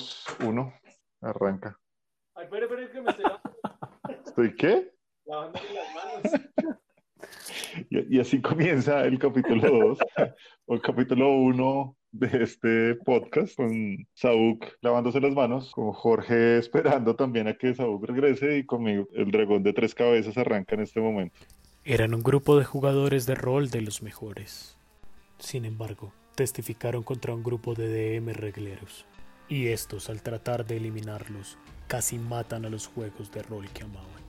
2, 0.00 0.26
1, 0.46 0.72
arranca. 1.20 1.78
Ay, 2.34 2.44
espere, 2.44 2.64
espere, 2.64 2.90
que 2.90 3.02
me 3.02 3.10
estoy 3.10 3.26
¿Estoy 4.24 4.56
qué? 4.56 4.92
lavando 5.26 5.60
las 5.74 5.94
manos. 5.94 6.40
Y, 7.90 8.16
y 8.16 8.20
así 8.20 8.40
comienza 8.40 9.04
el 9.04 9.18
capítulo 9.18 9.70
2, 9.70 9.98
o 10.66 10.74
el 10.74 10.80
capítulo 10.80 11.32
1 11.32 11.96
de 12.12 12.42
este 12.42 12.94
podcast, 13.04 13.54
con 13.56 13.70
Saúl 14.14 14.58
lavándose 14.80 15.20
las 15.20 15.34
manos, 15.34 15.70
con 15.72 15.92
Jorge 15.92 16.56
esperando 16.58 17.14
también 17.14 17.46
a 17.46 17.54
que 17.54 17.74
Saúl 17.74 18.00
regrese 18.06 18.56
y 18.58 18.64
conmigo. 18.64 19.06
El 19.12 19.30
dragón 19.30 19.62
de 19.62 19.74
tres 19.74 19.94
cabezas 19.94 20.36
arranca 20.38 20.74
en 20.76 20.80
este 20.80 21.00
momento. 21.00 21.38
Eran 21.84 22.14
un 22.14 22.22
grupo 22.22 22.58
de 22.58 22.64
jugadores 22.64 23.26
de 23.26 23.34
rol 23.34 23.70
de 23.70 23.82
los 23.82 24.02
mejores. 24.02 24.78
Sin 25.38 25.64
embargo, 25.66 26.12
testificaron 26.34 27.02
contra 27.02 27.34
un 27.34 27.42
grupo 27.42 27.74
de 27.74 28.18
DM 28.18 28.32
regleros. 28.32 29.06
Y 29.50 29.66
estos, 29.66 30.08
al 30.10 30.22
tratar 30.22 30.64
de 30.64 30.76
eliminarlos, 30.76 31.58
casi 31.88 32.20
matan 32.20 32.64
a 32.64 32.70
los 32.70 32.86
juegos 32.86 33.32
de 33.32 33.42
rol 33.42 33.68
que 33.70 33.82
amaban. 33.82 34.22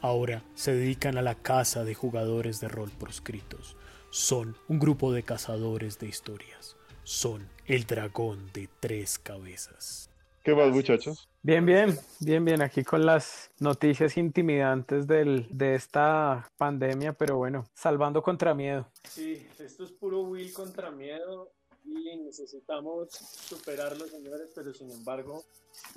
Ahora 0.00 0.42
se 0.54 0.74
dedican 0.74 1.18
a 1.18 1.22
la 1.22 1.34
caza 1.34 1.84
de 1.84 1.94
jugadores 1.94 2.58
de 2.58 2.68
rol 2.68 2.90
proscritos. 2.90 3.76
Son 4.08 4.56
un 4.68 4.78
grupo 4.78 5.12
de 5.12 5.24
cazadores 5.24 5.98
de 5.98 6.08
historias. 6.08 6.76
Son 7.04 7.46
el 7.66 7.84
dragón 7.84 8.50
de 8.54 8.70
tres 8.80 9.18
cabezas. 9.18 10.08
¿Qué 10.42 10.54
más, 10.54 10.70
muchachos? 10.70 11.28
Bien, 11.42 11.66
bien, 11.66 11.98
bien, 12.20 12.42
bien, 12.42 12.62
aquí 12.62 12.82
con 12.82 13.04
las 13.04 13.50
noticias 13.60 14.16
intimidantes 14.16 15.06
del, 15.06 15.48
de 15.50 15.74
esta 15.74 16.50
pandemia, 16.56 17.12
pero 17.12 17.36
bueno, 17.36 17.66
salvando 17.74 18.22
contra 18.22 18.54
miedo. 18.54 18.88
Sí, 19.04 19.46
esto 19.60 19.84
es 19.84 19.92
puro 19.92 20.22
Will 20.22 20.50
contra 20.54 20.90
miedo 20.90 21.52
y 21.96 22.16
necesitamos 22.16 23.10
superarlo, 23.10 24.06
señores, 24.06 24.52
pero 24.54 24.72
sin 24.72 24.90
embargo, 24.90 25.42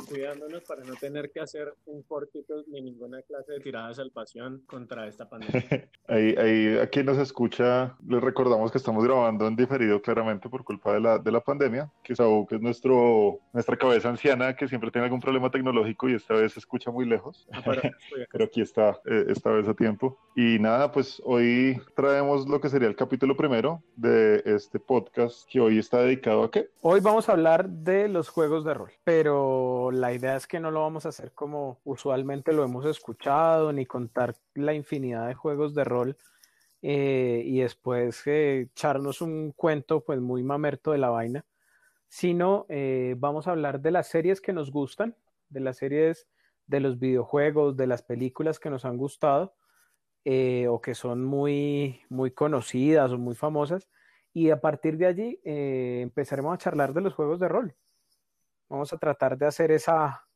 cuidándonos 0.07 0.63
para 0.63 0.83
no 0.83 0.95
tener 0.95 1.31
que 1.31 1.39
hacer 1.39 1.73
un 1.85 2.03
cortito 2.03 2.63
ni 2.67 2.81
ninguna 2.81 3.21
clase 3.23 3.53
de 3.53 3.59
tirada 3.59 3.89
de 3.89 3.95
salvación 3.95 4.63
contra 4.67 5.07
esta 5.07 5.27
pandemia. 5.29 5.55
Ahí, 6.07 6.35
ahí, 6.37 6.77
a 6.77 6.87
quien 6.87 7.07
nos 7.07 7.17
escucha, 7.17 7.97
les 8.07 8.21
recordamos 8.21 8.71
que 8.71 8.77
estamos 8.77 9.03
grabando 9.03 9.47
en 9.47 9.55
diferido 9.55 9.99
claramente 9.99 10.47
por 10.49 10.63
culpa 10.63 10.93
de 10.93 10.99
la, 10.99 11.17
de 11.17 11.31
la 11.31 11.41
pandemia, 11.41 11.91
que 12.03 12.15
Saúl, 12.15 12.45
que 12.47 12.55
es 12.55 12.61
nuestro, 12.61 13.39
nuestra 13.51 13.75
cabeza 13.75 14.09
anciana, 14.09 14.55
que 14.55 14.67
siempre 14.67 14.91
tiene 14.91 15.05
algún 15.05 15.19
problema 15.19 15.49
tecnológico 15.49 16.07
y 16.07 16.13
esta 16.13 16.35
vez 16.35 16.53
se 16.53 16.59
escucha 16.59 16.91
muy 16.91 17.07
lejos, 17.07 17.47
Ah, 17.51 17.61
para, 17.63 17.81
pero 18.31 18.45
aquí 18.45 18.61
está, 18.61 18.99
eh, 19.05 19.25
esta 19.29 19.49
vez 19.49 19.67
a 19.67 19.73
tiempo. 19.73 20.17
Y 20.35 20.59
nada, 20.59 20.91
pues 20.91 21.21
hoy 21.25 21.81
traemos 21.95 22.47
lo 22.47 22.59
que 22.59 22.69
sería 22.69 22.87
el 22.87 22.95
capítulo 22.95 23.35
primero 23.35 23.81
de 23.95 24.43
este 24.45 24.79
podcast, 24.79 25.49
que 25.49 25.59
hoy 25.59 25.77
está 25.85 26.01
dedicado 26.01 26.43
a 26.43 26.51
qué? 26.51 26.71
Hoy 26.81 26.99
vamos 26.99 27.29
a 27.29 27.33
hablar 27.33 27.69
de 27.69 28.07
los 28.07 28.29
juegos 28.29 28.65
de 28.65 28.73
rol, 28.73 28.91
pero 29.03 29.91
la 29.91 30.13
idea 30.13 30.35
es 30.35 30.47
que 30.47 30.59
no 30.59 30.71
lo 30.71 30.81
vamos 30.81 31.05
a 31.05 31.09
hacer 31.09 31.31
como 31.33 31.79
usualmente 31.83 32.53
lo 32.53 32.63
hemos 32.63 32.85
escuchado, 32.85 33.71
ni 33.71 33.85
contar 33.85 34.35
la 34.55 34.73
infinidad 34.73 35.27
de 35.27 35.35
juegos 35.35 35.75
de 35.75 35.83
rol 35.83 36.17
eh, 36.81 37.43
y 37.45 37.59
después 37.59 38.25
eh, 38.25 38.67
echarnos 38.71 39.21
un 39.21 39.51
cuento 39.51 40.03
pues 40.03 40.19
muy 40.19 40.41
mamerto 40.41 40.91
de 40.91 40.97
la 40.97 41.09
vaina, 41.09 41.45
sino 42.07 42.65
eh, 42.67 43.13
vamos 43.19 43.47
a 43.47 43.51
hablar 43.51 43.79
de 43.79 43.91
las 43.91 44.07
series 44.07 44.41
que 44.41 44.53
nos 44.53 44.71
gustan, 44.71 45.15
de 45.49 45.59
las 45.59 45.77
series 45.77 46.27
de 46.65 46.79
los 46.79 46.97
videojuegos, 46.97 47.77
de 47.77 47.85
las 47.85 48.01
películas 48.01 48.59
que 48.59 48.71
nos 48.71 48.85
han 48.85 48.97
gustado 48.97 49.53
eh, 50.23 50.67
o 50.67 50.81
que 50.81 50.95
son 50.95 51.23
muy, 51.23 52.01
muy 52.09 52.31
conocidas 52.31 53.11
o 53.11 53.19
muy 53.19 53.35
famosas. 53.35 53.87
Y 54.35 54.51
a 54.51 54.61
partir 54.61 54.97
de 54.99 55.07
allí 55.07 55.41
eh, 55.45 56.01
empezaremos 56.03 56.53
a 56.53 56.59
charlar 56.59 56.93
de 56.93 57.01
los 57.01 57.15
juegos 57.15 57.39
de 57.39 57.47
rol. 57.49 57.75
Vamos 58.69 58.93
a 58.93 58.97
tratar 58.97 59.37
de 59.37 59.47
hacer 59.47 59.71
esa, 59.71 60.27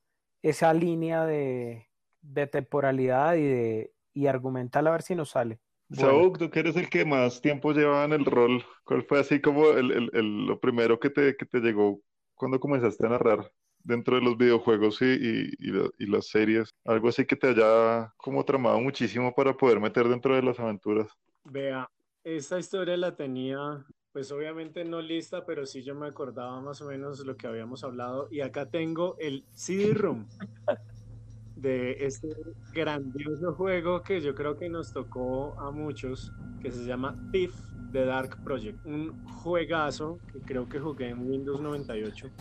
esa 0.42 0.74
línea 0.74 1.26
de, 1.26 1.90
de 2.22 2.48
temporalidad 2.48 3.36
y, 3.36 3.44
de, 3.44 3.94
y 4.14 4.28
argumentar 4.28 4.88
a 4.88 4.92
ver 4.92 5.02
si 5.04 5.16
nos 5.16 5.32
sale. 5.32 5.60
Bueno, 5.90 6.24
Saúl, 6.24 6.38
tú 6.38 6.50
que 6.50 6.60
eres 6.60 6.76
el 6.76 6.90
que 6.90 7.04
más 7.06 7.42
tiempo 7.42 7.72
lleva 7.74 8.04
en 8.06 8.14
el 8.14 8.26
rol, 8.26 8.64
¿cuál 8.86 9.04
fue 9.04 9.20
así 9.20 9.42
como 9.42 9.70
el, 9.72 9.92
el- 9.92 10.10
el- 10.14 10.46
lo 10.46 10.60
primero 10.60 11.00
que 11.00 11.10
te, 11.10 11.36
que 11.36 11.46
te 11.46 11.60
llegó 11.60 12.02
cuando 12.36 12.60
comenzaste 12.60 13.06
a 13.08 13.10
narrar 13.10 13.52
dentro 13.80 14.16
de 14.16 14.22
los 14.22 14.38
videojuegos 14.38 15.02
y, 15.02 15.06
y, 15.06 15.50
y 15.60 15.72
y 16.00 16.06
las 16.08 16.28
series? 16.28 16.70
Algo 16.86 17.10
así 17.10 17.26
que 17.26 17.36
te 17.36 17.48
haya 17.50 18.14
como 18.18 18.46
tramado 18.46 18.80
muchísimo 18.80 19.34
para 19.34 19.58
poder 19.58 19.80
meter 19.80 20.08
dentro 20.08 20.36
de 20.36 20.44
las 20.44 20.60
aventuras. 20.60 21.10
Vea, 21.44 21.90
esta 22.38 22.60
historia 22.60 22.98
la 22.98 23.16
tenía, 23.16 23.86
pues 24.12 24.32
obviamente 24.32 24.84
no 24.86 25.02
lista, 25.02 25.46
pero 25.46 25.66
sí 25.66 25.84
yo 25.84 25.96
me 25.96 26.08
acordaba 26.08 26.62
más 26.62 26.82
o 26.82 26.86
menos 26.86 27.26
lo 27.26 27.36
que 27.38 27.48
habíamos 27.48 27.84
hablado. 27.84 28.28
Y 28.32 28.42
acá 28.42 28.70
tengo 28.70 29.16
el 29.20 29.46
CD-ROM 29.52 30.26
de 31.56 32.06
este 32.06 32.30
grandioso 32.74 33.54
juego 33.54 34.02
que 34.02 34.22
yo 34.22 34.34
creo 34.34 34.58
que 34.58 34.70
nos 34.70 34.94
tocó 34.94 35.60
a 35.60 35.72
muchos, 35.72 36.32
que 36.62 36.72
se 36.72 36.86
llama 36.86 37.16
Thief 37.32 37.54
The 37.92 38.06
Dark 38.06 38.44
Project. 38.44 38.86
Un 38.86 39.26
juegazo 39.26 40.20
que 40.32 40.40
creo 40.40 40.68
que 40.68 40.80
jugué 40.80 41.10
en 41.10 41.30
Windows 41.30 41.62
98. 41.62 42.30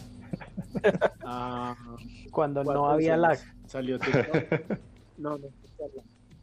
Ah, 1.24 1.74
cuando 2.30 2.62
no 2.62 2.88
había 2.88 3.16
lag. 3.16 3.38
Salió 3.66 3.98
TikTok. 3.98 4.78
No, 5.18 5.36
no. 5.36 5.48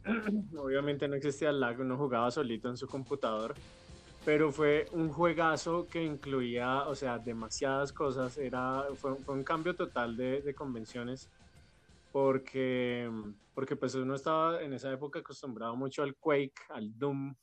Obviamente 0.56 1.08
no 1.08 1.16
existía 1.16 1.50
el 1.50 1.60
lag, 1.60 1.80
uno 1.80 1.96
jugaba 1.96 2.30
solito 2.30 2.68
en 2.68 2.76
su 2.76 2.86
computador. 2.86 3.54
Pero 4.24 4.50
fue 4.50 4.86
un 4.92 5.10
juegazo 5.10 5.86
que 5.88 6.02
incluía, 6.02 6.82
o 6.88 6.94
sea, 6.94 7.18
demasiadas 7.18 7.92
cosas. 7.92 8.38
Era, 8.38 8.84
fue, 8.96 9.12
un 9.28 9.44
cambio 9.44 9.74
total 9.74 10.16
de, 10.16 10.42
de 10.42 10.54
convenciones. 10.54 11.30
Porque, 12.10 13.10
porque 13.54 13.76
pues 13.76 13.94
uno 13.94 14.14
estaba 14.14 14.62
en 14.62 14.72
esa 14.72 14.90
época 14.92 15.18
acostumbrado 15.18 15.76
mucho 15.76 16.02
al 16.02 16.16
Quake, 16.16 16.54
al 16.70 16.98
Doom, 16.98 17.34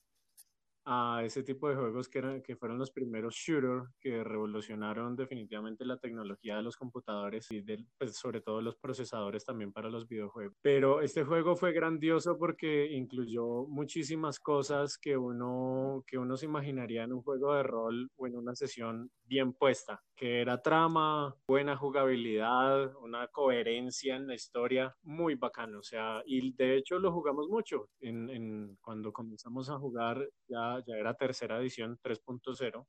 a 0.86 1.22
ese 1.24 1.44
tipo 1.44 1.70
de 1.70 1.76
juegos 1.76 2.10
que, 2.10 2.20
eran, 2.20 2.42
que 2.42 2.56
fueron 2.56 2.78
los 2.78 2.92
primeros 2.92 3.36
shooter 3.36 3.84
que 4.00 4.24
revolucionaron 4.24 5.16
definitivamente 5.16 5.86
la 5.86 5.98
tecnología 5.98 6.58
de 6.58 6.64
los 6.64 6.76
computadores 6.78 7.50
y 7.52 7.62
del, 7.62 7.88
pues, 7.98 8.18
sobre 8.18 8.42
todo 8.42 8.62
los 8.62 8.76
procesadores 8.76 9.46
también 9.46 9.72
para 9.72 9.90
los 9.90 10.08
videojuegos. 10.08 10.56
Pero 10.62 11.02
este 11.02 11.24
juego 11.24 11.56
fue 11.56 11.72
grandioso 11.72 12.38
porque 12.38 12.92
incluyó 12.92 13.66
muchísimas 13.68 14.40
cosas 14.40 14.98
que 14.98 15.18
uno, 15.18 16.04
que 16.06 16.18
uno 16.18 16.36
se 16.38 16.46
imaginaría 16.46 17.04
en 17.04 17.14
un 17.14 17.22
juego 17.22 17.54
de 17.56 17.64
rol 17.64 18.12
o 18.16 18.28
en 18.28 18.36
una 18.36 18.56
sesión 18.56 19.10
bien 19.26 19.54
puesta, 19.54 20.02
que 20.16 20.42
era 20.42 20.62
trama, 20.62 21.36
buena 21.48 21.76
jugabilidad, 21.76 22.96
una 22.98 23.28
coherencia 23.28 24.16
en 24.16 24.28
la 24.28 24.36
historia, 24.36 24.96
muy 25.04 25.36
bacano. 25.36 25.80
O 25.80 25.84
sea, 25.84 26.22
y 26.26 26.54
de 26.54 26.78
hecho 26.78 27.00
lo 27.00 27.12
jugamos 27.12 27.48
mucho. 27.50 27.90
En, 28.02 28.78
cuando 28.82 29.12
comenzamos 29.12 29.70
a 29.70 29.78
jugar, 29.78 30.28
ya, 30.48 30.84
ya 30.86 30.96
era 30.96 31.14
tercera 31.16 31.60
edición 31.60 31.98
3.0 32.02 32.86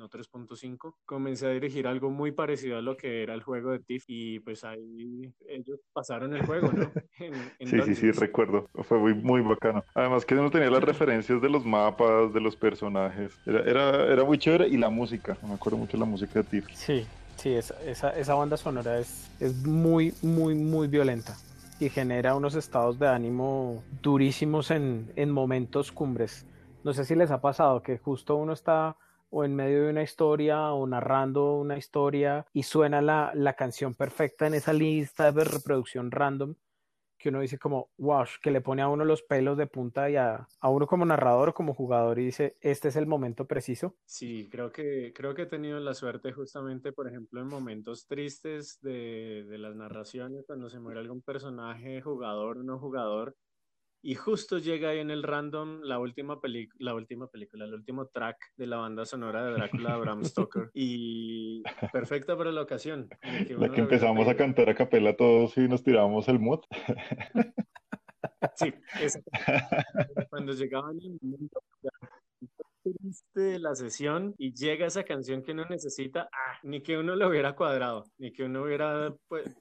no 0.00 0.08
3.5, 0.08 0.94
comencé 1.04 1.46
a 1.46 1.50
dirigir 1.50 1.86
algo 1.86 2.10
muy 2.10 2.32
parecido 2.32 2.78
a 2.78 2.80
lo 2.80 2.96
que 2.96 3.22
era 3.22 3.34
el 3.34 3.42
juego 3.42 3.70
de 3.70 3.80
TIFF 3.80 4.04
y 4.08 4.40
pues 4.40 4.64
ahí 4.64 5.30
ellos 5.46 5.78
pasaron 5.92 6.34
el 6.34 6.44
juego, 6.46 6.72
¿no? 6.72 6.90
En, 7.20 7.34
en 7.58 7.68
Sí, 7.68 7.82
sí, 7.82 7.94
sí, 7.94 8.10
recuerdo. 8.12 8.66
Fue 8.82 8.98
muy, 8.98 9.12
muy 9.12 9.42
bacano. 9.42 9.84
Además 9.94 10.24
que 10.24 10.34
uno 10.34 10.50
tenía 10.50 10.70
las 10.70 10.82
referencias 10.92 11.42
de 11.42 11.50
los 11.50 11.66
mapas, 11.66 12.32
de 12.32 12.40
los 12.40 12.56
personajes. 12.56 13.38
Era, 13.44 13.60
era, 13.60 14.06
era 14.10 14.24
muy 14.24 14.38
chévere 14.38 14.68
y 14.68 14.78
la 14.78 14.88
música. 14.88 15.36
Me 15.46 15.52
acuerdo 15.52 15.76
mucho 15.76 15.92
de 15.92 15.98
la 15.98 16.06
música 16.06 16.40
de 16.40 16.44
Tiff. 16.44 16.66
Sí, 16.72 17.06
sí, 17.36 17.52
esa, 17.52 17.74
esa, 17.84 18.10
esa 18.18 18.34
banda 18.34 18.56
sonora 18.56 18.98
es, 18.98 19.30
es 19.38 19.54
muy, 19.66 20.14
muy, 20.22 20.54
muy 20.54 20.88
violenta 20.88 21.36
y 21.78 21.90
genera 21.90 22.34
unos 22.34 22.54
estados 22.54 22.98
de 22.98 23.08
ánimo 23.08 23.84
durísimos 24.00 24.70
en, 24.70 25.12
en 25.16 25.30
momentos 25.30 25.92
cumbres. 25.92 26.46
No 26.84 26.94
sé 26.94 27.04
si 27.04 27.14
les 27.14 27.30
ha 27.30 27.42
pasado 27.42 27.82
que 27.82 27.98
justo 27.98 28.36
uno 28.36 28.54
está 28.54 28.96
o 29.30 29.44
en 29.44 29.54
medio 29.54 29.84
de 29.84 29.90
una 29.90 30.02
historia 30.02 30.72
o 30.72 30.86
narrando 30.86 31.54
una 31.54 31.78
historia 31.78 32.46
y 32.52 32.64
suena 32.64 33.00
la, 33.00 33.32
la 33.34 33.54
canción 33.54 33.94
perfecta 33.94 34.46
en 34.46 34.54
esa 34.54 34.72
lista 34.72 35.32
de 35.32 35.44
reproducción 35.44 36.10
random 36.10 36.54
que 37.20 37.28
uno 37.28 37.40
dice 37.40 37.58
como, 37.58 37.90
wow, 37.98 38.24
que 38.42 38.50
le 38.50 38.62
pone 38.62 38.80
a 38.82 38.88
uno 38.88 39.04
los 39.04 39.22
pelos 39.22 39.58
de 39.58 39.66
punta 39.66 40.08
y 40.10 40.16
a, 40.16 40.48
a 40.58 40.70
uno 40.70 40.86
como 40.86 41.04
narrador 41.04 41.50
o 41.50 41.54
como 41.54 41.74
jugador 41.74 42.18
y 42.18 42.24
dice, 42.24 42.56
este 42.60 42.88
es 42.88 42.96
el 42.96 43.06
momento 43.06 43.46
preciso. 43.46 43.94
Sí, 44.06 44.48
creo 44.50 44.72
que, 44.72 45.12
creo 45.14 45.34
que 45.34 45.42
he 45.42 45.46
tenido 45.46 45.78
la 45.78 45.94
suerte 45.94 46.32
justamente, 46.32 46.92
por 46.92 47.06
ejemplo, 47.06 47.40
en 47.40 47.46
momentos 47.46 48.06
tristes 48.06 48.80
de, 48.80 49.44
de 49.48 49.58
las 49.58 49.76
narraciones, 49.76 50.44
cuando 50.46 50.68
se 50.68 50.80
muere 50.80 50.98
algún 51.00 51.22
personaje, 51.22 52.00
jugador 52.00 52.58
o 52.58 52.62
no 52.64 52.78
jugador, 52.80 53.36
y 54.02 54.14
justo 54.14 54.58
llega 54.58 54.90
ahí 54.90 54.98
en 54.98 55.10
el 55.10 55.22
random 55.22 55.80
la 55.82 55.98
última, 55.98 56.38
la 56.78 56.94
última 56.94 57.26
película, 57.28 57.64
el 57.64 57.74
último 57.74 58.06
track 58.06 58.52
de 58.56 58.66
la 58.66 58.78
banda 58.78 59.04
sonora 59.04 59.44
de 59.44 59.52
Drácula 59.52 59.94
de 59.94 60.00
Bram 60.00 60.24
Stoker. 60.24 60.70
Y 60.74 61.62
perfecta 61.92 62.36
para 62.36 62.52
la 62.52 62.62
ocasión. 62.62 63.08
que 63.46 63.54
La 63.54 63.70
que 63.70 63.80
empezamos 63.80 64.26
a 64.28 64.36
cantar 64.36 64.70
a 64.70 64.74
capela 64.74 65.16
todos 65.16 65.56
y 65.58 65.68
nos 65.68 65.82
tirábamos 65.82 66.28
el 66.28 66.38
mood. 66.38 66.60
Sí. 68.54 68.72
Cuando 70.30 70.52
llegaban 70.52 70.96
el 70.98 71.18
ya 71.82 71.90
triste 72.82 73.40
de 73.40 73.58
la 73.58 73.74
sesión 73.74 74.34
y 74.38 74.52
llega 74.52 74.86
esa 74.86 75.04
canción 75.04 75.42
que 75.42 75.52
uno 75.52 75.64
necesita, 75.68 76.28
ah, 76.32 76.58
ni 76.62 76.82
que 76.82 76.98
uno 76.98 77.16
lo 77.16 77.28
hubiera 77.28 77.54
cuadrado, 77.54 78.04
ni 78.18 78.32
que 78.32 78.44
uno 78.44 78.62
hubiera 78.62 79.14
pues, 79.28 79.56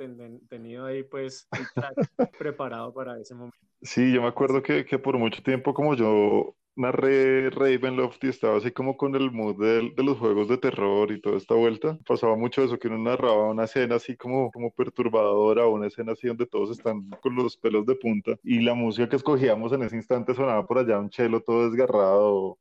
tenido 0.49 0.85
ahí 0.85 1.03
pues 1.03 1.47
preparado 2.39 2.93
para 2.93 3.19
ese 3.19 3.35
momento. 3.35 3.57
Sí, 3.81 4.11
yo 4.11 4.21
me 4.21 4.27
acuerdo 4.27 4.61
que, 4.61 4.85
que 4.85 4.99
por 4.99 5.17
mucho 5.17 5.41
tiempo 5.41 5.73
como 5.73 5.95
yo 5.95 6.55
narré 6.79 7.49
Ravenloft 7.49 8.23
y 8.23 8.29
estaba 8.29 8.57
así 8.57 8.71
como 8.71 8.95
con 8.95 9.13
el 9.15 9.31
mood 9.31 9.57
de, 9.57 9.91
de, 9.95 10.03
los 10.03 10.17
juegos 10.17 10.47
de 10.47 10.57
terror 10.57 11.11
y 11.11 11.19
toda 11.19 11.37
esta 11.37 11.53
vuelta. 11.53 11.99
Pasaba 12.07 12.35
mucho 12.37 12.63
eso, 12.63 12.79
que 12.79 12.87
uno 12.87 12.97
narraba 12.97 13.49
una 13.49 13.65
escena 13.65 13.95
así 13.95 14.15
como, 14.15 14.49
como 14.51 14.71
perturbadora, 14.71 15.67
una 15.67 15.87
escena 15.87 16.13
así 16.13 16.27
donde 16.27 16.45
todos 16.45 16.71
están 16.71 17.09
con 17.21 17.35
los 17.35 17.57
pelos 17.57 17.85
de 17.85 17.95
punta 17.95 18.37
y 18.43 18.61
la 18.61 18.73
música 18.73 19.09
que 19.09 19.17
escogíamos 19.17 19.73
en 19.73 19.83
ese 19.83 19.97
instante 19.97 20.33
sonaba 20.33 20.65
por 20.65 20.77
allá 20.77 20.99
un 20.99 21.09
chelo 21.09 21.41
todo 21.41 21.69
desgarrado 21.69 22.57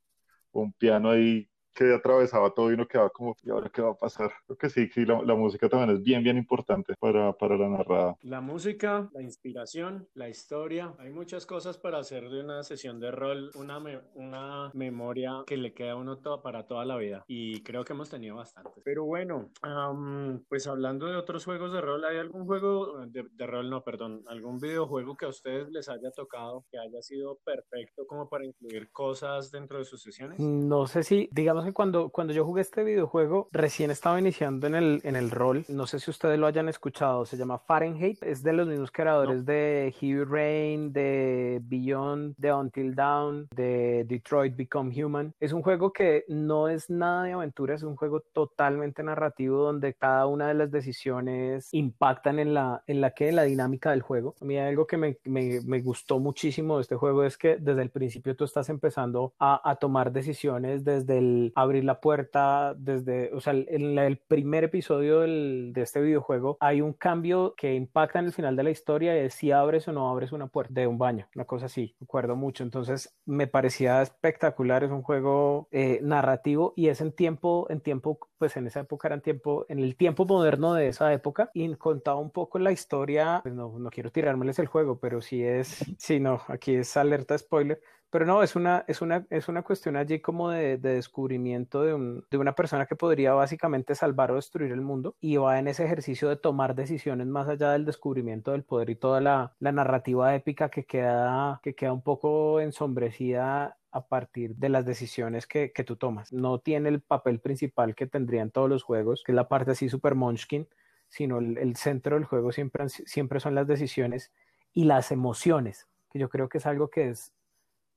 un 0.52 0.72
piano 0.72 1.10
ahí 1.10 1.48
que 1.78 1.94
atravesaba 1.94 2.50
todo 2.50 2.70
y 2.70 2.74
uno 2.74 2.88
quedaba 2.88 3.08
como, 3.10 3.36
¿y 3.44 3.50
ahora 3.50 3.70
qué 3.72 3.80
va 3.80 3.90
a 3.90 3.94
pasar? 3.94 4.32
Creo 4.46 4.58
que 4.58 4.68
sí, 4.68 4.88
sí, 4.88 5.04
la, 5.04 5.22
la 5.22 5.36
música 5.36 5.68
también 5.68 5.96
es 5.96 6.02
bien, 6.02 6.24
bien 6.24 6.36
importante 6.36 6.94
para, 6.98 7.32
para, 7.34 7.56
la 7.56 7.68
narrada. 7.68 8.16
La 8.22 8.40
música, 8.40 9.08
la 9.12 9.22
inspiración, 9.22 10.08
la 10.14 10.28
historia, 10.28 10.92
hay 10.98 11.10
muchas 11.10 11.46
cosas 11.46 11.78
para 11.78 11.98
hacer 11.98 12.30
de 12.30 12.40
una 12.40 12.64
sesión 12.64 12.98
de 12.98 13.12
rol, 13.12 13.52
una, 13.54 13.78
me, 13.78 14.00
una 14.14 14.72
memoria 14.74 15.44
que 15.46 15.56
le 15.56 15.72
queda 15.72 15.92
a 15.92 15.96
uno 15.96 16.18
todo, 16.18 16.42
para 16.42 16.66
toda 16.66 16.84
la 16.84 16.96
vida 16.96 17.24
y 17.28 17.62
creo 17.62 17.84
que 17.84 17.92
hemos 17.92 18.10
tenido 18.10 18.34
bastante. 18.34 18.80
Pero 18.84 19.04
bueno, 19.04 19.50
um, 19.62 20.40
pues 20.48 20.66
hablando 20.66 21.06
de 21.06 21.16
otros 21.16 21.44
juegos 21.44 21.72
de 21.72 21.80
rol, 21.80 22.04
¿hay 22.04 22.18
algún 22.18 22.44
juego 22.44 23.06
de, 23.06 23.24
de 23.30 23.46
rol, 23.46 23.70
no, 23.70 23.84
perdón, 23.84 24.24
algún 24.26 24.58
videojuego 24.58 25.16
que 25.16 25.26
a 25.26 25.28
ustedes 25.28 25.68
les 25.70 25.88
haya 25.88 26.10
tocado, 26.10 26.64
que 26.72 26.78
haya 26.78 27.00
sido 27.02 27.38
perfecto 27.44 28.04
como 28.08 28.28
para 28.28 28.44
incluir 28.44 28.90
cosas 28.90 29.52
dentro 29.52 29.78
de 29.78 29.84
sus 29.84 30.02
sesiones? 30.02 30.40
No 30.40 30.88
sé 30.88 31.04
si, 31.04 31.28
digamos, 31.30 31.67
cuando, 31.72 32.10
cuando 32.10 32.32
yo 32.32 32.44
jugué 32.44 32.62
este 32.62 32.84
videojuego, 32.84 33.48
recién 33.52 33.90
estaba 33.90 34.18
iniciando 34.18 34.66
en 34.66 34.74
el, 34.74 35.00
en 35.04 35.16
el 35.16 35.30
rol. 35.30 35.64
No 35.68 35.86
sé 35.86 36.00
si 36.00 36.10
ustedes 36.10 36.38
lo 36.38 36.46
hayan 36.46 36.68
escuchado. 36.68 37.24
Se 37.24 37.36
llama 37.36 37.58
Fahrenheit. 37.58 38.22
Es 38.22 38.42
de 38.42 38.52
los 38.52 38.66
mismos 38.66 38.90
creadores 38.90 39.44
de 39.44 39.94
Heavy 39.98 40.24
Rain, 40.24 40.92
de 40.92 41.60
Beyond, 41.62 42.34
de 42.36 42.52
Until 42.52 42.94
Dawn, 42.94 43.48
de 43.54 44.04
Detroit 44.08 44.56
Become 44.56 45.04
Human. 45.04 45.32
Es 45.40 45.52
un 45.52 45.62
juego 45.62 45.92
que 45.92 46.24
no 46.28 46.68
es 46.68 46.90
nada 46.90 47.24
de 47.24 47.32
aventura, 47.32 47.74
es 47.74 47.82
un 47.82 47.96
juego 47.96 48.20
totalmente 48.32 49.02
narrativo 49.02 49.58
donde 49.64 49.94
cada 49.94 50.26
una 50.26 50.48
de 50.48 50.54
las 50.54 50.70
decisiones 50.70 51.68
impactan 51.72 52.38
en 52.38 52.54
la, 52.54 52.82
en 52.86 53.00
la 53.00 53.12
que 53.12 53.32
la 53.32 53.44
dinámica 53.44 53.90
del 53.90 54.02
juego. 54.02 54.34
A 54.40 54.44
mí 54.44 54.58
algo 54.58 54.86
que 54.86 54.96
me, 54.96 55.18
me, 55.24 55.60
me 55.64 55.80
gustó 55.80 56.18
muchísimo 56.18 56.76
de 56.76 56.82
este 56.82 56.96
juego 56.96 57.24
es 57.24 57.36
que 57.36 57.56
desde 57.56 57.82
el 57.82 57.90
principio 57.90 58.36
tú 58.36 58.44
estás 58.44 58.68
empezando 58.68 59.32
a, 59.38 59.60
a 59.68 59.76
tomar 59.76 60.12
decisiones 60.12 60.84
desde 60.84 61.18
el 61.18 61.47
abrir 61.54 61.84
la 61.84 62.00
puerta 62.00 62.74
desde, 62.76 63.32
o 63.32 63.40
sea, 63.40 63.52
en 63.52 63.98
el 63.98 64.18
primer 64.18 64.64
episodio 64.64 65.20
del, 65.20 65.72
de 65.72 65.82
este 65.82 66.00
videojuego 66.00 66.56
hay 66.60 66.80
un 66.80 66.92
cambio 66.92 67.54
que 67.56 67.74
impacta 67.74 68.18
en 68.18 68.26
el 68.26 68.32
final 68.32 68.56
de 68.56 68.62
la 68.62 68.70
historia 68.70 69.16
es 69.16 69.34
si 69.34 69.52
abres 69.52 69.88
o 69.88 69.92
no 69.92 70.08
abres 70.10 70.32
una 70.32 70.48
puerta 70.48 70.80
de 70.80 70.86
un 70.86 70.98
baño, 70.98 71.28
una 71.34 71.44
cosa 71.44 71.66
así, 71.66 71.94
recuerdo 72.00 72.36
mucho. 72.36 72.62
Entonces 72.62 73.14
me 73.24 73.46
parecía 73.46 74.02
espectacular, 74.02 74.84
es 74.84 74.90
un 74.90 75.02
juego 75.02 75.68
eh, 75.70 76.00
narrativo 76.02 76.72
y 76.76 76.88
es 76.88 77.00
en 77.00 77.12
tiempo, 77.12 77.66
en 77.70 77.80
tiempo, 77.80 78.18
pues 78.38 78.56
en 78.56 78.66
esa 78.66 78.80
época 78.80 79.08
era 79.08 79.16
en 79.16 79.22
tiempo, 79.22 79.66
en 79.68 79.78
el 79.78 79.96
tiempo 79.96 80.24
moderno 80.24 80.74
de 80.74 80.88
esa 80.88 81.12
época 81.12 81.50
y 81.54 81.74
contaba 81.76 82.18
un 82.18 82.30
poco 82.30 82.58
la 82.58 82.72
historia, 82.72 83.40
pues 83.42 83.54
no, 83.54 83.78
no 83.78 83.90
quiero 83.90 84.10
tirármeles 84.10 84.58
el 84.58 84.66
juego, 84.66 84.98
pero 84.98 85.20
sí 85.20 85.42
es, 85.42 85.84
sí, 85.98 86.20
no, 86.20 86.40
aquí 86.48 86.74
es 86.74 86.96
alerta 86.96 87.36
spoiler 87.36 87.80
pero 88.10 88.24
no, 88.24 88.42
es 88.42 88.56
una, 88.56 88.84
es 88.88 89.02
una, 89.02 89.26
es 89.30 89.48
una 89.48 89.62
cuestión 89.62 89.96
allí 89.96 90.20
como 90.20 90.50
de, 90.50 90.78
de 90.78 90.94
descubrimiento 90.94 91.82
de, 91.82 91.94
un, 91.94 92.24
de, 92.30 92.38
una 92.38 92.54
persona 92.54 92.86
que 92.86 92.96
podría 92.96 93.34
básicamente 93.34 93.94
salvar 93.94 94.30
o 94.30 94.36
destruir 94.36 94.72
el 94.72 94.80
mundo 94.80 95.16
y 95.20 95.36
va 95.36 95.58
en 95.58 95.68
ese 95.68 95.84
ejercicio 95.84 96.28
de 96.28 96.36
tomar 96.36 96.74
decisiones 96.74 97.26
más 97.26 97.48
allá 97.48 97.72
del 97.72 97.84
descubrimiento 97.84 98.52
del 98.52 98.64
poder 98.64 98.90
y 98.90 98.96
toda 98.96 99.20
la, 99.20 99.54
la 99.58 99.72
narrativa 99.72 100.34
épica 100.34 100.70
que 100.70 100.84
queda, 100.86 101.60
que 101.62 101.74
queda 101.74 101.92
un 101.92 102.02
poco 102.02 102.60
ensombrecida 102.60 103.76
a 103.90 104.06
partir 104.06 104.54
de 104.56 104.68
las 104.70 104.86
decisiones 104.86 105.46
que, 105.46 105.72
que, 105.72 105.84
tú 105.84 105.96
tomas. 105.96 106.32
No 106.32 106.60
tiene 106.60 106.88
el 106.88 107.00
papel 107.00 107.40
principal 107.40 107.94
que 107.94 108.06
tendrían 108.06 108.50
todos 108.50 108.68
los 108.68 108.82
juegos, 108.82 109.22
que 109.24 109.32
es 109.32 109.36
la 109.36 109.48
parte 109.48 109.72
así 109.72 109.88
super 109.88 110.14
munchkin, 110.14 110.66
sino 111.08 111.38
el, 111.38 111.58
el 111.58 111.76
centro 111.76 112.16
del 112.16 112.24
juego 112.24 112.52
siempre, 112.52 112.88
siempre 112.88 113.40
son 113.40 113.54
las 113.54 113.66
decisiones 113.66 114.32
y 114.72 114.84
las 114.84 115.10
emociones, 115.10 115.88
que 116.10 116.18
yo 116.18 116.28
creo 116.28 116.48
que 116.48 116.58
es 116.58 116.66
algo 116.66 116.88
que 116.88 117.10
es 117.10 117.32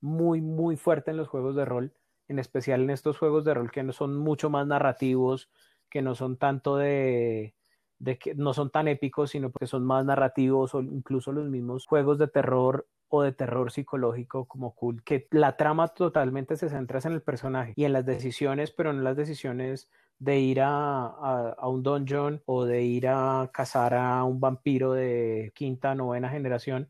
muy, 0.02 0.42
muy 0.42 0.76
fuerte 0.76 1.10
en 1.12 1.16
los 1.16 1.28
juegos 1.28 1.56
de 1.56 1.64
rol, 1.64 1.94
en 2.28 2.38
especial 2.38 2.82
en 2.82 2.90
estos 2.90 3.18
juegos 3.18 3.44
de 3.44 3.54
rol 3.54 3.70
que 3.70 3.82
no 3.82 3.92
son 3.92 4.18
mucho 4.18 4.50
más 4.50 4.66
narrativos, 4.66 5.50
que 5.88 6.02
no 6.02 6.14
son 6.14 6.36
tanto 6.36 6.76
de, 6.76 7.54
de 7.98 8.18
que 8.18 8.34
no 8.34 8.52
son 8.52 8.70
tan 8.70 8.88
épicos, 8.88 9.30
sino 9.30 9.52
que 9.52 9.66
son 9.66 9.84
más 9.84 10.04
narrativos 10.04 10.74
o 10.74 10.82
incluso 10.82 11.32
los 11.32 11.48
mismos 11.48 11.86
juegos 11.86 12.18
de 12.18 12.28
terror 12.28 12.86
o 13.08 13.22
de 13.22 13.32
terror 13.32 13.70
psicológico 13.70 14.46
como 14.46 14.74
cool, 14.74 15.04
que 15.04 15.28
la 15.30 15.56
trama 15.56 15.88
totalmente 15.88 16.56
se 16.56 16.70
centra 16.70 16.98
en 17.04 17.12
el 17.12 17.22
personaje 17.22 17.74
y 17.76 17.84
en 17.84 17.92
las 17.92 18.06
decisiones, 18.06 18.72
pero 18.72 18.92
no 18.92 19.00
en 19.00 19.04
las 19.04 19.16
decisiones 19.16 19.90
de 20.18 20.40
ir 20.40 20.62
a, 20.62 21.06
a, 21.06 21.54
a, 21.58 21.68
un 21.68 21.82
dungeon 21.82 22.42
o 22.46 22.64
de 22.64 22.82
ir 22.82 23.08
a 23.08 23.50
cazar 23.52 23.94
a 23.94 24.24
un 24.24 24.40
vampiro 24.40 24.94
de 24.94 25.52
quinta, 25.54 25.94
novena 25.94 26.30
generación, 26.30 26.88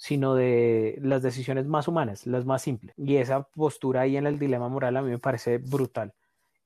sino 0.00 0.34
de 0.34 0.98
las 1.02 1.22
decisiones 1.22 1.66
más 1.66 1.86
humanas, 1.86 2.26
las 2.26 2.46
más 2.46 2.62
simples. 2.62 2.94
Y 2.96 3.16
esa 3.16 3.42
postura 3.42 4.00
ahí 4.00 4.16
en 4.16 4.26
el 4.26 4.38
dilema 4.38 4.66
moral 4.66 4.96
a 4.96 5.02
mí 5.02 5.10
me 5.10 5.18
parece 5.18 5.58
brutal. 5.58 6.14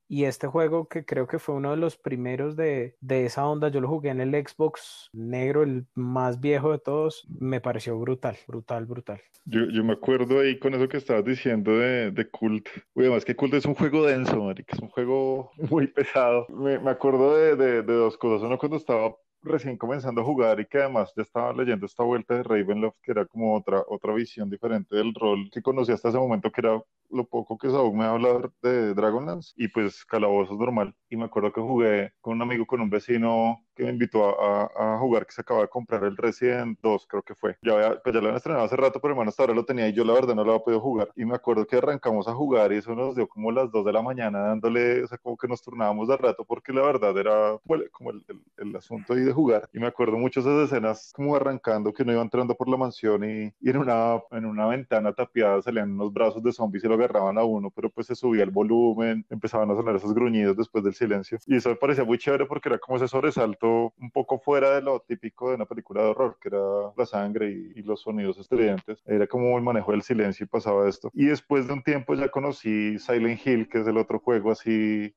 Y 0.07 0.23
este 0.23 0.47
juego, 0.47 0.87
que 0.87 1.03
creo 1.03 1.27
que 1.27 1.37
fue 1.37 1.55
uno 1.55 1.71
de 1.71 1.77
los 1.77 1.97
primeros 1.97 2.55
de, 2.55 2.95
de, 3.01 3.25
esa 3.25 3.45
onda, 3.45 3.67
yo 3.67 3.81
lo 3.81 3.89
jugué 3.89 4.11
en 4.11 4.21
el 4.21 4.31
Xbox 4.31 5.09
negro, 5.11 5.63
el 5.63 5.85
más 5.95 6.39
viejo 6.39 6.71
de 6.71 6.79
todos, 6.79 7.27
me 7.27 7.59
pareció 7.59 7.99
brutal, 7.99 8.37
brutal, 8.47 8.85
brutal. 8.85 9.19
Yo, 9.43 9.65
yo 9.65 9.83
me 9.83 9.93
acuerdo 9.93 10.39
ahí 10.39 10.57
con 10.57 10.73
eso 10.73 10.87
que 10.87 10.97
estabas 10.97 11.25
diciendo 11.25 11.77
de, 11.77 12.11
de 12.11 12.29
Cult. 12.29 12.69
Uy, 12.93 13.03
además 13.03 13.25
que 13.25 13.35
Cult 13.35 13.55
es 13.55 13.65
un 13.65 13.75
juego 13.75 14.05
denso, 14.05 14.43
marica, 14.43 14.75
es 14.77 14.81
un 14.81 14.89
juego 14.89 15.51
muy 15.69 15.87
pesado. 15.87 16.45
Me, 16.49 16.79
me 16.79 16.91
acuerdo 16.91 17.35
de, 17.35 17.57
de 17.57 17.93
dos 17.93 18.17
cosas. 18.17 18.45
Uno, 18.45 18.57
cuando 18.57 18.77
estaba 18.77 19.13
recién 19.45 19.77
comenzando 19.77 20.21
a 20.21 20.23
jugar 20.25 20.59
y 20.59 20.65
que 20.67 20.79
además 20.79 21.13
ya 21.15 21.23
estaba 21.23 21.53
leyendo 21.53 21.85
esta 21.85 22.03
vuelta 22.03 22.35
de 22.35 22.43
Ravenloft, 22.43 22.97
que 23.01 23.11
era 23.11 23.25
como 23.25 23.55
otra, 23.55 23.83
otra 23.87 24.13
visión 24.13 24.49
diferente 24.49 24.95
del 24.95 25.13
rol 25.13 25.49
que 25.51 25.61
conocí 25.61 25.91
hasta 25.91 26.09
ese 26.09 26.17
momento, 26.17 26.51
que 26.51 26.61
era 26.61 26.81
lo 27.09 27.27
poco 27.27 27.57
que 27.57 27.69
Saúl 27.69 27.95
me 27.95 28.05
hablar 28.05 28.51
de 28.61 28.93
Dragonlance 28.93 29.53
y 29.57 29.67
pues 29.69 30.05
Calabozos 30.05 30.57
normal. 30.59 30.95
Y 31.09 31.17
me 31.17 31.25
acuerdo 31.25 31.53
que 31.53 31.61
jugué 31.61 32.13
con 32.21 32.35
un 32.35 32.41
amigo, 32.41 32.65
con 32.65 32.81
un 32.81 32.89
vecino 32.89 33.64
que 33.75 33.83
me 33.83 33.89
invitó 33.89 34.39
a, 34.41 34.71
a, 34.75 34.97
jugar, 34.99 35.25
que 35.25 35.33
se 35.33 35.41
acaba 35.41 35.61
de 35.61 35.67
comprar 35.67 36.03
el 36.03 36.17
Resident 36.17 36.79
2, 36.81 37.07
creo 37.07 37.23
que 37.23 37.35
fue. 37.35 37.57
Ya, 37.61 37.73
había, 37.73 38.01
pues 38.01 38.13
ya 38.13 38.21
lo 38.21 38.27
habían 38.27 38.37
estrenado 38.37 38.65
hace 38.65 38.75
rato, 38.75 38.99
pero 38.99 39.13
hermano, 39.13 39.29
hasta 39.29 39.43
ahora 39.43 39.53
lo 39.53 39.65
tenía 39.65 39.87
y 39.87 39.93
yo 39.93 40.03
la 40.03 40.13
verdad 40.13 40.35
no 40.35 40.43
lo 40.43 40.53
había 40.53 40.63
podido 40.63 40.81
jugar. 40.81 41.09
Y 41.15 41.25
me 41.25 41.35
acuerdo 41.35 41.65
que 41.67 41.77
arrancamos 41.77 42.27
a 42.27 42.33
jugar 42.33 42.71
y 42.71 42.77
eso 42.77 42.95
nos 42.95 43.15
dio 43.15 43.27
como 43.27 43.51
las 43.51 43.71
2 43.71 43.85
de 43.85 43.93
la 43.93 44.01
mañana 44.01 44.39
dándole, 44.39 45.03
o 45.03 45.07
sea, 45.07 45.17
como 45.17 45.37
que 45.37 45.47
nos 45.47 45.61
turnábamos 45.61 46.07
de 46.07 46.17
rato 46.17 46.45
porque 46.45 46.71
la 46.73 46.81
verdad 46.81 47.17
era 47.17 47.57
como 47.91 48.11
el, 48.11 48.23
el, 48.27 48.41
el 48.57 48.75
asunto 48.75 49.13
ahí 49.13 49.21
de 49.21 49.33
jugar. 49.33 49.69
Y 49.73 49.79
me 49.79 49.87
acuerdo 49.87 50.17
mucho 50.17 50.39
esas 50.39 50.65
escenas 50.65 51.11
como 51.13 51.35
arrancando, 51.35 51.93
que 51.93 52.03
uno 52.03 52.13
iba 52.13 52.21
entrando 52.21 52.55
por 52.55 52.69
la 52.69 52.77
mansión 52.77 53.23
y, 53.23 53.53
y 53.59 53.69
en, 53.69 53.77
una, 53.77 54.21
en 54.31 54.45
una 54.45 54.67
ventana 54.67 55.13
tapiada 55.13 55.61
salían 55.61 55.91
unos 55.91 56.13
brazos 56.13 56.41
de 56.43 56.51
zombies 56.51 56.83
y 56.83 56.87
lo 56.87 56.95
agarraban 56.95 57.37
a 57.37 57.43
uno, 57.43 57.69
pero 57.71 57.89
pues 57.89 58.07
se 58.07 58.15
subía 58.15 58.43
el 58.43 58.51
volumen, 58.51 59.25
empezaban 59.29 59.69
a 59.71 59.75
sonar 59.75 59.95
esos 59.95 60.13
gruñidos 60.13 60.55
después 60.57 60.83
del 60.83 60.93
silencio. 60.93 61.37
Y 61.45 61.57
eso 61.57 61.69
me 61.69 61.75
parecía 61.75 62.03
muy 62.03 62.17
chévere 62.17 62.45
porque 62.45 62.69
era 62.69 62.79
como 62.79 62.97
ese 62.97 63.07
sobresalto 63.07 63.64
un 63.65 64.11
poco 64.11 64.39
fuera 64.39 64.75
de 64.75 64.81
lo 64.81 64.99
típico 65.01 65.49
de 65.49 65.55
una 65.55 65.65
película 65.65 66.03
de 66.03 66.09
horror, 66.09 66.37
que 66.41 66.49
era 66.49 66.59
la 66.97 67.05
sangre 67.05 67.51
y, 67.51 67.79
y 67.79 67.83
los 67.83 68.01
sonidos 68.01 68.37
estridentes. 68.37 69.01
Era 69.05 69.27
como 69.27 69.57
el 69.57 69.63
manejo 69.63 69.91
del 69.91 70.01
silencio 70.01 70.43
y 70.43 70.47
pasaba 70.47 70.87
esto. 70.87 71.09
Y 71.13 71.25
después 71.25 71.67
de 71.67 71.73
un 71.73 71.83
tiempo 71.83 72.15
ya 72.15 72.29
conocí 72.29 72.97
Silent 72.99 73.45
Hill, 73.45 73.69
que 73.69 73.79
es 73.79 73.87
el 73.87 73.97
otro 73.97 74.19
juego 74.19 74.51
así... 74.51 75.13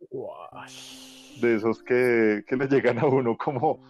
De 1.40 1.54
esos 1.54 1.84
que, 1.84 2.42
que 2.48 2.56
le 2.56 2.66
llegan 2.66 2.98
a 2.98 3.06
uno 3.06 3.36
como 3.36 3.80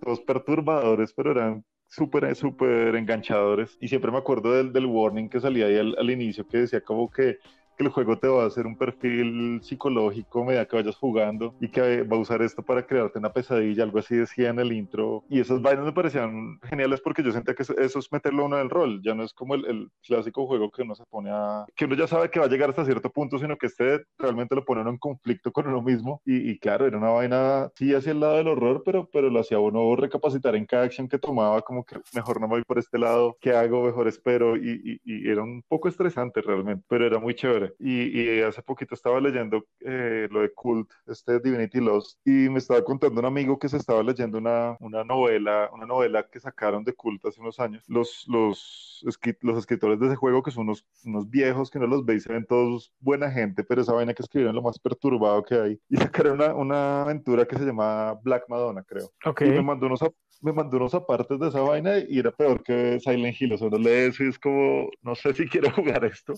todos 0.00 0.20
perturbadores, 0.20 1.12
pero 1.12 1.32
eran 1.32 1.64
súper, 1.88 2.34
súper 2.36 2.94
enganchadores. 2.94 3.76
Y 3.80 3.88
siempre 3.88 4.10
me 4.10 4.18
acuerdo 4.18 4.52
del, 4.52 4.72
del 4.72 4.86
warning 4.86 5.28
que 5.28 5.40
salía 5.40 5.66
ahí 5.66 5.78
al, 5.78 5.96
al, 5.98 6.10
inicio, 6.10 6.46
que 6.46 6.58
decía 6.58 6.80
como 6.80 7.10
que 7.10 7.38
que 7.76 7.84
el 7.84 7.90
juego 7.90 8.18
te 8.18 8.28
va 8.28 8.44
a 8.44 8.46
hacer 8.46 8.66
un 8.66 8.76
perfil 8.76 9.60
psicológico 9.62 10.44
medida 10.44 10.66
que 10.66 10.76
vayas 10.76 10.96
jugando 10.96 11.54
y 11.60 11.68
que 11.68 12.02
va 12.02 12.16
a 12.16 12.20
usar 12.20 12.42
esto 12.42 12.62
para 12.62 12.86
crearte 12.86 13.18
una 13.18 13.32
pesadilla, 13.32 13.84
algo 13.84 13.98
así 13.98 14.16
decía 14.16 14.50
en 14.50 14.58
el 14.58 14.72
intro. 14.72 15.24
Y 15.28 15.40
esas 15.40 15.60
vainas 15.62 15.84
me 15.84 15.92
parecían 15.92 16.58
geniales 16.62 17.00
porque 17.00 17.22
yo 17.22 17.32
sentía 17.32 17.54
que 17.54 17.62
eso, 17.62 17.74
es 17.76 18.12
meterlo 18.12 18.44
uno 18.44 18.56
en 18.56 18.62
el 18.62 18.70
rol, 18.70 19.00
ya 19.02 19.14
no 19.14 19.22
es 19.22 19.32
como 19.32 19.54
el, 19.54 19.64
el, 19.66 19.90
clásico 20.06 20.46
juego 20.46 20.70
que 20.70 20.82
uno 20.82 20.94
se 20.94 21.04
pone 21.04 21.30
a... 21.30 21.64
que 21.76 21.84
uno 21.84 21.94
ya 21.94 22.06
sabe 22.06 22.28
que 22.28 22.40
va 22.40 22.46
a 22.46 22.48
llegar 22.48 22.70
hasta 22.70 22.84
cierto 22.84 23.10
punto, 23.10 23.38
sino 23.38 23.56
que 23.56 23.66
este 23.66 24.04
realmente 24.18 24.54
lo 24.54 24.64
pone 24.64 24.80
uno 24.80 24.90
en 24.90 24.98
conflicto 24.98 25.52
con 25.52 25.68
uno 25.68 25.80
mismo. 25.80 26.20
Y, 26.24 26.50
y 26.50 26.58
claro, 26.58 26.86
era 26.86 26.98
una 26.98 27.10
vaina, 27.10 27.70
sí, 27.74 27.94
hacia 27.94 28.12
el 28.12 28.20
lado 28.20 28.36
del 28.36 28.48
horror, 28.48 28.82
pero, 28.84 29.08
pero 29.12 29.30
lo 29.30 29.40
hacía 29.40 29.58
uno 29.58 29.94
recapacitar 29.96 30.56
en 30.56 30.66
cada 30.66 30.84
acción 30.84 31.08
que 31.08 31.18
tomaba, 31.18 31.62
como 31.62 31.84
que 31.84 31.96
mejor 32.14 32.40
no 32.40 32.48
voy 32.48 32.62
por 32.64 32.78
este 32.78 32.98
lado, 32.98 33.36
¿qué 33.40 33.52
hago? 33.52 33.84
Mejor 33.84 34.08
espero. 34.08 34.56
Y, 34.56 35.00
y, 35.04 35.26
y 35.26 35.30
era 35.30 35.42
un 35.42 35.62
poco 35.68 35.88
estresante 35.88 36.40
realmente, 36.42 36.84
pero 36.88 37.06
era 37.06 37.18
muy 37.18 37.34
chévere 37.34 37.61
chévere. 37.62 37.74
Y, 37.78 38.20
y 38.20 38.40
hace 38.42 38.62
poquito 38.62 38.94
estaba 38.94 39.20
leyendo 39.20 39.64
eh, 39.80 40.28
lo 40.30 40.40
de 40.40 40.52
Cult, 40.52 40.90
este 41.06 41.40
Divinity 41.40 41.80
Lost, 41.80 42.18
y 42.24 42.48
me 42.48 42.58
estaba 42.58 42.82
contando 42.84 43.20
un 43.20 43.26
amigo 43.26 43.58
que 43.58 43.68
se 43.68 43.76
estaba 43.76 44.02
leyendo 44.02 44.38
una, 44.38 44.76
una 44.80 45.04
novela, 45.04 45.70
una 45.72 45.86
novela 45.86 46.26
que 46.30 46.40
sacaron 46.40 46.84
de 46.84 46.94
Cult 46.94 47.24
hace 47.24 47.40
unos 47.40 47.58
años. 47.60 47.84
Los, 47.88 48.24
los, 48.28 49.04
los 49.40 49.58
escritores 49.58 49.98
de 50.00 50.06
ese 50.06 50.16
juego, 50.16 50.42
que 50.42 50.50
son 50.50 50.64
unos, 50.64 50.86
unos 51.04 51.28
viejos 51.28 51.70
que 51.70 51.78
no 51.78 51.86
los 51.86 52.04
veis, 52.04 52.24
se 52.24 52.32
ven 52.32 52.46
todos 52.46 52.92
buena 53.00 53.30
gente, 53.30 53.64
pero 53.64 53.82
esa 53.82 53.92
vaina 53.92 54.14
que 54.14 54.22
escribieron 54.22 54.54
lo 54.54 54.62
más 54.62 54.78
perturbado 54.78 55.42
que 55.42 55.54
hay. 55.54 55.80
Y 55.88 55.96
sacaron 55.96 56.34
una, 56.34 56.54
una 56.54 57.02
aventura 57.02 57.46
que 57.46 57.56
se 57.56 57.64
llama 57.64 58.14
Black 58.22 58.44
Madonna, 58.48 58.82
creo. 58.82 59.10
Okay. 59.24 59.48
Y 59.48 59.52
me 59.52 59.62
mandó 59.62 59.86
unos, 59.86 60.00
me 60.42 60.52
mandó 60.52 60.76
unos 60.76 60.94
apartes 60.94 61.38
de 61.38 61.48
esa 61.48 61.60
vaina 61.60 61.98
y 61.98 62.18
era 62.18 62.32
peor 62.32 62.62
que 62.62 62.98
Silent 63.00 63.40
Hill. 63.40 63.52
O 63.54 63.58
sea, 63.58 63.68
uno 63.68 63.78
lee 63.78 64.08
eso 64.08 64.24
y 64.24 64.28
es 64.28 64.38
como, 64.38 64.90
no 65.00 65.14
sé 65.14 65.32
si 65.34 65.48
quiero 65.48 65.70
jugar 65.72 66.04
esto. 66.04 66.34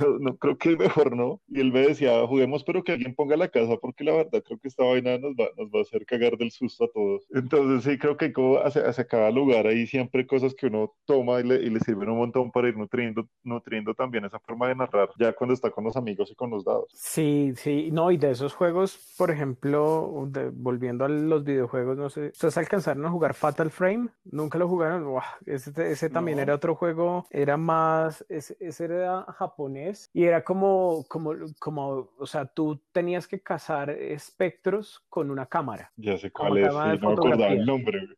No, 0.00 0.18
no, 0.18 0.36
creo 0.36 0.56
que 0.58 0.76
mejor 0.76 1.16
no. 1.16 1.40
Y 1.48 1.60
él 1.60 1.72
me 1.72 1.80
decía, 1.80 2.26
juguemos, 2.26 2.64
pero 2.64 2.82
que 2.84 2.92
alguien 2.92 3.14
ponga 3.14 3.36
la 3.36 3.48
casa, 3.48 3.76
porque 3.80 4.04
la 4.04 4.12
verdad 4.12 4.42
creo 4.44 4.58
que 4.58 4.68
esta 4.68 4.84
vaina 4.84 5.18
nos 5.18 5.32
va, 5.32 5.46
nos 5.56 5.68
va 5.68 5.80
a 5.80 5.82
hacer 5.82 6.06
cagar 6.06 6.36
del 6.36 6.50
susto 6.50 6.84
a 6.84 6.88
todos. 6.92 7.26
Entonces 7.34 7.84
sí, 7.92 7.98
creo 7.98 8.16
que 8.16 8.32
como 8.32 8.58
hacia, 8.58 8.88
hacia 8.88 9.06
cada 9.06 9.30
lugar 9.30 9.66
hay 9.66 9.86
siempre 9.86 10.26
cosas 10.26 10.54
que 10.54 10.66
uno 10.66 10.94
toma 11.04 11.40
y 11.40 11.44
le, 11.44 11.56
y 11.56 11.70
le 11.70 11.80
sirven 11.80 12.08
un 12.10 12.18
montón 12.18 12.50
para 12.50 12.68
ir 12.68 12.76
nutriendo, 12.76 13.28
nutriendo 13.42 13.94
también 13.94 14.24
esa 14.24 14.38
forma 14.40 14.68
de 14.68 14.74
narrar, 14.76 15.10
ya 15.18 15.32
cuando 15.32 15.54
está 15.54 15.70
con 15.70 15.84
los 15.84 15.96
amigos 15.96 16.30
y 16.30 16.34
con 16.34 16.50
los 16.50 16.64
dados. 16.64 16.86
Sí, 16.94 17.52
sí, 17.56 17.90
no, 17.92 18.10
y 18.10 18.16
de 18.16 18.30
esos 18.30 18.54
juegos, 18.54 19.14
por 19.18 19.30
ejemplo, 19.30 20.26
de, 20.28 20.50
volviendo 20.50 21.04
a 21.04 21.08
los 21.08 21.44
videojuegos, 21.44 21.96
no 21.96 22.08
sé, 22.10 22.28
¿ustedes 22.28 22.56
alcanzaron 22.58 23.04
a 23.06 23.10
jugar 23.10 23.34
Fatal 23.34 23.70
Frame? 23.70 24.08
¿Nunca 24.24 24.58
lo 24.58 24.68
jugaron? 24.68 25.04
Ese, 25.46 25.72
ese 25.90 26.10
también 26.10 26.36
No. 26.36 26.42
era 26.42 26.54
otro 26.54 26.74
juego, 26.74 27.26
era 27.30 27.56
más, 27.56 28.24
ese, 28.28 28.56
ese 28.60 28.84
era 28.86 29.22
japonés 29.38 29.73
y 30.12 30.24
era 30.24 30.44
como, 30.44 31.04
como, 31.08 31.32
como, 31.58 32.10
o 32.18 32.26
sea, 32.26 32.46
tú 32.46 32.80
tenías 32.92 33.26
que 33.28 33.40
cazar 33.40 33.90
espectros 33.90 35.04
con 35.08 35.30
una 35.30 35.46
cámara, 35.46 35.92
Ya 35.96 36.16
sé 36.18 36.30
cuál 36.30 36.58
es, 36.58 36.72
sí, 36.72 36.78
no 37.00 37.08
me 37.08 37.12
acordaba 37.14 37.48
el 37.52 37.64
nombre. 37.64 38.08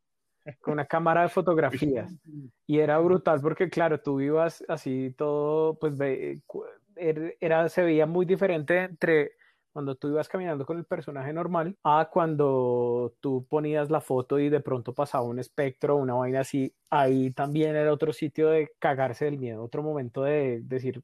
con 0.61 0.75
una 0.75 0.87
cámara 0.87 1.23
de 1.23 1.29
fotografías. 1.29 2.15
Y 2.69 2.81
era 2.81 2.99
brutal 2.99 3.41
porque, 3.41 3.71
claro, 3.71 4.01
tú 4.01 4.21
ibas 4.21 4.65
así 4.69 5.15
todo, 5.17 5.79
pues 5.79 5.95
er- 6.01 7.37
era, 7.41 7.69
se 7.69 7.83
veía 7.83 8.07
muy 8.07 8.27
diferente 8.27 8.79
entre 8.79 9.33
cuando 9.73 9.95
tú 9.95 10.09
ibas 10.09 10.27
caminando 10.29 10.65
con 10.65 10.79
el 10.79 10.85
personaje 10.87 11.33
normal 11.35 11.77
a 11.85 12.09
cuando 12.11 13.15
tú 13.21 13.47
ponías 13.47 13.91
la 13.91 14.01
foto 14.01 14.39
y 14.39 14.49
de 14.49 14.61
pronto 14.61 14.95
pasaba 14.95 15.25
un 15.25 15.39
espectro, 15.39 15.97
una 15.97 16.15
vaina 16.15 16.41
así. 16.41 16.75
Ahí 16.91 17.31
también 17.33 17.77
era 17.77 17.93
otro 17.93 18.13
sitio 18.15 18.49
de 18.49 18.71
cagarse 18.79 19.27
del 19.27 19.39
miedo, 19.39 19.63
otro 19.63 19.83
momento 19.83 20.23
de 20.23 20.61
decir, 20.63 21.03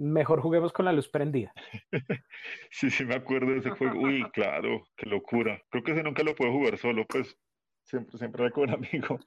mejor 0.00 0.40
juguemos 0.40 0.72
con 0.72 0.86
la 0.86 0.92
luz 0.92 1.08
prendida. 1.08 1.52
Sí, 2.70 2.90
sí 2.90 3.04
me 3.04 3.14
acuerdo 3.14 3.52
de 3.52 3.58
ese 3.58 3.70
juego. 3.70 4.00
Uy, 4.00 4.22
claro, 4.32 4.86
qué 4.96 5.06
locura. 5.06 5.62
Creo 5.70 5.84
que 5.84 5.92
ese 5.92 6.02
nunca 6.02 6.22
lo 6.22 6.34
puedo 6.34 6.52
jugar 6.52 6.78
solo, 6.78 7.04
pues 7.06 7.36
siempre, 7.84 8.16
siempre 8.16 8.50
con 8.50 8.68
un 8.68 8.74
amigo. 8.74 9.18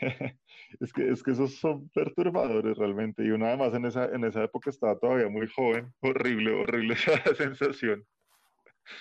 Es 0.80 0.90
que, 0.90 1.10
es 1.10 1.22
que 1.22 1.32
esos 1.32 1.56
son 1.56 1.90
perturbadores 1.90 2.78
realmente. 2.78 3.22
Y 3.22 3.30
uno 3.30 3.46
además 3.46 3.74
en 3.74 3.84
esa, 3.84 4.06
en 4.06 4.24
esa 4.24 4.42
época 4.42 4.70
estaba 4.70 4.98
todavía 4.98 5.28
muy 5.28 5.46
joven. 5.46 5.92
Horrible, 6.00 6.50
horrible 6.52 6.94
esa 6.94 7.34
sensación. 7.34 8.06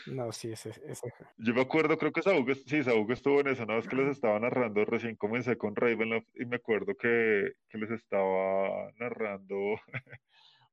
No, 0.05 0.31
sí, 0.33 0.51
ese, 0.51 0.71
ese. 0.85 1.13
Yo 1.37 1.53
me 1.53 1.61
acuerdo, 1.61 1.97
creo 1.97 2.11
que 2.11 2.21
Saúl, 2.21 2.45
sí, 2.65 2.83
Saúl 2.83 3.09
estuvo 3.11 3.39
en 3.39 3.47
eso, 3.47 3.63
una 3.63 3.75
vez 3.75 3.87
que 3.87 3.95
les 3.95 4.09
estaba 4.09 4.39
narrando, 4.39 4.83
recién 4.83 5.15
comencé 5.15 5.57
con 5.57 5.75
Ravenloft 5.75 6.27
y 6.35 6.45
me 6.45 6.57
acuerdo 6.57 6.93
que, 6.95 7.53
que 7.69 7.77
les 7.77 7.91
estaba 7.91 8.91
narrando 8.99 9.55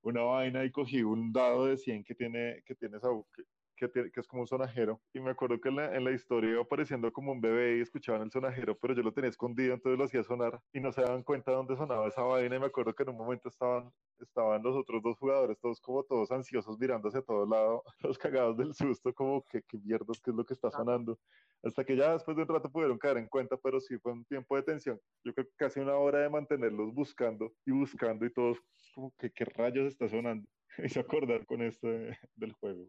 una 0.03 0.23
vaina 0.23 0.65
y 0.65 0.71
cogí 0.71 1.03
un 1.03 1.33
dado 1.33 1.67
de 1.67 1.77
100 1.77 2.05
que 2.05 2.15
tiene, 2.15 2.63
que 2.65 2.75
tiene 2.75 3.01
Saúl, 3.01 3.25
que, 3.35 3.43
que, 3.79 3.89
tiene- 3.89 4.11
que 4.11 4.21
es 4.21 4.27
como 4.29 4.43
un 4.43 4.47
sonajero. 4.49 5.01
Y 5.13 5.21
me 5.21 5.31
acuerdo 5.31 5.61
que 5.61 5.69
en 5.69 5.77
la, 5.77 5.95
en 5.97 6.05
la 6.05 6.13
historia 6.13 6.51
iba 6.51 6.63
apareciendo 6.63 7.13
como 7.13 7.33
un 7.33 7.41
bebé 7.41 7.79
y 7.79 7.81
escuchaban 7.81 8.23
el 8.23 8.31
sonajero, 8.31 8.77
pero 8.79 8.95
yo 8.95 9.03
lo 9.03 9.13
tenía 9.13 9.31
escondido, 9.31 9.75
entonces 9.75 9.99
lo 9.99 10.05
hacía 10.05 10.23
sonar 10.25 10.61
y 10.73 10.81
no 10.81 10.93
se 10.93 11.03
daban 11.03 11.23
cuenta 11.23 11.51
de 11.53 11.57
dónde 11.59 11.77
sonaba 11.77 12.09
esa 12.09 12.23
vaina. 12.23 12.57
Y 12.57 12.61
me 12.61 12.67
acuerdo 12.67 12.95
que 12.95 13.03
en 13.05 13.11
un 13.11 13.17
momento 13.17 13.49
estaban, 13.49 13.93
estaban 14.19 14.63
los 14.63 14.77
otros 14.77 15.03
dos 15.03 15.17
jugadores, 15.19 15.59
todos 15.61 15.81
como 15.81 16.03
todos 16.05 16.31
ansiosos, 16.33 16.79
mirando 16.79 17.09
hacia 17.09 17.23
todos 17.23 17.49
lados, 17.49 17.83
los 18.01 18.19
cagados 18.19 18.57
del 18.57 18.75
susto, 18.75 19.13
como 19.15 19.45
que 19.45 19.63
qué 19.63 19.79
mierdas, 19.79 20.21
qué 20.21 20.31
es 20.31 20.37
lo 20.37 20.45
que 20.45 20.55
está 20.55 20.71
sonando. 20.71 21.19
Hasta 21.63 21.85
que 21.85 21.97
ya 21.97 22.13
después 22.13 22.37
de 22.37 22.43
un 22.45 22.49
rato 22.49 22.71
pudieron 22.71 22.99
caer 22.99 23.19
en 23.19 23.29
cuenta, 23.29 23.57
pero 23.57 23.81
sí 23.81 23.99
fue 23.99 24.13
un 24.13 24.25
tiempo 24.25 24.57
de 24.57 24.63
tensión. 24.63 25.01
Yo 25.25 25.33
creo 25.35 25.47
que 25.47 25.53
casi 25.57 25.81
una 25.81 25.97
hora 25.97 26.21
de 26.21 26.31
mantenerlos 26.31 26.93
buscando 26.95 27.53
y 27.65 27.73
buscando 27.73 28.25
y 28.27 28.33
todos 28.33 28.59
como 28.95 29.13
que 29.19 29.31
qué 29.33 29.45
rayos 29.45 29.87
está 29.87 30.09
sonando. 30.09 30.49
Me 30.79 30.87
hizo 30.87 31.01
acordar 31.01 31.45
con 31.47 31.63
esto 31.63 31.89
de- 31.89 32.17
del 32.37 32.53
juego. 32.53 32.87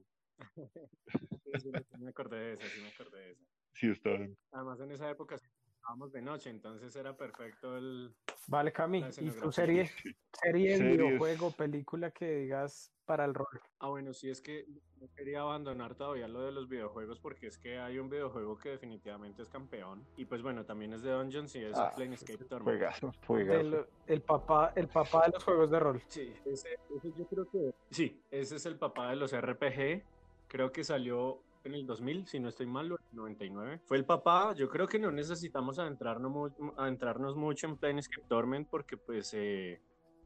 Sí, 1.62 1.72
me 2.00 2.10
acordé 2.10 2.38
de 2.40 2.54
esa, 2.54 2.68
sí 2.68 2.82
me 2.82 2.90
acordé 2.90 3.20
de 3.20 3.32
esa. 3.32 3.44
Sí, 3.74 3.90
está 3.90 4.10
bien. 4.12 4.38
Además, 4.52 4.80
en 4.82 4.92
esa 4.92 5.10
época 5.10 5.36
estábamos 5.36 6.12
de 6.12 6.22
noche, 6.22 6.50
entonces 6.50 6.96
era 6.96 7.16
perfecto 7.16 7.78
el... 7.78 8.14
Vale, 8.48 8.72
Cami, 8.72 9.00
¿y 9.20 9.30
tu 9.32 9.52
serie, 9.52 9.86
Sí. 9.88 10.10
serie, 10.42 10.78
Series. 10.78 10.98
videojuego, 10.98 11.52
película 11.52 12.10
que 12.12 12.32
digas 12.38 12.92
para 13.06 13.26
el 13.26 13.34
rol? 13.34 13.48
Ah, 13.80 13.90
bueno, 13.90 14.12
sí, 14.14 14.30
es 14.30 14.42
que 14.42 14.66
no 15.00 15.08
quería 15.16 15.42
abandonar 15.42 15.96
todavía 15.96 16.28
lo 16.28 16.42
de 16.42 16.52
los 16.52 16.68
videojuegos 16.68 17.20
porque 17.20 17.48
es 17.48 17.58
que 17.58 17.78
hay 17.78 18.00
un 18.00 18.10
videojuego 18.10 18.58
que 18.58 18.70
definitivamente 18.70 19.42
es 19.44 19.50
campeón. 19.50 20.04
Y 20.18 20.26
pues 20.26 20.42
bueno, 20.42 20.66
también 20.66 20.94
es 20.94 21.02
de 21.04 21.12
Dungeons 21.12 21.56
y 21.56 21.64
es 21.64 21.78
Ah, 21.78 21.92
Planescape 21.96 22.44
Torment. 22.46 22.64
Juegazo, 22.78 23.12
juegazo. 23.26 23.60
El, 23.60 23.86
el 24.08 24.22
papá, 24.22 24.74
el 24.76 24.88
papá 24.88 25.26
de 25.26 25.32
los 25.34 25.44
juegos 25.44 25.70
de 25.72 25.80
rol. 25.80 26.02
Sí, 26.08 26.34
ese, 26.46 26.70
ese 26.96 27.12
yo 27.18 27.26
creo 27.28 27.50
que... 27.50 27.74
Sí, 27.92 28.22
ese 28.32 28.56
es 28.56 28.66
el 28.66 28.78
papá 28.78 29.10
de 29.12 29.16
los 29.16 29.32
RPG. 29.32 30.04
Creo 30.50 30.72
que 30.72 30.84
salió 30.84 31.42
en 31.64 31.76
el 31.76 31.86
2000, 31.86 32.26
si 32.28 32.40
no 32.40 32.50
estoy 32.50 32.66
mal, 32.66 32.92
o 32.92 32.96
en 32.98 33.06
el 33.12 33.16
99. 33.16 33.80
Fue 33.86 33.98
el 33.98 34.04
papá. 34.06 34.54
Yo 34.56 34.68
creo 34.68 34.88
que 34.88 35.00
no 35.00 35.12
necesitamos 35.12 35.80
adentrarnos, 35.80 36.32
mu- 36.32 36.74
adentrarnos 36.78 37.36
mucho 37.36 37.68
en 37.68 37.78
Planescape 37.78 38.28
Torment 38.28 38.68
porque 38.70 38.98
pues... 38.98 39.34
eh, 39.34 39.80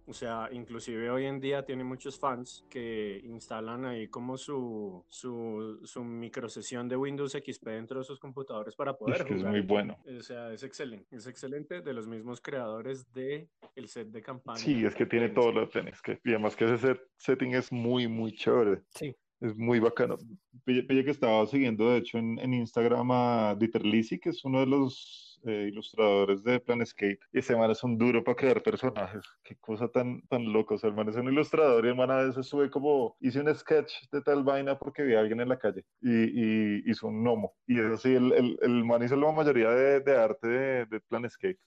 o 0.05 0.11
sea, 0.11 0.49
inclusive 0.51 1.09
hoy 1.09 1.25
en 1.27 1.39
día 1.39 1.63
tiene 1.63 1.85
muchos 1.85 2.19
fans 2.19 2.65
que 2.69 3.21
instalan 3.23 3.85
ahí 3.85 4.09
como 4.09 4.35
su, 4.37 5.01
su, 5.07 5.79
su 5.85 6.03
microsesión 6.03 6.89
de 6.89 6.97
Windows 6.97 7.31
XP 7.31 7.65
dentro 7.69 7.99
de 7.99 8.03
sus 8.03 8.19
computadores 8.19 8.75
para 8.75 8.97
poder 8.97 9.21
Es 9.21 9.23
que 9.23 9.33
es 9.35 9.39
jugar. 9.39 9.51
muy 9.53 9.61
bueno. 9.61 9.97
O 10.05 10.21
sea, 10.21 10.51
es 10.51 10.61
excelente. 10.63 11.15
Es 11.15 11.25
excelente 11.25 11.79
de 11.79 11.93
los 11.93 12.05
mismos 12.05 12.41
creadores 12.41 13.09
de 13.13 13.47
el 13.77 13.87
set 13.87 14.09
de 14.09 14.21
campaña. 14.21 14.57
Sí, 14.57 14.83
es 14.85 14.93
que 14.93 15.05
tiene 15.05 15.29
todo 15.29 15.53
lo 15.53 15.69
que 15.69 15.79
tenés 15.79 16.01
que. 16.01 16.19
Y 16.25 16.31
además 16.31 16.57
que 16.57 16.65
ese 16.65 16.77
set- 16.79 17.07
setting 17.15 17.55
es 17.55 17.71
muy, 17.71 18.09
muy 18.09 18.33
chévere. 18.33 18.81
Sí. 18.89 19.15
Es 19.39 19.55
muy 19.57 19.79
bacano. 19.79 20.17
Pille, 20.63 21.03
que 21.03 21.11
estaba 21.11 21.45
siguiendo, 21.47 21.89
de 21.91 21.97
hecho, 21.97 22.17
en, 22.17 22.39
en 22.39 22.53
Instagram 22.53 23.11
a 23.11 23.55
Dieter 23.59 23.85
Lisi, 23.85 24.17
que 24.19 24.29
es 24.29 24.45
uno 24.45 24.61
de 24.61 24.67
los 24.67 25.41
eh, 25.45 25.67
ilustradores 25.69 26.43
de 26.43 26.61
Planescape. 26.61 27.19
Y 27.33 27.39
ese 27.39 27.55
man 27.55 27.69
es 27.69 27.83
un 27.83 27.97
duro 27.97 28.23
para 28.23 28.35
crear 28.35 28.63
personajes. 28.63 29.21
Qué 29.43 29.57
cosa 29.57 29.89
tan, 29.89 30.21
tan 30.29 30.53
loca. 30.53 30.75
O 30.75 30.77
sea, 30.77 30.89
el 30.89 30.95
man 30.95 31.09
es 31.09 31.17
un 31.17 31.27
ilustrador 31.27 31.85
y 31.85 31.89
el 31.89 31.95
man 31.95 32.11
a 32.11 32.17
veces 32.23 32.45
sube 32.47 32.69
como, 32.69 33.17
hice 33.19 33.41
un 33.41 33.53
sketch 33.53 33.91
de 34.11 34.21
tal 34.21 34.43
vaina 34.45 34.77
porque 34.79 35.03
vi 35.03 35.15
a 35.15 35.19
alguien 35.19 35.41
en 35.41 35.49
la 35.49 35.59
calle 35.59 35.83
y, 35.99 36.11
y 36.79 36.89
hizo 36.89 37.07
un 37.07 37.21
gnomo. 37.23 37.53
Y 37.67 37.79
eso 37.79 37.97
sí, 37.97 38.13
el, 38.15 38.31
el, 38.31 38.57
el 38.61 38.85
man 38.85 39.03
hizo 39.03 39.17
la 39.17 39.31
mayoría 39.33 39.71
de, 39.71 39.99
de 39.99 40.15
arte 40.15 40.47
de, 40.47 40.85
de 40.85 41.01
Planescape. 41.01 41.59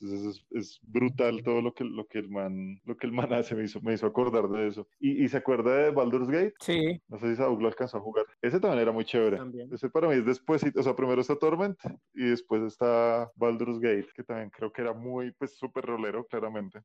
Entonces 0.00 0.44
es, 0.50 0.58
es 0.58 0.80
brutal 0.82 1.42
todo 1.42 1.62
lo 1.62 1.72
que, 1.72 1.84
lo 1.84 2.06
que 2.06 2.18
el 2.18 2.28
man, 2.28 2.80
lo 2.84 2.96
que 2.96 3.06
el 3.06 3.12
man 3.12 3.32
hace, 3.32 3.54
me 3.54 3.64
hizo, 3.64 3.80
me 3.80 3.94
hizo 3.94 4.06
acordar 4.06 4.48
de 4.48 4.68
eso. 4.68 4.86
¿Y, 5.00 5.24
y 5.24 5.28
se 5.28 5.38
acuerda 5.38 5.76
de 5.76 5.90
Baldur's 5.90 6.28
Gate? 6.28 6.54
Sí, 6.60 7.00
No 7.08 7.18
sé 7.18 7.30
si 7.30 7.36
Saúl 7.36 7.60
lo 7.62 7.68
alcanzó 7.68 7.98
a 7.98 8.00
jugar. 8.00 8.26
Ese 8.42 8.60
también 8.60 8.82
era 8.82 8.92
muy 8.92 9.04
chévere. 9.04 9.36
También. 9.36 9.72
Ese 9.72 9.88
para 9.88 10.08
mí 10.08 10.14
es 10.14 10.26
después, 10.26 10.62
o 10.74 10.82
sea, 10.82 10.94
primero 10.94 11.20
está 11.20 11.36
Torment 11.36 11.78
y 12.14 12.24
después 12.24 12.62
está 12.62 13.30
Baldur's 13.36 13.80
Gate, 13.80 14.08
que 14.14 14.22
también 14.22 14.50
creo 14.50 14.72
que 14.72 14.82
era 14.82 14.92
muy, 14.92 15.32
pues, 15.32 15.56
súper 15.56 15.84
rolero, 15.84 16.26
claramente. 16.26 16.80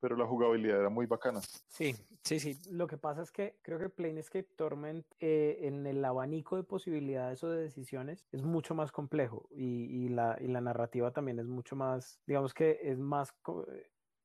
Pero 0.00 0.16
la 0.16 0.26
jugabilidad 0.26 0.80
era 0.80 0.88
muy 0.90 1.06
bacana. 1.06 1.40
sí, 1.68 1.94
sí, 2.22 2.38
sí. 2.40 2.58
Lo 2.70 2.86
que 2.86 2.98
pasa 2.98 3.22
es 3.22 3.30
que 3.32 3.58
creo 3.62 3.78
que 3.78 3.88
Planescape 3.88 4.48
Torment 4.56 5.06
eh, 5.20 5.58
en 5.62 5.86
el 5.86 6.04
abanico 6.04 6.56
de 6.56 6.64
posibilidades 6.64 7.42
o 7.44 7.50
de 7.50 7.62
decisiones 7.62 8.26
es 8.32 8.42
mucho 8.42 8.74
más 8.74 8.92
complejo 8.92 9.48
y, 9.50 10.04
y 10.04 10.08
la, 10.08 10.36
y 10.40 10.48
la 10.48 10.60
narrativa 10.60 11.12
también 11.12 11.38
es 11.38 11.46
mucho 11.46 11.76
más, 11.76 12.20
digamos 12.26 12.54
que 12.54 12.78
es 12.82 12.98
más, 12.98 13.32
co- 13.42 13.66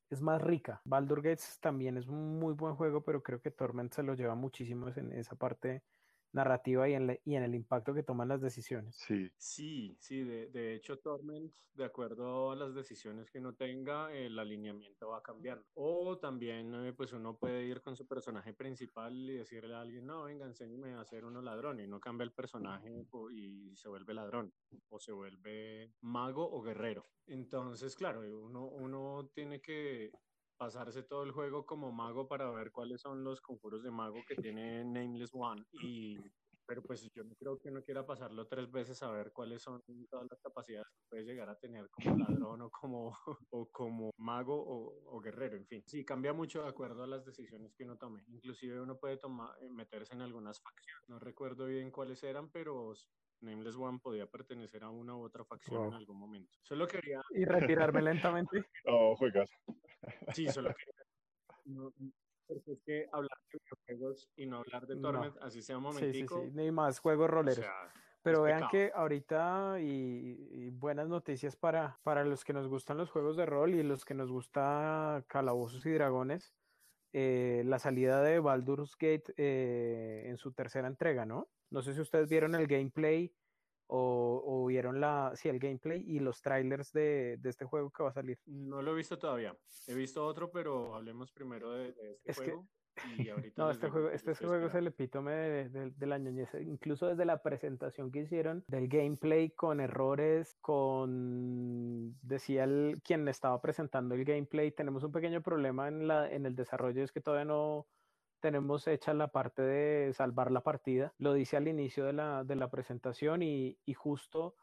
es 0.10 0.22
más 0.22 0.42
rica. 0.42 0.82
Baldur 0.86 1.22
Gates 1.22 1.60
también 1.62 1.98
es 1.98 2.08
un 2.08 2.40
muy 2.40 2.54
buen 2.54 2.76
juego, 2.76 3.04
pero 3.04 3.22
creo 3.24 3.42
que 3.42 3.52
Torment 3.52 3.94
se 3.94 4.04
lo 4.04 4.16
lleva 4.16 4.36
muchísimo 4.36 4.88
en 4.90 5.14
esa 5.14 5.36
parte 5.36 5.84
narrativa 6.32 6.88
y 6.90 6.94
en, 6.94 7.08
la- 7.08 7.20
y 7.26 7.36
en 7.36 7.44
el 7.44 7.56
impacto 7.56 7.94
que 7.94 8.04
toman 8.04 8.28
las 8.30 8.42
decisiones. 8.42 8.96
Sí, 8.98 9.30
Sí, 9.42 9.96
sí, 10.02 10.22
de, 10.26 10.48
de 10.50 10.76
hecho 10.76 11.00
Torment, 11.00 11.56
de 11.74 11.86
acuerdo 11.86 12.52
a 12.52 12.58
las 12.58 12.76
decisiones 12.76 13.32
que 13.32 13.40
uno 13.40 13.56
tenga, 13.56 14.14
el 14.14 14.38
alineamiento 14.38 15.08
va 15.10 15.24
cambiando. 15.24 15.66
O 15.76 16.20
también, 16.20 16.76
eh, 16.76 16.92
pues 16.94 17.14
uno 17.14 17.38
puede 17.38 17.64
ir 17.66 17.82
con 17.82 17.96
su 17.96 18.06
personaje 18.06 18.54
principal 18.54 19.16
y 19.30 19.36
decirle 19.38 19.76
a 19.76 19.80
alguien, 19.80 20.06
no, 20.06 20.24
venga, 20.24 20.46
enséñeme 20.46 20.94
a 20.96 21.06
ser 21.06 21.24
uno 21.24 21.42
ladrón, 21.42 21.80
y 21.80 21.88
no 21.88 22.02
cambia 22.02 22.26
el 22.26 22.34
personaje 22.34 22.92
y 23.32 23.76
se 23.78 23.88
vuelve 23.88 24.14
ladrón, 24.14 24.54
o 24.90 25.00
se 25.00 25.14
vuelve 25.14 25.94
mago 26.02 26.46
o 26.52 26.62
guerrero. 26.62 27.06
Entonces, 27.26 27.96
claro, 27.96 28.22
uno, 28.22 28.66
uno 28.66 29.30
tiene 29.34 29.62
que 29.62 30.12
pasarse 30.60 31.04
todo 31.04 31.24
el 31.24 31.32
juego 31.32 31.66
como 31.66 31.92
mago 31.92 32.28
para 32.28 32.52
ver 32.52 32.72
cuáles 32.72 33.00
son 33.02 33.24
los 33.24 33.40
conjuros 33.40 33.82
de 33.82 33.92
mago 33.92 34.18
que 34.28 34.36
tiene 34.36 34.84
Nameless 34.84 35.32
One. 35.34 35.64
Y, 35.72 36.18
pero 36.68 36.84
pues 36.84 37.10
yo 37.16 37.24
no 37.24 37.34
creo 37.36 37.58
que 37.58 37.70
uno 37.70 37.82
quiera 37.82 38.06
pasarlo 38.06 38.46
tres 38.46 38.70
veces 38.70 39.02
a 39.02 39.10
ver 39.10 39.32
cuáles 39.32 39.64
son 39.64 39.82
todas 40.10 40.28
las 40.30 40.40
capacidades 40.42 40.88
que 40.90 41.02
puede 41.10 41.24
llegar 41.24 41.50
a 41.50 41.58
tener 41.58 41.90
como 41.90 42.18
ladrón 42.18 42.62
o 42.62 42.70
como, 42.70 43.12
o 43.52 43.70
como 43.72 44.12
mago 44.18 44.54
o, 44.54 45.16
o 45.16 45.22
guerrero, 45.22 45.56
en 45.56 45.66
fin. 45.66 45.82
Sí, 45.88 46.04
cambia 46.04 46.34
mucho 46.34 46.62
de 46.62 46.68
acuerdo 46.68 47.04
a 47.04 47.08
las 47.08 47.26
decisiones 47.26 47.74
que 47.74 47.86
uno 47.86 47.98
tome. 47.98 48.24
Inclusive 48.28 48.82
uno 48.82 49.00
puede 49.00 49.16
tomar, 49.16 49.56
eh, 49.62 49.70
meterse 49.70 50.14
en 50.14 50.22
algunas 50.22 50.62
facciones. 50.62 51.08
No 51.08 51.20
recuerdo 51.20 51.68
bien 51.68 51.90
cuáles 51.90 52.22
eran, 52.24 52.52
pero 52.52 52.94
Nameless 53.42 53.76
One 53.76 54.00
podía 54.00 54.26
pertenecer 54.26 54.84
a 54.84 54.90
una 54.90 55.16
u 55.16 55.24
otra 55.24 55.44
facción 55.44 55.88
en 55.88 55.94
algún 55.94 56.18
momento. 56.18 56.58
Solo 56.64 56.88
quería... 56.88 57.22
Y 57.32 57.46
retirarme 57.46 58.02
lentamente. 58.02 58.66
Oh, 58.86 59.16
juegas. 59.16 59.50
Sí, 60.34 60.48
solo 60.48 60.74
quería... 60.74 60.94
No, 61.66 61.94
porque 62.48 62.72
es 62.72 62.82
que 62.82 63.08
hablar 63.12 63.38
de 63.52 63.60
videojuegos 63.60 64.30
y 64.36 64.46
no 64.48 64.58
hablar 64.58 64.88
de 64.88 64.96
Torment, 64.96 65.38
así 65.42 65.62
sea 65.62 65.78
un 65.78 65.84
momentico... 65.84 66.36
Sí, 66.36 66.46
sí, 66.46 66.52
sí, 66.52 66.58
ni 66.58 66.72
más 66.72 67.00
juegos 67.00 67.30
roleros. 67.30 67.60
O 67.60 67.62
sea, 67.62 67.94
Pero 68.24 68.42
vean 68.42 68.68
que 68.72 68.92
ahorita, 68.94 69.78
y, 69.80 70.48
y, 70.52 70.70
buenas 70.72 71.08
noticias 71.08 71.56
para, 71.56 72.00
para 72.04 72.26
los 72.26 72.44
que 72.44 72.54
nos 72.54 72.68
gustan 72.68 72.98
los 72.98 73.12
juegos 73.12 73.38
de 73.38 73.46
rol 73.46 73.76
y 73.76 73.84
los 73.84 74.04
que 74.04 74.16
nos 74.16 74.32
gusta 74.32 75.24
Calabozos 75.28 75.86
y 75.86 75.92
Dragones, 75.92 76.56
eh, 77.12 77.64
la 77.66 77.80
salida 77.80 78.22
de 78.22 78.40
Baldur's 78.40 78.96
Gate 78.96 79.34
eh, 79.36 80.24
en 80.28 80.38
su 80.38 80.52
tercera 80.52 80.88
entrega, 80.88 81.26
¿no? 81.26 81.50
No 81.72 81.82
sé 81.82 81.94
si 81.94 82.02
ustedes 82.02 82.30
vieron 82.30 82.56
el 82.56 82.68
gameplay 82.68 83.34
o, 83.88 84.44
o 84.46 84.66
vieron 84.68 85.02
la, 85.02 85.32
sí, 85.36 85.50
el 85.50 85.60
gameplay 85.60 86.04
y 86.06 86.20
los 86.20 86.42
trailers 86.42 86.92
de, 86.92 87.38
de, 87.40 87.50
este 87.50 87.66
juego 87.66 87.90
que 87.92 88.04
va 88.04 88.10
a 88.10 88.14
salir. 88.14 88.40
No 88.46 88.82
lo 88.82 88.92
he 88.92 88.96
visto 88.96 89.18
todavía. 89.18 89.58
He 89.88 89.96
visto 89.96 90.26
otro, 90.26 90.52
pero 90.52 90.96
hablemos 90.96 91.32
primero 91.32 91.72
de, 91.72 91.94
de 91.94 92.12
este 92.24 92.32
es 92.32 92.38
juego. 92.38 92.64
Que... 92.64 92.80
Y 93.18 93.30
ahorita 93.30 93.64
no, 93.64 93.72
este 93.72 93.90
juego, 93.90 94.10
este 94.10 94.36
juego 94.36 94.68
es 94.68 94.76
el 94.76 94.88
epítome 94.88 95.32
de, 95.32 95.70
de, 95.70 95.92
de, 95.92 96.06
la 96.06 96.18
ñoñez. 96.18 96.54
Incluso 96.56 97.08
desde 97.08 97.26
la 97.26 97.42
presentación 97.42 98.12
que 98.12 98.20
hicieron 98.20 98.64
del 98.68 98.90
gameplay 98.90 99.52
con 99.52 99.80
errores, 99.80 100.58
con 100.60 102.20
decía 102.22 102.66
el, 102.66 103.02
quien 103.04 103.28
estaba 103.28 103.62
presentando 103.62 104.16
el 104.16 104.26
gameplay, 104.26 104.72
tenemos 104.72 105.04
un 105.04 105.14
pequeño 105.14 105.42
problema 105.42 105.88
en, 105.88 106.08
la, 106.08 106.30
en 106.30 106.46
el 106.46 106.56
desarrollo, 106.56 107.04
es 107.04 107.12
que 107.12 107.22
todavía 107.22 107.46
no, 107.46 107.88
tenemos 108.40 108.88
hecha 108.88 109.14
la 109.14 109.30
parte 109.30 109.62
de 109.62 110.14
salvar 110.14 110.52
la 110.52 110.62
partida. 110.62 111.14
Lo 111.18 111.34
dice 111.34 111.58
al 111.58 111.68
inicio 111.68 112.06
de 112.06 112.14
la, 112.14 112.44
de 112.44 112.56
la 112.56 112.70
presentación 112.70 113.42
y, 113.44 113.78
y 113.86 113.94
justo 113.94 114.56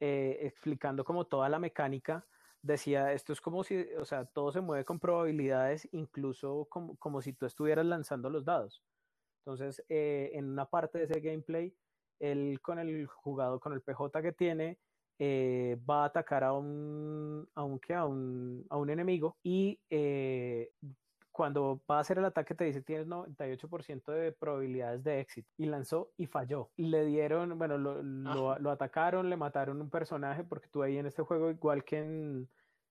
eh, 0.00 0.38
explicando 0.42 1.04
como 1.04 1.26
toda 1.26 1.48
la 1.48 1.58
mecánica, 1.58 2.26
decía, 2.62 3.12
esto 3.12 3.32
es 3.32 3.40
como 3.40 3.64
si, 3.64 3.86
o 3.98 4.04
sea, 4.04 4.26
todo 4.26 4.52
se 4.52 4.60
mueve 4.60 4.84
con 4.84 4.98
probabilidades, 5.00 5.88
incluso 5.92 6.66
como, 6.68 6.96
como 6.96 7.22
si 7.22 7.32
tú 7.32 7.46
estuvieras 7.46 7.86
lanzando 7.86 8.28
los 8.30 8.44
dados. 8.44 8.82
Entonces, 9.40 9.84
eh, 9.88 10.30
en 10.34 10.50
una 10.50 10.66
parte 10.66 10.98
de 10.98 11.04
ese 11.04 11.20
gameplay, 11.20 11.74
él 12.18 12.60
con 12.60 12.78
el 12.78 13.06
jugador, 13.06 13.60
con 13.60 13.72
el 13.72 13.82
PJ 13.82 14.20
que 14.22 14.32
tiene, 14.32 14.78
eh, 15.18 15.78
va 15.88 16.02
a 16.02 16.06
atacar 16.06 16.44
a 16.44 16.52
un, 16.52 17.48
a 17.54 17.64
un, 17.64 17.80
a 17.94 18.04
un, 18.06 18.66
a 18.68 18.76
un 18.76 18.90
enemigo 18.90 19.38
y 19.42 19.80
eh, 19.88 20.72
cuando 21.36 21.82
va 21.88 21.98
a 21.98 22.00
hacer 22.00 22.16
el 22.16 22.24
ataque 22.24 22.54
te 22.54 22.64
dice 22.64 22.80
tienes 22.80 23.06
98% 23.08 24.10
de 24.10 24.32
probabilidades 24.32 25.04
de 25.04 25.20
éxito 25.20 25.50
y 25.58 25.66
lanzó 25.66 26.10
y 26.16 26.24
falló. 26.24 26.70
Le 26.78 27.04
dieron, 27.04 27.58
bueno, 27.58 27.76
lo, 27.76 28.02
lo, 28.02 28.58
lo, 28.58 28.70
atacaron, 28.70 29.28
le 29.28 29.36
mataron 29.36 29.82
un 29.82 29.90
personaje 29.90 30.44
porque 30.44 30.68
tú 30.68 30.82
ahí 30.82 30.96
en 30.96 31.04
este 31.04 31.22
juego, 31.22 31.50
igual 31.50 31.84
que 31.84 31.98
en, 31.98 32.48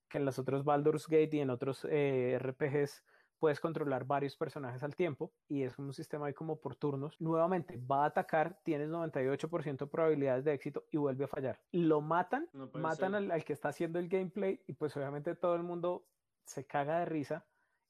que 0.07 0.19
en 0.19 0.25
los 0.25 0.37
otros 0.37 0.63
Baldur's 0.63 1.07
Gate 1.07 1.31
y 1.31 1.39
en 1.39 1.49
otros 1.49 1.87
eh, 1.89 2.37
RPGs, 2.39 3.03
puedes 3.39 3.59
controlar 3.59 4.05
varios 4.05 4.37
personajes 4.37 4.83
al 4.83 4.95
tiempo 4.95 5.33
y 5.47 5.63
es 5.63 5.79
un 5.79 5.91
sistema 5.91 6.27
ahí 6.27 6.35
como 6.35 6.59
por 6.59 6.75
turnos. 6.75 7.19
Nuevamente 7.19 7.81
va 7.91 8.03
a 8.03 8.09
atacar, 8.09 8.59
tienes 8.61 8.91
98% 8.91 9.77
de 9.77 9.87
probabilidades 9.87 10.45
de 10.45 10.53
éxito 10.53 10.85
y 10.91 10.97
vuelve 10.97 11.25
a 11.25 11.29
fallar. 11.29 11.59
Lo 11.71 11.99
matan, 11.99 12.47
no 12.53 12.69
matan 12.75 13.15
al, 13.15 13.31
al 13.31 13.43
que 13.43 13.53
está 13.53 13.69
haciendo 13.69 13.97
el 13.97 14.07
gameplay 14.07 14.61
y 14.67 14.73
pues 14.73 14.95
obviamente 14.95 15.33
todo 15.33 15.55
el 15.55 15.63
mundo 15.63 16.05
se 16.45 16.67
caga 16.67 16.99
de 16.99 17.05
risa 17.05 17.43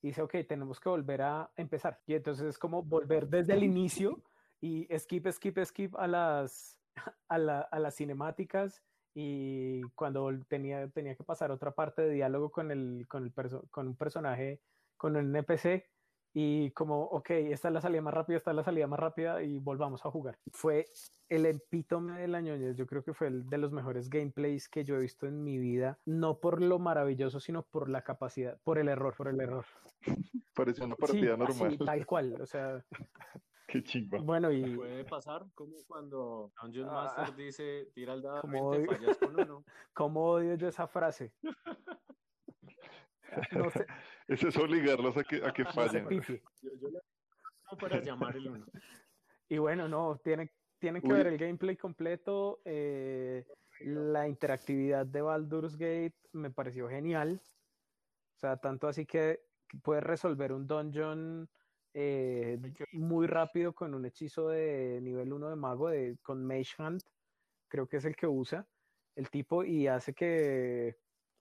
y 0.05 0.09
dice, 0.09 0.21
ok, 0.21 0.35
tenemos 0.47 0.79
que 0.79 0.87
volver 0.87 1.23
a 1.23 1.51
empezar. 1.55 1.99
Y 2.05 2.13
entonces 2.13 2.45
es 2.45 2.59
como 2.59 2.83
volver 2.83 3.27
desde 3.27 3.53
el 3.53 3.63
inicio 3.63 4.21
y 4.61 4.87
skip, 4.99 5.27
skip, 5.31 5.57
skip 5.65 5.95
a 5.95 6.05
las, 6.05 6.79
a, 7.27 7.39
la, 7.39 7.61
a 7.61 7.79
las 7.79 7.95
cinemáticas 7.95 8.83
y 9.15 9.81
cuando 9.95 10.29
tenía, 10.47 10.87
tenía 10.89 11.15
que 11.15 11.23
pasar 11.23 11.49
otra 11.49 11.71
parte 11.71 12.03
de 12.03 12.11
diálogo 12.11 12.51
con, 12.51 12.69
el, 12.69 13.07
con, 13.07 13.25
el 13.25 13.33
con 13.71 13.87
un 13.87 13.95
personaje, 13.95 14.61
con 14.95 15.15
un 15.15 15.35
NPC, 15.35 15.89
y 16.37 16.71
como, 16.71 17.01
ok, 17.01 17.29
esta 17.29 17.69
es 17.69 17.73
la 17.73 17.79
salida 17.79 18.01
más 18.01 18.13
rápida, 18.13 18.35
esta 18.35 18.51
es 18.51 18.57
la 18.57 18.63
salida 18.65 18.87
más 18.87 18.99
rápida 18.99 19.41
y 19.41 19.57
volvamos 19.57 20.05
a 20.05 20.11
jugar. 20.11 20.37
Fue 20.51 20.85
el 21.29 21.45
epítome 21.45 22.19
de 22.19 22.27
la 22.27 22.41
ñoñez, 22.41 22.75
yo 22.75 22.85
creo 22.85 23.05
que 23.05 23.13
fue 23.13 23.27
el 23.27 23.47
de 23.47 23.57
los 23.57 23.71
mejores 23.71 24.09
gameplays 24.09 24.67
que 24.67 24.83
yo 24.83 24.97
he 24.97 24.99
visto 24.99 25.27
en 25.27 25.45
mi 25.45 25.57
vida, 25.57 25.97
no 26.03 26.39
por 26.39 26.61
lo 26.61 26.77
maravilloso, 26.77 27.39
sino 27.39 27.63
por 27.63 27.87
la 27.89 28.01
capacidad, 28.01 28.59
por 28.65 28.77
el 28.79 28.89
error, 28.89 29.15
por 29.15 29.29
el 29.29 29.39
error. 29.39 29.65
Parecía 30.53 30.83
una 30.83 30.97
partida 30.97 31.35
sí, 31.35 31.39
normal. 31.39 31.67
Así, 31.67 31.77
tal 31.77 32.05
cual, 32.05 32.41
o 32.41 32.45
sea... 32.45 32.85
Qué 33.67 33.81
chimba. 33.81 34.19
Bueno, 34.19 34.51
y... 34.51 34.75
Puede 34.75 35.05
pasar 35.05 35.45
como 35.55 35.77
cuando 35.87 36.51
Dungeon 36.61 36.89
Ah, 36.89 36.93
Master 37.15 37.35
dice, 37.37 37.91
tira 37.93 38.13
el 38.13 38.21
dado 38.21 38.41
como 38.41 38.71
20, 38.71 38.89
odio- 38.89 38.97
fallas 38.97 39.17
con 39.19 39.39
uno. 39.39 39.63
¿Cómo 39.93 40.25
odio 40.31 40.55
yo 40.55 40.67
esa 40.67 40.85
frase? 40.85 41.33
No 43.51 43.69
sé, 43.69 43.85
Eso 44.27 44.47
es 44.47 44.57
obligarlos 44.57 45.17
a 45.17 45.23
que, 45.23 45.37
a 45.45 45.51
que 45.53 45.63
no 45.63 45.71
fallen. 45.71 46.07
pifie. 46.07 46.41
Yo, 46.61 46.69
yo 46.81 46.89
le 46.89 46.99
no 47.71 47.77
para 47.77 47.99
llamar 48.01 48.35
el 48.35 48.47
uno. 48.47 48.65
Y 49.49 49.57
bueno, 49.57 49.87
no, 49.87 50.19
tienen, 50.23 50.51
tienen 50.79 51.01
que 51.01 51.07
Uy. 51.07 51.13
ver 51.13 51.27
el 51.27 51.37
gameplay 51.37 51.75
completo. 51.75 52.61
eh, 52.65 53.45
la 53.81 54.27
interactividad 54.27 55.05
de 55.05 55.21
Baldur's 55.21 55.77
Gate 55.77 56.15
me 56.31 56.49
pareció 56.49 56.87
genial. 56.87 57.41
O 57.43 58.39
sea, 58.39 58.57
tanto 58.57 58.87
así 58.87 59.05
que 59.05 59.41
puedes 59.83 60.03
resolver 60.03 60.53
un 60.53 60.67
dungeon 60.67 61.49
eh, 61.93 62.59
muy 62.93 63.27
rápido 63.27 63.73
con 63.73 63.93
un 63.93 64.05
hechizo 64.05 64.49
de 64.49 64.99
nivel 65.01 65.33
1 65.33 65.49
de 65.49 65.55
mago, 65.55 65.89
de, 65.89 66.17
con 66.21 66.45
Mage 66.45 66.73
Hand, 66.77 67.01
creo 67.69 67.87
que 67.87 67.97
es 67.97 68.05
el 68.05 68.15
que 68.15 68.27
usa 68.27 68.67
el 69.15 69.29
tipo, 69.29 69.63
y 69.63 69.87
hace 69.87 70.13
que 70.13 70.97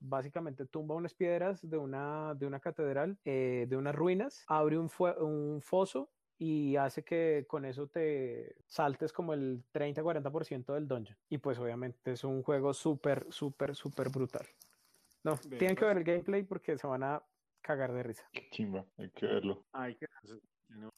básicamente 0.08 0.66
tumba 0.66 0.94
unas 0.94 1.14
piedras 1.14 1.68
de 1.68 1.78
una, 1.78 2.34
de 2.34 2.46
una 2.46 2.60
catedral, 2.60 3.18
eh, 3.24 3.66
de 3.68 3.76
unas 3.76 3.94
ruinas, 3.94 4.44
abre 4.46 4.78
un, 4.78 4.88
fue- 4.88 5.16
un 5.22 5.60
foso 5.62 6.10
y 6.38 6.76
hace 6.76 7.04
que 7.04 7.44
con 7.48 7.64
eso 7.64 7.86
te 7.86 8.56
saltes 8.66 9.12
como 9.12 9.34
el 9.34 9.62
30-40% 9.72 10.74
del 10.74 10.86
dungeon. 10.88 11.16
Y 11.28 11.38
pues 11.38 11.58
obviamente 11.58 12.12
es 12.12 12.24
un 12.24 12.42
juego 12.42 12.74
súper, 12.74 13.26
súper, 13.30 13.74
súper 13.74 14.10
brutal. 14.10 14.46
No, 15.22 15.36
Ve, 15.48 15.58
tienen 15.58 15.76
que 15.76 15.82
pues. 15.84 15.88
ver 15.94 15.98
el 15.98 16.04
gameplay 16.04 16.42
porque 16.42 16.76
se 16.76 16.86
van 16.86 17.02
a 17.02 17.22
cagar 17.62 17.92
de 17.92 18.02
risa. 18.02 18.28
Qué 18.32 18.48
chimba, 18.50 18.84
hay 18.98 19.10
que 19.10 19.26
verlo. 19.26 19.64
Hay 19.72 19.94
que 19.94 20.06
tenemos 20.68 20.92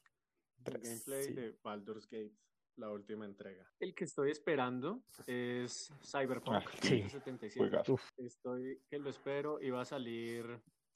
el 0.65 0.79
gameplay 0.79 1.23
sí. 1.23 1.33
de 1.33 1.57
Baldur's 1.63 2.05
Gate, 2.09 2.33
la 2.77 2.89
última 2.89 3.25
entrega. 3.25 3.65
El 3.79 3.93
que 3.93 4.05
estoy 4.05 4.31
esperando 4.31 5.01
es 5.25 5.91
Cyberpunk 6.01 6.55
Ah, 6.55 6.63
sí. 6.81 7.01
2077. 7.01 7.59
Juegazo. 7.59 7.93
Uf, 7.93 8.03
Estoy 8.17 8.81
que 8.89 8.99
lo 8.99 9.09
espero, 9.09 9.61
iba 9.61 9.81
a 9.81 9.85
salir 9.85 10.45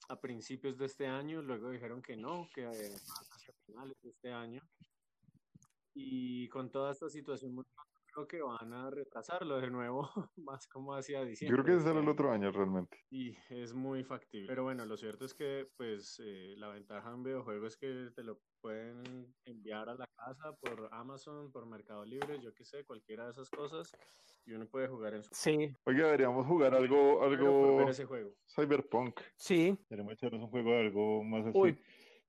a 0.08 0.20
principios 0.20 0.78
de 0.78 0.86
este 0.86 1.06
año, 1.06 1.42
luego 1.42 1.70
dijeron 1.70 2.02
que 2.02 2.16
no, 2.16 2.48
que 2.54 2.62
eh, 2.64 2.94
hacia 3.34 3.54
finales 3.66 3.96
de 4.02 4.10
este 4.10 4.32
año. 4.32 4.60
Y 5.94 6.48
con 6.48 6.70
toda 6.70 6.92
esta 6.92 7.08
situación 7.08 7.54
mundial, 7.54 7.86
creo 8.12 8.26
que 8.28 8.42
van 8.42 8.72
a 8.72 8.90
retrasarlo 8.90 9.60
de 9.60 9.70
nuevo, 9.70 10.08
más 10.36 10.66
como 10.68 10.94
hacia 10.94 11.20
Yo 11.20 11.26
diciembre. 11.26 11.62
creo 11.62 11.78
que 11.78 11.84
sale 11.84 12.00
el 12.00 12.08
otro 12.08 12.30
año 12.30 12.50
realmente. 12.52 12.98
Y 13.10 13.36
es 13.50 13.74
muy 13.74 14.04
factible. 14.04 14.46
Pero 14.48 14.64
bueno, 14.64 14.84
lo 14.86 14.96
cierto 14.96 15.24
es 15.24 15.34
que 15.34 15.68
pues 15.76 16.20
eh, 16.24 16.54
la 16.56 16.68
ventaja 16.68 17.10
en 17.12 17.22
videojuegos 17.22 17.74
es 17.74 17.76
que 17.78 18.10
te 18.14 18.22
lo 18.22 18.40
pueden 18.60 19.34
enviar 19.44 19.88
a 19.88 19.94
la 19.94 20.06
casa 20.06 20.56
por 20.60 20.88
Amazon, 20.92 21.50
por 21.50 21.66
Mercado 21.66 22.04
Libre, 22.04 22.40
yo 22.40 22.54
qué 22.54 22.64
sé, 22.64 22.84
cualquiera 22.84 23.24
de 23.24 23.30
esas 23.32 23.50
cosas. 23.50 23.90
Y 24.44 24.52
uno 24.52 24.66
puede 24.68 24.88
jugar 24.88 25.14
en 25.14 25.22
su 25.22 25.30
sí, 25.34 25.72
Oiga, 25.84 26.06
deberíamos 26.06 26.46
jugar 26.46 26.74
algo, 26.74 27.22
algo 27.22 27.76
ver 27.76 27.88
ese 27.90 28.04
juego. 28.04 28.30
Cyberpunk. 28.54 29.20
sí, 29.36 29.76
Deberíamos 29.88 30.14
echarnos 30.14 30.42
un 30.42 30.48
juego 30.48 30.70
de 30.70 30.80
algo 30.80 31.24
más 31.24 31.46
así. 31.46 31.58
Uy. 31.58 31.78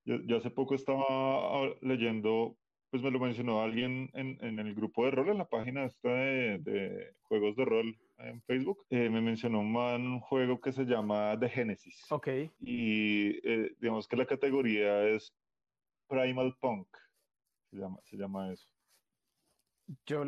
Yo, 0.06 0.18
yo 0.28 0.38
hace 0.38 0.52
poco 0.52 0.76
estaba 0.76 1.66
leyendo, 1.82 2.58
pues 2.94 3.02
me 3.02 3.10
lo 3.10 3.20
mencionó 3.20 3.64
alguien 3.64 4.12
en, 4.14 4.38
en 4.46 4.60
el 4.60 4.76
grupo 4.76 5.04
de 5.04 5.10
rol, 5.10 5.30
en 5.30 5.40
la 5.40 5.50
página 5.50 5.84
esta 5.84 6.10
de, 6.10 6.60
de 6.60 7.16
juegos 7.24 7.56
de 7.56 7.66
rol 7.66 7.98
en 8.20 8.40
Facebook. 8.44 8.86
Eh, 8.92 9.10
me 9.10 9.20
mencionó 9.20 9.62
un, 9.62 9.72
man, 9.74 10.04
un 10.04 10.20
juego 10.20 10.62
que 10.62 10.72
se 10.72 10.84
llama 10.86 11.36
The 11.40 11.50
Genesis. 11.50 12.06
ok. 12.12 12.28
Y 12.60 13.32
eh, 13.50 13.76
digamos 13.80 14.08
que 14.08 14.16
la 14.16 14.28
categoría 14.28 15.10
es 15.10 15.36
Primal 16.08 16.56
Punk. 16.62 16.88
Se 17.72 17.78
llama, 17.78 18.00
se 18.04 18.16
llama 18.16 18.54
eso. 18.54 18.70
Yo 20.06 20.24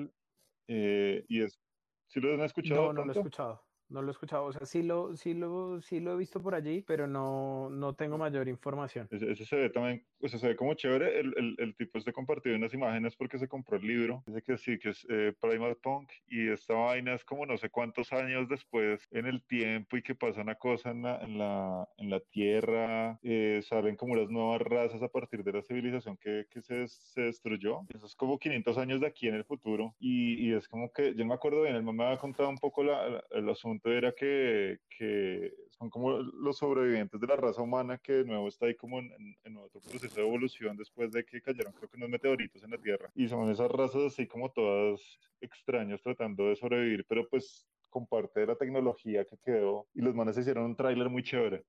Eh, 0.68 1.24
y 1.28 1.44
es, 1.44 1.62
¿sí 2.08 2.20
lo 2.20 2.34
han 2.34 2.42
escuchado? 2.42 2.88
no, 2.88 2.94
no 2.94 3.06
lo 3.06 3.14
he 3.14 3.16
escuchado. 3.16 3.64
No 3.90 4.02
lo 4.02 4.10
he 4.10 4.12
escuchado. 4.12 4.46
O 4.46 4.52
sea, 4.54 4.66
sí 4.66 4.84
lo, 4.84 5.16
sí 5.16 5.34
lo, 5.34 5.82
sí 5.82 6.00
lo 6.00 6.14
he 6.14 6.18
visto 6.18 6.42
por 6.42 6.56
allí, 6.56 6.82
pero 6.82 7.08
no, 7.08 7.70
no 7.70 7.96
tengo 7.96 8.18
mayor 8.18 8.48
información. 8.48 9.08
Ese, 9.12 9.36
se 9.46 9.56
ve 9.56 9.70
también, 9.70 10.06
o 10.22 10.28
sea, 10.28 10.40
se 10.40 10.48
ve 10.48 10.56
como 10.56 10.74
chévere. 10.74 11.20
El, 11.20 11.34
el, 11.38 11.56
el 11.60 11.76
tipo 11.76 11.98
este 11.98 12.14
compartido 12.14 12.56
unas 12.56 12.74
imágenes 12.74 13.16
porque 13.16 13.38
se 13.38 13.48
compró 13.48 13.78
el 13.78 13.88
libro. 13.88 14.24
Dice 14.26 14.42
que 14.42 14.58
sí, 14.58 14.80
que 14.80 14.90
es 14.90 15.06
eh, 15.10 15.34
Primal 15.40 15.78
Punk 15.78 16.12
y 16.28 16.50
esta 16.50 16.74
vaina 16.74 17.14
es 17.14 17.24
como 17.24 17.46
no 17.46 17.58
sé 17.58 17.70
cuántos 17.70 18.12
años 18.14 18.48
después 18.50 19.08
en 19.12 19.26
el 19.26 19.44
tiempo 19.44 19.98
y 19.98 20.02
que 20.02 20.16
pasa 20.16 20.42
una 20.42 20.56
cosa 20.56 20.92
en 20.92 21.04
la, 21.04 21.22
en 21.22 21.38
la, 21.38 21.88
en 21.98 22.10
la 22.10 22.20
Tierra, 22.20 23.20
eh, 23.24 23.62
salen 23.64 23.96
como 23.96 24.16
las 24.16 24.30
nuevas 24.30 24.62
razas 24.62 25.02
a 25.02 25.10
partir 25.10 25.44
de 25.44 25.54
la 25.54 25.62
civilización 25.62 26.18
que, 26.18 26.46
que 26.50 26.62
se, 26.62 26.88
se 26.88 27.22
destruyó. 27.22 27.82
Eso 27.94 28.06
es 28.06 28.16
como 28.16 28.40
500 28.40 28.78
años 28.78 29.02
de 29.02 29.08
aquí 29.08 29.28
en 29.28 29.36
el 29.36 29.46
futuro 29.46 29.96
y, 30.00 30.50
y 30.50 30.54
es 30.54 30.68
como 30.68 30.92
que, 30.92 31.14
yo 31.16 31.26
me 31.26 31.34
acuerdo 31.34 31.62
bien, 31.62 31.76
el 31.76 31.84
mamá 31.84 32.10
me 32.10 32.14
ha 32.14 32.18
contado 32.18 32.50
un 32.50 32.58
poco 32.58 32.84
la, 32.84 33.24
el 33.32 33.50
asunto 33.50 33.75
era 33.84 34.14
que, 34.14 34.80
que, 34.90 35.54
son 35.72 35.90
como 35.90 36.12
los 36.12 36.58
sobrevivientes 36.58 37.20
de 37.20 37.28
la 37.28 37.36
raza 37.36 37.62
humana 37.62 37.98
que 37.98 38.14
de 38.14 38.26
nuevo 38.26 38.48
está 38.48 38.66
ahí 38.66 38.76
como 38.76 39.00
en, 39.00 39.12
en, 39.44 39.58
otro 39.58 39.82
proceso 39.82 40.16
de 40.16 40.22
evolución 40.26 40.78
después 40.78 41.12
de 41.12 41.26
que 41.26 41.42
cayeron 41.42 41.74
creo 41.74 41.90
que 41.90 41.98
unos 41.98 42.10
meteoritos 42.10 42.64
en 42.64 42.72
la 42.72 42.78
Tierra 42.78 43.12
y 43.14 43.28
son 43.28 43.50
esas 43.50 43.70
razas 43.70 44.04
así 44.04 44.28
como 44.28 44.52
todas 44.52 45.02
extrañas 45.42 46.02
tratando 46.02 46.50
de 46.50 46.56
sobrevivir 46.56 47.06
pero 47.08 47.28
pues 47.28 47.68
con 47.90 48.08
parte 48.08 48.40
de 48.42 48.48
la 48.48 48.56
tecnología 48.56 49.26
que 49.26 49.38
quedó 49.38 49.88
y 49.94 50.02
los 50.02 50.16
manes 50.16 50.38
hicieron 50.38 50.66
un 50.66 50.76
tráiler 50.76 51.10
muy 51.10 51.24
chévere 51.24 51.66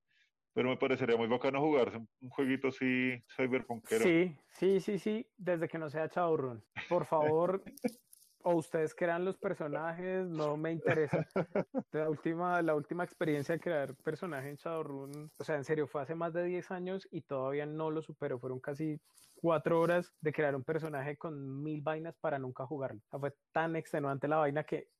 pero 0.57 0.71
me 0.71 0.79
parecería 0.79 1.19
muy 1.19 1.29
bacano 1.29 1.61
jugarse 1.61 1.99
un 1.99 2.31
jueguito 2.31 2.69
así 2.69 3.23
cyberpunkero. 3.37 4.03
Sí, 4.03 4.35
sí, 4.53 4.81
sí, 4.81 4.99
sí, 4.99 5.27
desde 5.37 5.69
que 5.69 5.77
no 5.77 5.91
sea 5.91 6.09
Chaurrun. 6.09 6.65
Por 6.89 7.05
favor, 7.05 7.63
o 8.47 8.55
ustedes 8.55 8.95
crean 8.95 9.25
los 9.25 9.37
personajes, 9.37 10.25
no 10.29 10.57
me 10.57 10.71
interesa. 10.71 11.27
La 11.93 12.09
última, 12.09 12.63
la 12.63 12.77
última 12.77 13.03
experiencia 13.03 13.57
de 13.57 13.61
crear 13.61 13.97
personaje 13.97 14.49
en 14.49 14.55
Shadowrun, 14.55 15.33
o 15.37 15.45
sea, 15.45 15.57
en 15.57 15.65
serio, 15.65 15.89
fue 15.89 16.03
hace 16.03 16.15
más 16.15 16.33
de 16.33 16.45
10 16.45 16.71
años 16.71 17.09
y 17.11 17.23
todavía 17.23 17.67
no 17.67 17.91
lo 17.91 18.03
supero. 18.03 18.39
Fueron 18.39 18.61
casi 18.61 19.01
cuatro 19.35 19.81
horas 19.81 20.15
de 20.21 20.33
crear 20.33 20.55
un 20.55 20.63
personaje 20.63 21.17
con 21.17 21.61
mil 21.61 21.83
vainas 21.83 22.17
para 22.19 22.39
nunca 22.39 22.65
jugarlo. 22.67 23.01
O 23.07 23.09
sea, 23.11 23.19
fue 23.19 23.35
tan 23.51 23.75
extenuante 23.75 24.29
la 24.29 24.37
vaina 24.37 24.63
que 24.63 24.91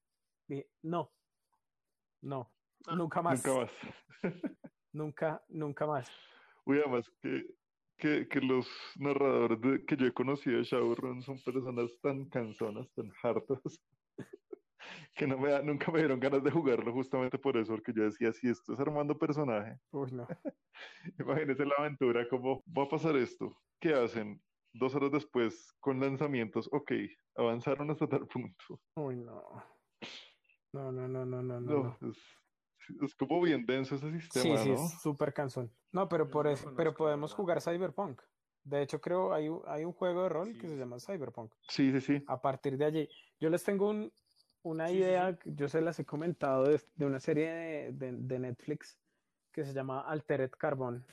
dije, 0.49 0.69
no, 0.83 1.13
no, 2.23 2.51
ah, 2.89 2.97
nunca 2.97 3.23
más. 3.23 3.47
Nunca 3.47 3.61
más. 3.61 3.73
nunca, 4.93 5.45
nunca 5.49 5.87
más. 5.87 6.11
Uy, 6.65 6.81
además 6.81 7.09
que 7.23 7.55
que, 7.97 8.29
que 8.29 8.41
los 8.41 8.69
narradores 8.97 9.61
de, 9.61 9.85
que 9.85 9.97
yo 9.97 10.07
he 10.07 10.13
conocido 10.13 10.59
de 10.59 10.65
Shadowrun 10.65 11.23
son 11.23 11.41
personas 11.43 11.91
tan 12.03 12.29
cansonas, 12.29 12.93
tan 12.95 13.11
hartas, 13.23 13.61
que 15.15 15.27
no 15.27 15.39
me 15.39 15.51
da, 15.51 15.63
nunca 15.63 15.91
me 15.91 15.99
dieron 15.99 16.21
ganas 16.21 16.43
de 16.43 16.51
jugarlo 16.51 16.93
justamente 16.93 17.39
por 17.39 17.57
eso, 17.57 17.73
porque 17.73 17.93
yo 17.95 18.05
decía, 18.05 18.33
si 18.33 18.49
esto 18.49 18.75
es 18.75 18.81
armando 18.81 19.19
personaje, 19.19 19.79
Uy, 19.93 20.13
no. 20.13 20.27
imagínense 21.19 21.65
la 21.65 21.75
aventura, 21.79 22.29
cómo 22.29 22.63
va 22.67 22.85
a 22.85 22.89
pasar 22.89 23.17
esto, 23.17 23.57
¿qué 23.81 23.95
hacen? 23.95 24.43
Dos 24.73 24.95
horas 24.95 25.11
después, 25.13 25.75
con 25.81 26.01
lanzamientos, 26.01 26.69
ok, 26.71 26.93
avanzaron 27.37 27.91
hasta 27.91 28.07
tal 28.07 28.27
punto. 28.27 28.81
Uy, 28.97 29.17
no. 29.17 29.43
No, 30.73 30.93
no, 30.93 31.09
no, 31.09 31.25
no, 31.25 31.43
no. 31.43 31.61
no, 31.61 31.99
Es, 32.03 32.19
es 33.03 33.15
como 33.15 33.41
bien 33.41 33.65
denso 33.67 33.97
ese 33.97 34.11
sistema, 34.13 34.57
sí, 34.57 34.63
sí, 34.65 34.69
¿no? 34.71 34.75
es 34.75 35.01
súper 35.01 35.33
cansón. 35.33 35.73
No, 35.93 36.09
pero 36.09 36.31
por 36.31 36.47
eso, 36.47 36.73
pero 36.77 36.95
podemos 36.95 37.33
jugar 37.35 37.61
Cyberpunk. 37.61 38.21
De 38.65 38.83
hecho, 38.83 39.01
creo 39.01 39.33
hay, 39.33 39.49
hay 39.67 39.85
un 39.85 39.93
juego 39.93 40.25
de 40.25 40.29
rol 40.29 40.59
que 40.59 40.69
se 40.69 40.77
llama 40.77 40.99
Cyberpunk. 40.99 41.53
Sí, 41.69 41.93
sí, 41.93 42.01
sí. 42.01 42.25
A 42.27 42.41
partir 42.41 42.77
de 42.77 42.85
allí, 42.85 43.09
yo 43.39 43.49
les 43.49 43.63
tengo 43.63 43.89
un, 43.89 44.13
una 44.63 44.91
idea, 44.91 45.39
yo 45.45 45.69
se 45.69 45.81
las 45.81 45.99
he 46.01 46.05
comentado 46.05 46.65
de, 46.65 46.81
de 46.97 47.07
una 47.07 47.21
serie 47.21 47.51
de, 47.51 47.93
de, 47.93 48.13
de, 48.13 48.39
Netflix 48.41 48.99
que 49.53 49.65
se 49.65 49.73
llama 49.73 50.01
Altered 50.01 50.51
Carbon. 50.51 51.05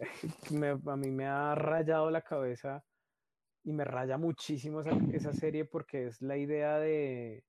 me, 0.50 0.68
a 0.70 0.96
mí 0.96 1.10
me 1.10 1.26
ha 1.26 1.54
rayado 1.54 2.10
la 2.10 2.22
cabeza 2.22 2.82
y 3.62 3.72
me 3.72 3.84
raya 3.84 4.16
muchísimo 4.16 4.80
esa, 4.80 4.96
esa 5.12 5.32
serie 5.34 5.66
porque 5.66 6.06
es 6.06 6.22
la 6.22 6.38
idea 6.38 6.78
de, 6.78 7.44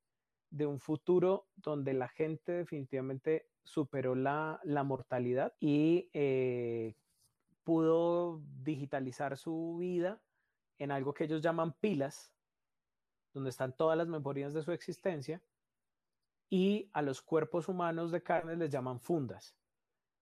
de 0.53 0.67
un 0.67 0.79
futuro 0.79 1.47
donde 1.55 1.93
la 1.93 2.07
gente 2.07 2.51
definitivamente 2.51 3.49
superó 3.63 4.13
la, 4.13 4.59
la 4.63 4.83
mortalidad 4.83 5.55
y 5.59 6.11
eh, 6.13 6.95
pudo 7.63 8.39
digitalizar 8.61 9.35
su 9.35 9.77
vida 9.79 10.21
en 10.77 10.91
algo 10.91 11.11
que 11.15 11.23
ellos 11.23 11.41
llaman 11.41 11.73
pilas, 11.73 12.35
donde 13.33 13.49
están 13.49 13.75
todas 13.75 13.97
las 13.97 14.07
memorias 14.07 14.53
de 14.53 14.61
su 14.61 14.71
existencia, 14.71 15.41
y 16.51 16.87
a 16.93 17.01
los 17.01 17.23
cuerpos 17.23 17.67
humanos 17.67 18.11
de 18.11 18.21
carne 18.21 18.55
les 18.55 18.69
llaman 18.69 18.99
fundas. 18.99 19.55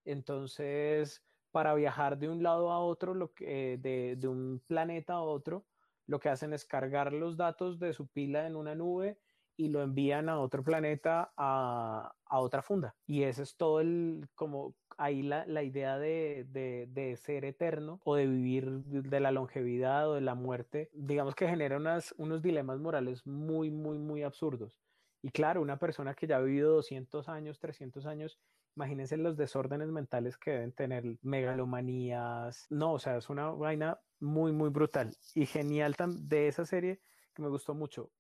Entonces, 0.06 1.22
para 1.52 1.74
viajar 1.74 2.18
de 2.18 2.30
un 2.30 2.42
lado 2.42 2.72
a 2.72 2.80
otro, 2.80 3.14
lo 3.14 3.34
que, 3.34 3.78
de, 3.78 4.16
de 4.16 4.28
un 4.30 4.64
planeta 4.66 5.16
a 5.16 5.22
otro, 5.22 5.66
lo 6.08 6.22
que 6.22 6.30
hacen 6.30 6.54
es 6.54 6.64
cargar 6.64 7.12
los 7.12 7.36
datos 7.36 7.80
de 7.80 7.92
su 7.92 8.08
pila 8.08 8.48
en 8.48 8.56
una 8.56 8.76
nube 8.76 9.20
y 9.58 9.70
lo 9.70 9.82
envían 9.82 10.30
a 10.30 10.40
otro 10.40 10.64
planeta, 10.64 11.32
a, 11.38 12.14
a 12.26 12.40
otra 12.40 12.62
funda. 12.62 12.96
Y 13.06 13.24
ese 13.24 13.44
es 13.44 13.56
todo 13.56 13.80
el, 13.82 14.28
como 14.36 14.76
ahí 14.98 15.24
la, 15.24 15.46
la 15.48 15.64
idea 15.64 15.98
de, 15.98 16.46
de, 16.48 17.16
ser 17.18 17.46
eterno 17.46 18.00
o 18.04 18.16
de 18.16 18.28
vivir 18.28 18.70
de 18.70 19.20
la 19.20 19.32
longevidad 19.32 20.10
o 20.10 20.14
de 20.16 20.22
la 20.22 20.36
muerte, 20.36 20.90
digamos 20.94 21.36
que 21.36 21.48
genera 21.48 21.78
unas, 21.78 22.14
unos 22.18 22.42
dilemas 22.42 22.80
morales 22.80 23.26
muy, 23.26 23.72
muy, 23.72 23.98
muy 23.98 24.24
absurdos. 24.24 24.78
Y 25.24 25.30
claro, 25.30 25.62
una 25.62 25.78
persona 25.78 26.14
que 26.14 26.28
ya 26.28 26.38
ha 26.38 26.42
vivido 26.42 26.74
200 26.74 27.30
años, 27.30 27.60
300 27.60 28.06
años, 28.06 28.40
imagínense 28.76 29.18
los 29.18 29.38
desórdenes 29.38 29.90
mentales 29.90 30.38
que 30.38 30.52
deben 30.52 30.72
tener, 30.72 31.04
megalomanías. 31.22 32.66
No, 32.70 32.94
o 32.94 33.00
sea, 33.00 33.18
es 33.18 33.30
una 33.30 33.50
vaina 33.50 34.00
muy, 34.20 34.52
muy 34.52 34.70
brutal 34.70 35.16
y 35.36 35.46
genial 35.46 35.96
de 35.98 36.48
esa 36.48 36.66
serie 36.66 37.02
que 37.34 37.42
me 37.42 37.50
gustó 37.50 37.74
mucho 37.74 38.12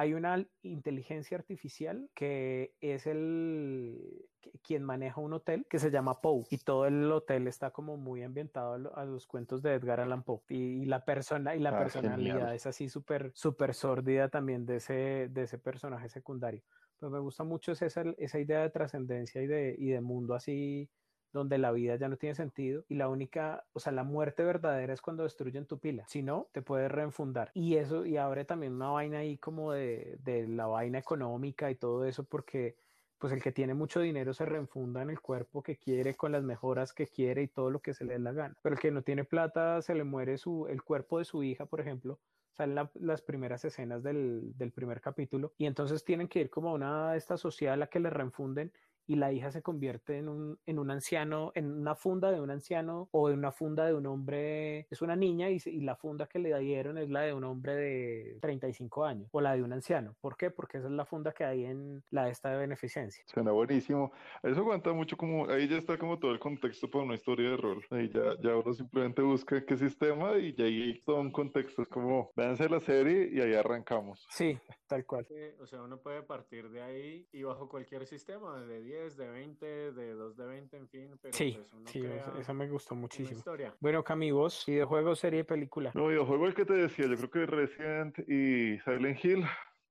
hay 0.00 0.14
una 0.14 0.42
inteligencia 0.62 1.36
artificial 1.36 2.08
que 2.14 2.74
es 2.80 3.06
el 3.06 4.26
quien 4.62 4.82
maneja 4.82 5.20
un 5.20 5.34
hotel 5.34 5.66
que 5.68 5.78
se 5.78 5.90
llama 5.90 6.22
Poe 6.22 6.44
y 6.48 6.56
todo 6.56 6.86
el 6.86 7.12
hotel 7.12 7.46
está 7.46 7.70
como 7.70 7.98
muy 7.98 8.22
ambientado 8.22 8.96
a 8.96 9.04
los 9.04 9.26
cuentos 9.26 9.60
de 9.60 9.74
Edgar 9.74 10.00
Allan 10.00 10.22
Poe 10.22 10.40
y, 10.48 10.86
la 10.86 11.04
persona 11.04 11.54
y 11.54 11.58
la 11.58 11.76
ah, 11.76 11.78
personalidad 11.78 12.36
genial. 12.36 12.54
es 12.54 12.64
así 12.64 12.88
súper 12.88 13.30
súper 13.34 13.74
sórdida 13.74 14.30
también 14.30 14.64
de 14.64 14.76
ese 14.76 15.28
de 15.30 15.42
ese 15.42 15.58
personaje 15.58 16.08
secundario 16.08 16.62
pero 16.98 17.10
me 17.10 17.18
gusta 17.18 17.44
mucho 17.44 17.72
esa, 17.72 18.02
esa 18.16 18.38
idea 18.38 18.62
de 18.62 18.70
trascendencia 18.70 19.42
y 19.42 19.46
de, 19.46 19.76
y 19.78 19.88
de 19.88 20.00
mundo 20.00 20.34
así 20.34 20.88
donde 21.32 21.58
la 21.58 21.72
vida 21.72 21.96
ya 21.96 22.08
no 22.08 22.16
tiene 22.16 22.34
sentido 22.34 22.84
y 22.88 22.94
la 22.94 23.08
única, 23.08 23.64
o 23.72 23.80
sea, 23.80 23.92
la 23.92 24.04
muerte 24.04 24.42
verdadera 24.44 24.92
es 24.92 25.00
cuando 25.00 25.22
destruyen 25.22 25.66
tu 25.66 25.78
pila, 25.78 26.04
si 26.08 26.22
no, 26.22 26.48
te 26.52 26.62
puedes 26.62 26.90
reenfundar. 26.90 27.50
Y 27.54 27.76
eso, 27.76 28.06
y 28.06 28.16
abre 28.16 28.44
también 28.44 28.74
una 28.74 28.90
vaina 28.90 29.18
ahí 29.18 29.38
como 29.38 29.72
de, 29.72 30.18
de 30.24 30.48
la 30.48 30.66
vaina 30.66 30.98
económica 30.98 31.70
y 31.70 31.76
todo 31.76 32.04
eso, 32.04 32.24
porque 32.24 32.76
pues 33.20 33.34
el 33.34 33.42
que 33.42 33.52
tiene 33.52 33.74
mucho 33.74 34.00
dinero 34.00 34.32
se 34.32 34.46
reenfunda 34.46 35.02
en 35.02 35.10
el 35.10 35.20
cuerpo 35.20 35.62
que 35.62 35.76
quiere, 35.76 36.14
con 36.14 36.32
las 36.32 36.42
mejoras 36.42 36.94
que 36.94 37.06
quiere 37.06 37.42
y 37.42 37.48
todo 37.48 37.70
lo 37.70 37.80
que 37.80 37.92
se 37.92 38.04
le 38.04 38.14
dé 38.14 38.18
la 38.18 38.32
gana. 38.32 38.56
Pero 38.62 38.74
el 38.74 38.80
que 38.80 38.90
no 38.90 39.02
tiene 39.02 39.24
plata, 39.24 39.82
se 39.82 39.94
le 39.94 40.04
muere 40.04 40.38
su, 40.38 40.66
el 40.68 40.82
cuerpo 40.82 41.18
de 41.18 41.26
su 41.26 41.42
hija, 41.44 41.66
por 41.66 41.80
ejemplo, 41.82 42.18
salen 42.52 42.74
la, 42.74 42.90
las 42.94 43.20
primeras 43.20 43.64
escenas 43.64 44.02
del, 44.02 44.56
del, 44.56 44.72
primer 44.72 45.02
capítulo 45.02 45.52
y 45.58 45.66
entonces 45.66 46.02
tienen 46.02 46.28
que 46.28 46.40
ir 46.40 46.50
como 46.50 46.70
a 46.70 46.74
una 46.74 47.14
esta 47.14 47.36
social 47.36 47.82
a 47.82 47.88
que 47.88 48.00
le 48.00 48.10
reenfunden 48.10 48.72
y 49.06 49.16
la 49.16 49.32
hija 49.32 49.50
se 49.50 49.62
convierte 49.62 50.18
en 50.18 50.28
un, 50.28 50.58
en 50.66 50.78
un 50.78 50.90
anciano, 50.90 51.52
en 51.54 51.70
una 51.70 51.94
funda 51.94 52.30
de 52.30 52.40
un 52.40 52.50
anciano 52.50 53.08
o 53.12 53.30
en 53.30 53.38
una 53.38 53.52
funda 53.52 53.86
de 53.86 53.94
un 53.94 54.06
hombre, 54.06 54.86
es 54.90 55.02
una 55.02 55.16
niña 55.16 55.50
y, 55.50 55.58
y, 55.66 55.80
la 55.80 55.96
funda 55.96 56.26
que 56.26 56.38
le 56.38 56.56
dieron 56.58 56.98
es 56.98 57.10
la 57.10 57.22
de 57.22 57.32
un 57.32 57.44
hombre 57.44 57.74
de 57.74 58.38
35 58.40 59.04
años 59.04 59.28
o 59.32 59.40
la 59.40 59.54
de 59.54 59.62
un 59.62 59.72
anciano. 59.72 60.14
¿Por 60.20 60.36
qué? 60.36 60.50
Porque 60.50 60.78
esa 60.78 60.88
es 60.88 60.92
la 60.92 61.04
funda 61.04 61.32
que 61.32 61.44
hay 61.44 61.64
en 61.64 62.02
la 62.10 62.28
esta 62.28 62.50
de 62.50 62.58
beneficencia. 62.58 63.24
Suena 63.26 63.52
buenísimo. 63.52 64.12
Eso 64.42 64.60
aguanta 64.60 64.92
mucho 64.92 65.16
como, 65.16 65.48
ahí 65.48 65.68
ya 65.68 65.78
está 65.78 65.98
como 65.98 66.18
todo 66.18 66.32
el 66.32 66.38
contexto 66.38 66.90
para 66.90 67.04
una 67.04 67.14
historia 67.14 67.50
de 67.50 67.56
rol. 67.56 67.84
Ahí 67.90 68.08
ya, 68.08 68.36
ya 68.40 68.56
uno 68.56 68.72
simplemente 68.72 69.22
busca 69.22 69.64
qué 69.64 69.76
sistema 69.76 70.36
y 70.38 70.54
ya 70.54 70.64
hay 70.64 71.00
todo 71.04 71.20
un 71.20 71.32
contexto. 71.32 71.82
Es 71.82 71.88
como, 71.88 72.30
véanse 72.36 72.68
la 72.68 72.80
serie 72.80 73.30
y 73.32 73.40
ahí 73.40 73.54
arrancamos. 73.54 74.26
Sí, 74.30 74.58
tal 74.86 75.04
cual. 75.04 75.26
O 75.60 75.66
sea, 75.66 75.82
uno 75.82 75.98
puede 76.00 76.22
partir 76.22 76.70
de 76.70 76.82
ahí 76.82 77.26
y 77.32 77.42
bajo 77.42 77.68
cualquier 77.68 78.06
sistema, 78.06 78.60
de 78.60 78.80
10 78.90 79.16
de 79.16 79.28
20, 79.28 79.66
de 79.92 80.14
2 80.14 80.36
de 80.36 80.46
20, 80.46 80.76
en 80.76 80.88
fin. 80.88 81.18
Pero 81.22 81.32
sí, 81.32 81.52
pues 81.56 81.72
uno 81.72 81.86
sí, 81.86 82.00
crea 82.00 82.32
eso 82.40 82.54
me 82.54 82.68
gustó 82.68 82.96
muchísimo. 82.96 83.38
historia. 83.38 83.72
Bueno, 83.78 84.02
Cami, 84.02 84.32
vos, 84.32 84.64
videojuego, 84.66 85.14
serie, 85.14 85.44
película. 85.44 85.92
No, 85.94 86.08
videojuego 86.08 86.46
el 86.46 86.54
que 86.54 86.64
te 86.64 86.72
decía, 86.72 87.06
yo 87.06 87.16
creo 87.16 87.30
que 87.30 87.46
Resident 87.46 88.18
y 88.28 88.80
Silent 88.80 89.24
Hill 89.24 89.44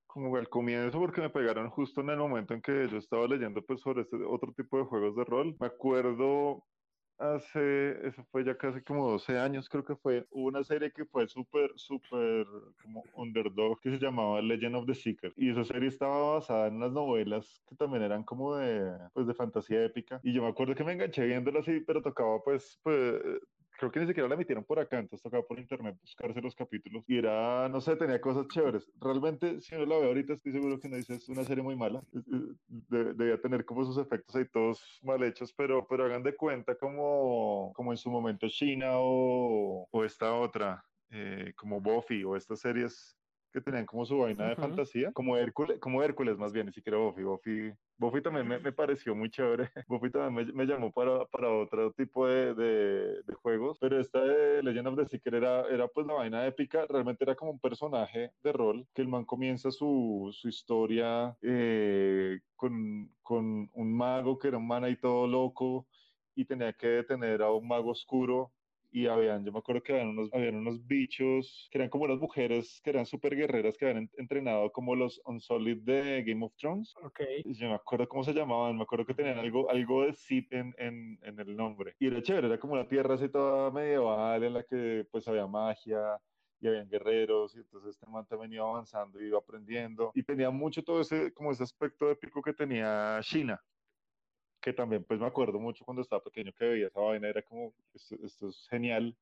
como 0.06 0.36
al 0.36 0.50
comienzo 0.50 1.00
porque 1.00 1.22
me 1.22 1.30
pegaron 1.30 1.70
justo 1.70 2.02
en 2.02 2.10
el 2.10 2.18
momento 2.18 2.54
en 2.54 2.62
que 2.62 2.90
yo 2.90 2.98
estaba 2.98 3.26
leyendo 3.28 3.62
pues 3.62 3.80
sobre 3.80 4.02
este 4.02 4.18
otro 4.18 4.52
tipo 4.54 4.78
de 4.78 4.84
juegos 4.84 5.16
de 5.16 5.24
rol. 5.24 5.56
Me 5.60 5.68
acuerdo 5.68 6.66
hace, 7.20 8.08
eso 8.08 8.24
fue 8.32 8.44
ya 8.46 8.58
casi 8.58 8.82
como 8.82 9.12
12 9.12 9.38
años, 9.38 9.70
creo 9.70 9.84
que 9.84 9.96
fue, 9.96 10.26
hubo 10.32 10.48
una 10.48 10.64
serie 10.64 10.92
que 10.92 11.06
fue 11.06 11.28
súper, 11.28 11.72
súper 11.76 12.48
como 12.82 13.04
underdog 13.14 13.80
que 13.82 13.92
se 13.92 14.00
llamaba 14.00 14.42
Legend 14.42 14.76
of 14.76 14.86
the 14.86 14.96
Seeker. 14.96 15.34
Y 15.36 15.52
esa 15.52 15.64
serie 15.66 15.90
estaba 15.90 16.36
basada 16.36 16.68
en 16.68 16.76
unas 16.76 16.92
novelas 16.92 17.62
que 17.68 17.76
también 17.76 18.04
eran 18.04 18.24
como 18.24 18.56
de, 18.56 18.98
pues, 19.14 19.28
de 19.28 19.34
fantasía 19.34 19.84
épica. 19.84 20.20
Y 20.24 20.34
yo 20.34 20.42
me 20.42 20.50
acuerdo 20.50 20.76
que 20.76 20.84
me 20.84 20.94
enganché 20.94 21.26
viéndolo 21.26 21.60
así, 21.60 21.82
pero 21.82 22.02
tocaba 22.02 22.42
pues, 22.44 22.80
pues 22.84 23.22
creo 23.80 23.92
que 23.92 24.00
ni 24.02 24.08
siquiera 24.08 24.28
la 24.28 24.36
emitieron 24.36 24.64
por 24.66 24.80
acá, 24.80 25.00
entonces 25.00 25.24
tocaba 25.24 25.44
por 25.44 25.58
internet 25.58 25.98
buscarse 26.02 26.42
los 26.42 26.54
capítulos 26.54 27.04
y 27.08 27.18
era, 27.18 27.68
no 27.70 27.80
sé, 27.80 27.96
tenía 27.96 28.20
cosas 28.20 28.48
chéveres. 28.48 28.92
Realmente, 29.00 29.62
si 29.62 29.74
uno 29.76 29.86
la 29.86 29.98
ve 29.98 30.08
ahorita, 30.08 30.34
estoy 30.34 30.52
seguro 30.52 30.80
que 30.80 30.90
no 30.90 30.98
dice 30.98 31.16
es 31.16 31.30
una 31.30 31.46
serie 31.46 31.64
muy 31.64 31.76
mala. 31.76 32.04
debía 32.68 33.42
tener 33.42 33.66
como 33.66 33.86
sus 33.86 33.98
efectos 33.98 34.36
ahí 34.36 34.46
todos 34.52 35.00
mal 35.02 35.24
hechos, 35.24 35.54
pero, 35.54 35.88
pero 35.88 36.06
hagan 36.06 36.24
de 36.24 36.36
cuenta 36.36 36.76
como, 36.76 37.72
como 37.74 37.92
en 37.92 37.98
su 37.98 38.12
momento 38.12 38.48
China 38.50 38.98
o, 38.98 39.88
o 39.90 40.04
esta 40.04 40.34
otra, 40.36 40.84
eh, 41.12 41.54
como 41.56 41.80
Buffy 41.80 42.24
o 42.24 42.36
estas 42.36 42.60
series 42.60 43.19
que 43.52 43.62
tenían 43.62 43.86
como 43.86 44.06
su 44.06 44.18
vaina 44.18 44.50
de 44.50 44.56
fantasía, 44.56 45.12
como 45.12 45.38
Hércules, 45.38 45.80
como 45.80 46.04
Hércules 46.04 46.38
más 46.38 46.54
bien, 46.54 46.68
ni 46.68 46.74
siquiera 46.74 46.98
Buffy. 46.98 47.24
Buffy, 47.24 47.74
Buffy 47.98 48.22
también 48.22 48.48
me, 48.48 48.60
me 48.60 48.72
pareció 48.72 49.16
muy 49.16 49.30
chévere. 49.30 49.70
Buffy 49.88 50.12
también 50.12 50.48
me, 50.48 50.54
me 50.54 50.66
llamó 50.66 50.92
para, 50.92 51.26
para, 51.26 51.52
otro 51.52 51.92
tipo 51.94 52.28
de, 52.28 52.54
de, 52.54 53.24
de, 53.24 53.34
juegos, 53.34 53.78
pero 53.80 54.00
esta 54.00 54.24
de 54.24 54.64
Legend 54.64 54.88
of 54.88 54.98
the 54.98 55.06
Seeker 55.06 55.36
era, 55.36 55.68
era 55.68 55.88
pues 55.88 56.06
la 56.06 56.14
vaina 56.14 56.46
épica, 56.46 56.86
realmente 56.88 57.24
era 57.24 57.36
como 57.36 57.52
un 57.52 57.60
personaje 57.60 58.32
de 58.44 58.52
rol, 58.52 58.88
que 58.94 59.02
el 59.02 59.08
man 59.08 59.26
comienza 59.26 59.72
su, 59.72 60.30
su 60.32 60.48
historia 60.48 61.36
eh, 61.42 62.40
con, 62.56 63.12
con 63.22 63.70
un 63.74 63.98
mago 63.98 64.38
que 64.38 64.50
era 64.50 64.58
un 64.58 64.68
man 64.68 64.84
ahí 64.84 64.96
todo 64.96 65.28
loco 65.28 65.88
y 66.36 66.46
tenía 66.46 66.72
que 66.74 66.88
detener 66.88 67.42
a 67.42 67.52
un 67.52 67.68
mago 67.68 67.92
oscuro 67.92 68.52
y 68.92 69.08
habían, 69.08 69.46
yo 69.46 69.52
me 69.52 69.60
acuerdo 69.60 69.82
que 69.84 69.94
habían 69.94 70.10
unos, 70.10 70.30
habían 70.34 70.56
unos 70.56 70.86
bichos 70.86 71.68
que 71.72 71.78
eran 71.78 71.90
como 71.90 72.06
unas 72.06 72.20
mujeres 72.20 72.82
que 72.84 72.90
eran 72.90 73.06
súper 73.06 73.36
guerreras 73.36 73.78
que 73.78 73.88
habían 73.88 74.10
entrenado 74.18 74.72
como 74.72 74.96
los 74.96 75.22
Unsolid 75.26 75.82
de 75.84 76.24
Game 76.24 76.46
of 76.46 76.56
Thrones. 76.56 76.94
Ok. 77.04 77.22
Yo 77.46 77.68
me 77.68 77.76
acuerdo 77.76 78.08
cómo 78.08 78.24
se 78.24 78.34
llamaban, 78.34 78.78
me 78.78 78.84
acuerdo 78.84 79.06
que 79.06 79.14
tenían 79.14 79.38
algo, 79.38 79.70
algo 79.70 80.04
de 80.04 80.14
Sith 80.14 80.52
en, 80.54 80.74
en, 80.78 81.20
en 81.22 81.40
el 81.40 81.56
nombre. 81.56 81.96
Y 82.00 82.08
era 82.08 82.22
chévere, 82.22 82.48
era 82.48 82.60
como 82.60 82.74
una 82.74 82.88
tierra 82.88 83.16
así 83.16 83.30
toda 83.30 83.72
medieval 83.72 84.44
en 84.44 84.54
la 84.54 84.64
que 84.64 85.06
pues 85.12 85.28
había 85.28 85.48
magia, 85.48 86.20
y 86.62 86.68
habían 86.68 86.90
guerreros, 86.90 87.56
y 87.56 87.60
entonces 87.60 87.92
este 87.92 88.06
man 88.08 88.26
también 88.28 88.54
iba 88.54 88.68
avanzando 88.68 89.22
y 89.22 89.28
iba 89.28 89.40
aprendiendo, 89.40 90.12
y 90.14 90.24
tenía 90.24 90.50
mucho 90.50 90.84
todo 90.84 91.02
ese, 91.02 91.32
como 91.32 91.52
ese 91.52 91.64
aspecto 91.64 92.12
épico 92.12 92.42
que 92.42 92.54
tenía 92.54 93.20
China, 93.22 93.62
que 94.62 94.74
también 94.74 95.04
pues 95.04 95.20
me 95.20 95.28
acuerdo 95.28 95.60
mucho 95.60 95.86
cuando 95.86 96.02
estaba 96.02 96.24
pequeño 96.24 96.54
que 96.54 96.66
veía 96.66 96.88
esa 96.88 97.00
vaina, 97.00 97.28
era 97.30 97.42
como, 97.42 97.74
esto, 97.94 98.16
esto 98.24 98.50
es 98.50 98.68
genial, 98.70 99.16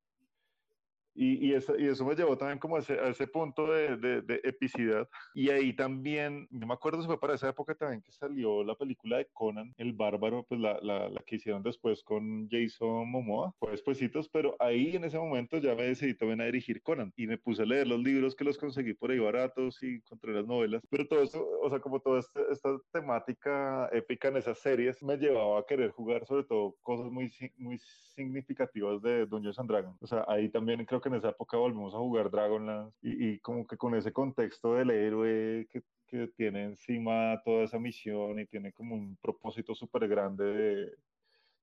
y, 1.18 1.48
y, 1.48 1.54
eso, 1.56 1.78
y, 1.78 1.88
eso, 1.88 2.06
me 2.06 2.16
llevó 2.16 2.38
también 2.38 2.60
como 2.60 2.76
a 2.76 2.80
ese, 2.80 2.94
a 2.94 3.08
ese 3.08 3.26
punto 3.26 3.66
de, 3.72 3.98
de, 3.98 4.22
de, 4.22 4.40
epicidad. 4.44 5.10
Y 5.34 5.50
ahí 5.50 5.74
también, 5.74 6.48
yo 6.52 6.68
me 6.68 6.76
acuerdo, 6.76 7.02
se 7.02 7.08
fue 7.08 7.20
para 7.20 7.34
esa 7.34 7.50
época 7.50 7.74
también 7.74 8.04
que 8.04 8.12
salió 8.12 8.64
la 8.64 8.76
película 8.76 9.18
de 9.18 9.28
Conan, 9.34 9.74
el 9.78 9.94
bárbaro, 9.94 10.46
pues 10.48 10.62
la, 10.62 10.80
la, 10.82 11.10
la 11.10 11.22
que 11.26 11.38
hicieron 11.38 11.64
después 11.64 12.04
con 12.04 12.48
Jason 12.50 13.10
Momoa, 13.10 13.52
fue 13.58 13.72
despuesitos, 13.72 14.30
pero 14.30 14.56
ahí 14.60 14.96
en 14.96 15.06
ese 15.06 15.18
momento 15.18 15.58
ya 15.58 15.74
me 15.74 15.84
decidí 15.84 16.14
también 16.14 16.42
a 16.42 16.46
dirigir 16.46 16.84
Conan 16.84 17.12
y 17.18 17.26
me 17.26 17.40
puse 17.40 17.64
a 17.64 17.66
leer 17.66 17.88
los 17.88 18.00
libros 18.00 18.36
que 18.36 18.44
los 18.44 18.58
conseguí 18.60 18.94
por 18.94 19.10
ahí 19.10 19.18
baratos 19.18 19.82
y 19.82 19.96
encontré 19.96 20.34
las 20.34 20.46
novelas. 20.46 20.84
Pero 20.88 21.08
todo 21.08 21.24
eso, 21.24 21.44
o 21.64 21.70
sea, 21.70 21.80
como 21.80 22.00
toda 22.00 22.20
este, 22.20 22.42
esta 22.52 22.78
temática 22.92 23.90
épica 23.92 24.28
en 24.28 24.38
esas 24.38 24.60
series 24.60 25.02
me 25.02 25.18
llevaba 25.18 25.60
a 25.60 25.66
querer 25.66 25.90
jugar 25.90 26.28
sobre 26.28 26.44
todo 26.44 26.76
cosas 26.84 27.12
muy, 27.12 27.32
muy 27.58 27.80
significativas 27.80 29.02
de 29.02 29.26
Dungeons 29.26 29.58
and 29.58 29.70
Dragons. 29.70 29.98
O 30.02 30.06
sea, 30.06 30.24
ahí 30.28 30.50
también 30.50 30.86
creo 30.86 31.02
que 31.02 31.07
en 31.08 31.16
esa 31.16 31.30
época 31.30 31.58
volvimos 31.58 31.94
a 31.94 31.98
jugar 31.98 32.30
Dragonlance 32.32 32.96
y, 33.02 33.30
y 33.30 33.40
como 33.40 33.66
que 33.66 33.78
con 33.78 33.96
ese 33.96 34.12
contexto 34.14 34.74
del 34.74 34.92
héroe 34.92 35.68
que, 35.70 35.82
que, 36.08 36.28
tiene 36.36 36.64
encima 36.66 37.42
toda 37.44 37.64
esa 37.64 37.80
misión 37.80 38.40
y 38.40 38.46
tiene 38.46 38.74
como 38.74 38.96
un 38.96 39.18
propósito 39.18 39.76
súper 39.76 40.08
grande 40.08 40.46
de 40.46 40.92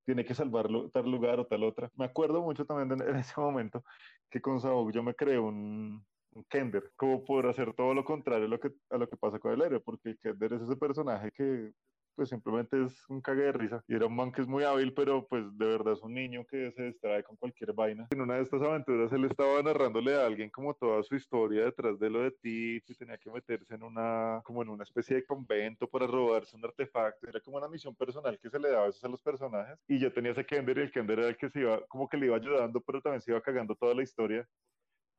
tiene 0.04 0.24
que 0.24 0.34
salvarlo 0.34 0.90
tal 0.90 1.10
lugar 1.10 1.40
o 1.40 1.46
tal 1.46 1.64
otra. 1.64 1.90
Me 1.96 2.04
acuerdo 2.04 2.42
mucho 2.42 2.64
también 2.64 3.00
en, 3.00 3.16
ese 3.16 3.40
momento 3.40 3.84
que 4.30 4.40
con 4.40 4.60
Saúl 4.60 4.92
yo 4.92 5.02
me 5.02 5.14
creé 5.14 5.38
un, 5.38 6.04
Kender, 6.48 6.92
como 6.96 7.24
por 7.24 7.46
hacer 7.46 7.72
todo 7.74 7.94
lo 7.94 8.04
contrario 8.04 8.46
a 8.46 8.48
lo 8.48 8.58
que, 8.58 8.72
a 8.90 8.98
lo 8.98 9.08
que 9.08 9.16
pasa 9.16 9.38
con 9.38 9.52
el 9.52 9.62
héroe, 9.62 9.80
porque 9.80 10.16
Kender 10.20 10.54
es 10.54 10.62
ese 10.62 10.76
personaje 10.76 11.30
que 11.30 11.72
pues 12.14 12.28
simplemente 12.28 12.84
es 12.84 13.08
un 13.08 13.20
cague 13.20 13.42
de 13.42 13.52
risa. 13.52 13.84
Y 13.88 13.94
era 13.94 14.06
un 14.06 14.16
man 14.16 14.32
que 14.32 14.42
es 14.42 14.48
muy 14.48 14.64
hábil, 14.64 14.92
pero 14.94 15.26
pues 15.26 15.44
de 15.56 15.66
verdad 15.66 15.94
es 15.94 16.02
un 16.02 16.14
niño 16.14 16.44
que 16.46 16.72
se 16.72 16.84
distrae 16.84 17.22
con 17.22 17.36
cualquier 17.36 17.72
vaina. 17.72 18.06
En 18.10 18.20
una 18.20 18.34
de 18.36 18.42
estas 18.42 18.62
aventuras 18.62 19.12
él 19.12 19.24
estaba 19.24 19.62
narrándole 19.62 20.14
a 20.14 20.26
alguien 20.26 20.50
como 20.50 20.74
toda 20.74 21.02
su 21.02 21.14
historia 21.14 21.64
detrás 21.64 21.98
de 21.98 22.10
lo 22.10 22.22
de 22.22 22.30
ti 22.30 22.82
y 22.86 22.94
tenía 22.94 23.18
que 23.18 23.30
meterse 23.30 23.74
en 23.74 23.82
una, 23.82 24.40
como 24.44 24.62
en 24.62 24.68
una 24.68 24.84
especie 24.84 25.16
de 25.16 25.24
convento 25.24 25.88
para 25.88 26.06
robarse 26.06 26.56
un 26.56 26.64
artefacto. 26.64 27.28
Era 27.28 27.40
como 27.40 27.56
una 27.56 27.68
misión 27.68 27.94
personal 27.94 28.38
que 28.38 28.50
se 28.50 28.58
le 28.58 28.70
daba 28.70 28.84
a 28.84 28.86
veces 28.86 29.04
a 29.04 29.08
los 29.08 29.20
personajes. 29.20 29.78
Y 29.88 29.98
yo 29.98 30.12
tenía 30.12 30.32
ese 30.32 30.44
Kender 30.44 30.78
y 30.78 30.82
el 30.82 30.92
Kender 30.92 31.18
era 31.18 31.28
el 31.28 31.36
que 31.36 31.50
se 31.50 31.60
iba, 31.60 31.84
como 31.86 32.08
que 32.08 32.16
le 32.16 32.26
iba 32.26 32.36
ayudando, 32.36 32.80
pero 32.80 33.00
también 33.00 33.20
se 33.20 33.30
iba 33.30 33.40
cagando 33.40 33.74
toda 33.74 33.94
la 33.94 34.02
historia. 34.02 34.48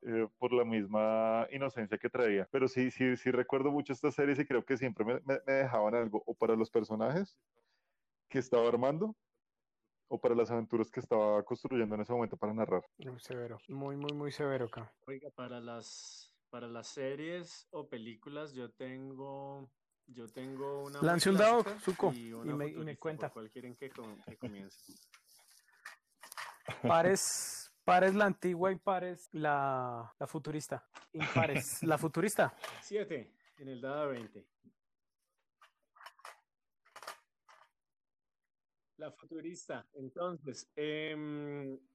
Eh, 0.08 0.28
por 0.38 0.54
la 0.54 0.64
misma 0.64 1.48
inocencia 1.52 1.98
que 1.98 2.12
traía. 2.12 2.48
Pero 2.52 2.68
sí, 2.68 2.92
sí, 2.92 3.18
sí 3.18 3.32
recuerdo 3.32 3.72
mucho 3.72 3.92
estas 3.92 4.14
series 4.14 4.38
y 4.38 4.46
creo 4.46 4.64
que 4.64 4.78
siempre 4.78 5.04
me, 5.04 5.16
me, 5.22 5.40
me, 5.48 5.54
dejaban 5.54 5.96
algo 5.96 6.22
o 6.28 6.36
para 6.36 6.56
los 6.56 6.70
personajes 6.70 7.36
que 8.30 8.38
estaba 8.38 8.68
armando 8.68 9.16
o 10.08 10.22
para 10.22 10.36
las 10.36 10.52
aventuras 10.52 10.92
que 10.92 11.00
estaba 11.00 11.44
construyendo 11.44 11.96
en 11.96 12.02
ese 12.02 12.14
momento 12.14 12.38
para 12.38 12.54
narrar. 12.54 12.84
Muy 13.00 13.20
severo, 13.20 13.58
muy, 13.68 13.96
muy, 13.96 14.14
muy 14.14 14.32
severo 14.32 14.66
acá. 14.66 14.94
Oiga, 15.08 15.32
para 15.32 15.60
las, 15.60 16.32
para 16.52 16.68
las 16.68 16.86
series 16.86 17.68
o 17.72 17.90
películas 17.90 18.54
yo 18.54 18.72
tengo... 18.72 19.72
Yo 20.08 20.28
tengo 20.28 20.84
una... 20.84 21.02
Lance 21.02 21.32
un 21.32 21.38
dado, 21.38 21.64
Suco, 21.80 22.14
y, 22.14 22.30
y, 22.30 22.54
me, 22.54 22.68
y 22.68 22.76
me 22.76 22.96
cuenta. 22.96 23.32
¿Cuál 23.32 23.50
quieren 23.50 23.76
que, 23.76 23.90
que 23.90 24.38
comience? 24.38 24.94
Pares 26.84 27.65
Pares 27.86 28.16
la 28.16 28.26
antigua 28.26 28.72
y 28.72 28.78
pares 28.78 29.30
la, 29.32 30.12
la 30.20 30.26
futurista. 30.26 30.84
Impares. 31.14 31.84
la 31.84 32.00
futurista. 32.00 32.58
7 32.82 33.32
en 33.58 33.70
el 33.70 33.80
dado 33.80 34.10
20. 34.10 34.44
La 38.98 39.12
futurista. 39.12 39.88
Entonces, 39.94 40.68
eh, 40.76 41.14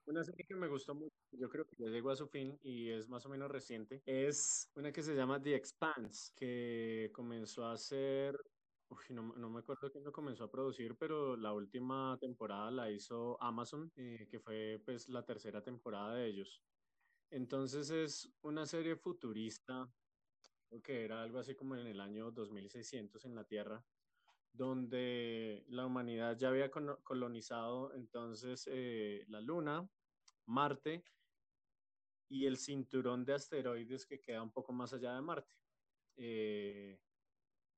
una 0.06 0.22
serie 0.22 0.46
que 0.46 0.54
me 0.54 0.68
gustó 0.68 0.94
mucho, 0.94 1.16
yo 1.32 1.48
creo 1.48 1.66
que 1.66 1.74
ya 1.76 1.86
llegó 1.86 2.10
a 2.10 2.16
su 2.16 2.28
fin 2.28 2.56
y 2.62 2.90
es 2.90 3.08
más 3.08 3.26
o 3.26 3.28
menos 3.28 3.50
reciente, 3.50 4.00
es 4.06 4.70
una 4.76 4.92
que 4.92 5.02
se 5.02 5.16
llama 5.16 5.42
The 5.42 5.56
Expanse, 5.56 6.32
que 6.36 7.10
comenzó 7.12 7.66
a 7.66 7.76
ser 7.76 8.38
Uf, 8.90 9.08
no, 9.10 9.22
no, 9.36 9.48
me 9.50 9.60
acuerdo 9.60 9.88
quién 9.90 10.02
lo 10.02 10.10
comenzó 10.12 10.44
a 10.44 10.50
producir, 10.50 10.96
pero 10.98 11.36
la 11.36 11.52
última 11.52 12.18
temporada 12.20 12.72
la 12.72 12.90
hizo 12.90 13.40
Amazon, 13.40 13.92
eh, 13.94 14.26
que 14.28 14.40
fue 14.40 14.82
pues 14.84 15.08
la 15.08 15.24
tercera 15.24 15.62
temporada 15.62 16.16
de 16.16 16.26
ellos. 16.26 16.64
Entonces 17.30 17.90
es 17.90 18.32
una 18.42 18.66
serie 18.66 18.96
futurista, 18.96 19.92
que 20.82 21.04
era 21.04 21.22
algo 21.22 21.38
así 21.38 21.54
como 21.54 21.76
en 21.76 21.86
el 21.86 22.00
año 22.00 22.32
2600 22.32 23.24
en 23.24 23.36
la 23.36 23.44
Tierra, 23.44 23.86
donde 24.52 25.64
la 25.68 25.86
humanidad 25.86 26.36
ya 26.36 26.48
había 26.48 26.70
colonizado 26.70 27.94
entonces 27.94 28.68
eh, 28.72 29.24
la 29.28 29.40
Luna, 29.40 29.88
Marte 30.46 31.04
y 32.28 32.46
el 32.46 32.56
cinturón 32.56 33.24
de 33.24 33.34
asteroides 33.34 34.04
que 34.06 34.20
queda 34.20 34.42
un 34.42 34.52
poco 34.52 34.72
más 34.72 34.92
allá 34.92 35.14
de 35.14 35.22
Marte. 35.22 35.54
Eh, 36.16 37.00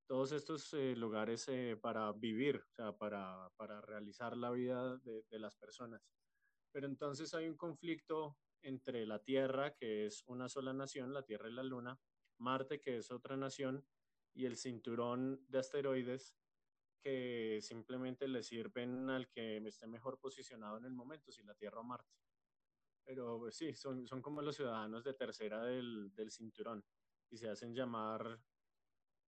todos 0.07 0.33
estos 0.33 0.73
eh, 0.75 0.95
lugares 0.97 1.49
eh, 1.49 1.79
para 1.81 2.13
vivir, 2.13 2.57
o 2.57 2.73
sea, 2.73 2.93
para, 2.93 3.51
para 3.57 3.81
realizar 3.81 4.37
la 4.37 4.51
vida 4.51 4.99
de, 4.99 5.39
las 5.39 5.57
personas. 5.57 6.03
Pero 6.71 6.87
entonces 6.87 7.35
hay 7.35 7.49
un 7.49 7.57
conflicto 7.57 8.39
entre 8.63 9.07
la 9.07 9.19
Tierra, 9.19 9.75
que 9.75 10.07
es 10.07 10.23
una 10.27 10.49
sola 10.49 10.73
nación, 10.73 11.13
la 11.13 11.25
Tierra 11.25 11.49
y 11.49 11.53
la 11.53 11.63
Luna, 11.63 11.99
Marte, 12.39 12.81
que 12.81 12.99
es 12.99 13.11
otra 13.11 13.37
nación, 13.37 13.85
y 14.35 14.47
el 14.47 14.57
cinturón 14.57 15.45
de 15.49 15.59
asteroides, 15.59 16.35
que 17.03 17.59
simplemente 17.61 18.29
le 18.29 18.43
sirven 18.43 19.11
al 19.11 19.29
que 19.29 19.57
esté 19.59 19.87
mejor 19.87 20.21
posicionado 20.21 20.79
en 20.79 20.85
el 20.85 20.93
momento, 20.93 21.33
si 21.33 21.43
la 21.43 21.55
Tierra 21.55 21.81
o 21.81 21.85
Marte. 21.85 22.15
Pero 23.05 23.39
pues, 23.39 23.57
sí, 23.57 23.75
son, 23.75 24.07
son 24.07 24.23
como 24.23 24.41
los 24.43 24.57
ciudadanos 24.57 25.03
de 25.03 25.15
tercera 25.15 25.65
del, 25.65 26.15
del 26.15 26.31
cinturón 26.31 26.85
y 27.31 27.37
se 27.37 27.49
hacen 27.49 27.75
llamar 27.75 28.39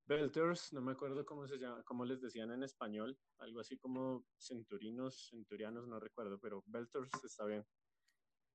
Belters, 0.06 0.72
no 0.74 0.82
me 0.82 0.92
acuerdo 0.92 1.24
cómo 1.24 1.46
se 1.46 1.56
llama, 1.56 1.82
cómo 1.82 2.04
les 2.04 2.20
decían 2.20 2.50
en 2.50 2.62
español, 2.62 3.18
algo 3.38 3.60
así 3.60 3.78
como 3.78 4.26
centurinos, 4.38 5.28
centurianos, 5.30 5.86
no 5.86 5.98
recuerdo, 5.98 6.38
pero 6.38 6.62
Belters 6.66 7.10
está 7.24 7.46
bien. 7.46 7.66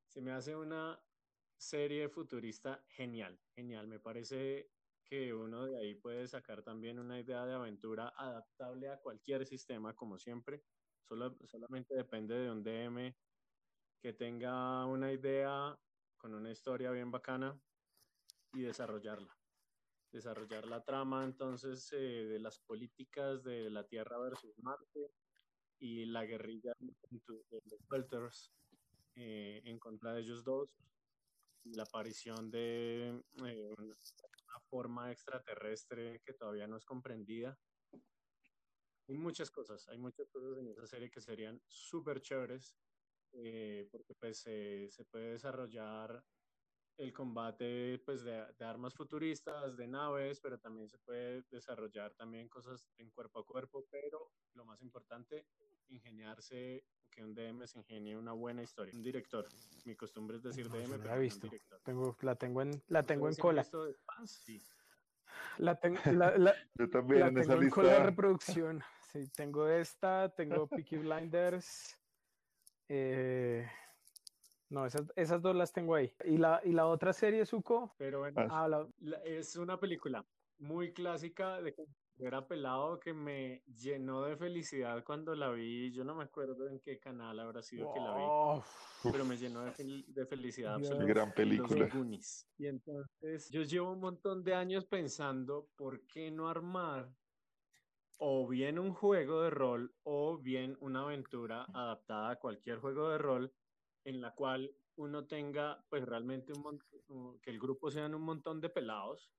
Se 0.08 0.22
me 0.22 0.32
hace 0.32 0.56
una 0.56 1.04
serie 1.58 2.08
futurista 2.10 2.86
genial, 2.88 3.42
genial. 3.56 3.88
Me 3.88 4.00
parece 4.00 4.72
que 5.04 5.34
uno 5.34 5.66
de 5.66 5.78
ahí 5.80 5.96
puede 5.96 6.28
sacar 6.28 6.64
también 6.64 7.00
una 7.00 7.20
idea 7.20 7.46
de 7.46 7.54
aventura 7.54 8.14
adaptable 8.16 8.90
a 8.90 9.00
cualquier 9.00 9.46
sistema, 9.48 9.96
como 9.96 10.20
siempre. 10.20 10.64
Solo, 11.02 11.36
solamente 11.48 11.96
depende 11.96 12.36
de 12.36 12.52
un 12.52 12.64
DM 12.64 13.18
que 14.00 14.14
tenga 14.14 14.86
una 14.86 15.12
idea 15.12 15.80
con 16.16 16.36
una 16.36 16.52
historia 16.52 16.92
bien 16.92 17.10
bacana 17.10 17.60
y 18.54 18.62
desarrollarla. 18.62 19.39
Desarrollar 20.12 20.66
la 20.68 20.84
trama 20.84 21.24
entonces 21.24 21.92
eh, 21.94 22.26
de 22.26 22.40
las 22.40 22.60
políticas 22.60 23.44
de 23.44 23.70
la 23.70 23.86
Tierra 23.86 24.18
versus 24.18 24.58
Marte 24.58 25.12
y 25.80 26.06
la 26.06 26.26
guerrilla 26.26 26.74
de 26.80 27.62
los 27.66 27.88
Belters 27.88 28.52
eh, 29.16 29.62
en 29.66 29.78
contra 29.80 30.14
de 30.14 30.22
ellos 30.22 30.44
dos. 30.44 30.78
La 31.66 31.84
aparición 31.84 32.50
de 32.50 33.22
eh, 33.46 33.74
una 33.78 34.60
forma 34.70 35.12
extraterrestre 35.12 36.22
que 36.26 36.34
todavía 36.34 36.68
no 36.68 36.78
es 36.78 36.86
comprendida. 36.86 37.60
Hay 39.08 39.16
muchas 39.16 39.52
cosas, 39.52 39.88
hay 39.90 39.98
muchas 39.98 40.30
cosas 40.30 40.58
en 40.58 40.68
esa 40.68 40.88
serie 40.88 41.12
que 41.12 41.22
serían 41.22 41.62
súper 41.68 42.22
chéveres 42.22 42.78
eh, 43.34 43.88
porque 43.92 44.16
pues 44.16 44.40
se 44.40 45.06
puede 45.12 45.32
desarrollar 45.32 46.24
el 47.00 47.14
combate 47.14 48.02
pues 48.06 48.24
de, 48.24 48.46
de, 48.58 48.66
armas 48.66 48.94
futuristas, 48.94 49.78
de 49.78 49.88
naves, 49.88 50.40
pero 50.42 50.60
también 50.60 50.90
se 50.90 50.98
puede 51.00 51.44
desarrollar 51.50 52.14
también 52.14 52.50
cosas 52.50 52.86
en 52.98 53.10
cuerpo 53.10 53.40
a 53.40 53.46
cuerpo, 53.46 53.86
pero 53.90 54.32
lo 54.54 54.66
más 54.66 54.82
importante, 54.82 55.48
ingeniarse, 55.88 56.84
que 57.10 57.24
un 57.24 57.34
DM 57.34 57.66
se 57.68 57.80
ingenie 57.80 58.18
una 58.18 58.34
buena 58.34 58.62
historia. 58.62 58.94
Un 58.94 59.02
director, 59.02 59.48
mi 59.86 59.96
costumbre 59.96 60.38
es 60.38 60.44
decir 60.44 60.70
DM, 60.70 60.98
pero 60.98 61.06
la 61.06 61.16
he 61.16 61.20
visto. 61.20 61.50
Tengo, 61.84 62.18
la 62.22 62.36
tengo 62.36 62.62
en, 62.62 62.84
la 62.88 63.04
tengo 63.04 63.30
en 63.30 63.36
cola. 63.36 63.66
Sí. 64.26 64.62
La, 65.58 65.80
tengo, 65.80 66.00
la, 66.12 66.38
la, 66.38 66.54
Yo 66.76 66.90
también 66.90 67.28
en 67.28 67.38
esa 67.38 67.52
tengo 67.52 67.62
lista. 67.62 67.76
cola 67.76 67.94
de 67.94 68.04
reproducción. 68.04 68.84
Sí, 69.12 69.28
tengo 69.30 69.68
esta, 69.70 70.30
tengo 70.36 70.68
Peaky 70.68 70.98
Blinders, 70.98 71.98
eh, 72.90 73.68
no, 74.70 74.86
esas, 74.86 75.04
esas, 75.16 75.42
dos 75.42 75.56
las 75.56 75.74
tengo 75.74 75.96
ahí. 75.96 76.14
¿Y 76.26 76.38
la, 76.38 76.62
y 76.64 76.72
la 76.72 76.88
otra 76.88 77.14
serie, 77.14 77.46
Suco? 77.46 77.96
Pero 77.98 78.20
bueno, 78.20 78.48
ah, 78.50 78.68
la... 78.68 78.88
La, 79.00 79.18
es 79.24 79.56
una 79.56 79.80
película 79.80 80.26
muy 80.60 80.94
clásica 80.94 81.62
de 81.62 81.74
era 82.20 82.46
pelado 82.46 83.00
que 83.00 83.14
me 83.14 83.64
llenó 83.66 84.24
de 84.24 84.36
felicidad 84.36 85.04
cuando 85.06 85.34
la 85.36 85.52
vi. 85.52 85.92
Yo 85.92 86.04
no 86.04 86.16
me 86.16 86.26
acuerdo 86.26 86.68
en 86.68 86.80
qué 86.82 87.00
canal 87.00 87.40
habrá 87.40 87.62
sido 87.62 87.94
que 87.94 88.00
la 88.00 88.14
vi, 88.14 89.12
pero 89.12 89.24
me 89.24 89.38
llenó 89.38 89.64
de, 89.64 89.72
fel 89.72 90.06
de 90.08 90.26
felicidad 90.26 90.76
absoluta. 90.76 91.06
Gran 91.06 91.34
película. 91.34 91.90
Los 91.94 92.46
y 92.58 92.68
entonces 92.68 93.50
yo 93.50 93.64
llevo 93.64 93.94
un 93.94 94.02
montón 94.02 94.44
de 94.44 94.54
años 94.54 94.86
pensando 94.86 95.70
por 95.78 96.06
qué 96.08 96.30
no 96.30 96.50
armar 96.50 97.10
o 98.18 98.46
bien 98.48 98.78
un 98.78 98.94
juego 98.94 99.42
de 99.44 99.50
rol 99.50 99.96
o 100.04 100.38
bien 100.38 100.78
una 100.82 101.04
aventura 101.04 101.66
adaptada 101.74 102.32
a 102.32 102.36
cualquier 102.36 102.80
juego 102.80 103.10
de 103.10 103.18
rol 103.18 103.54
en 104.04 104.22
la 104.22 104.34
cual 104.34 104.74
uno 104.96 105.26
tenga 105.26 105.84
pues 105.90 106.06
realmente 106.06 106.54
que 107.42 107.50
el 107.50 107.60
grupo 107.60 107.92
sean 107.92 108.16
un 108.16 108.22
montón 108.22 108.60
de 108.60 108.70
pelados 108.70 109.32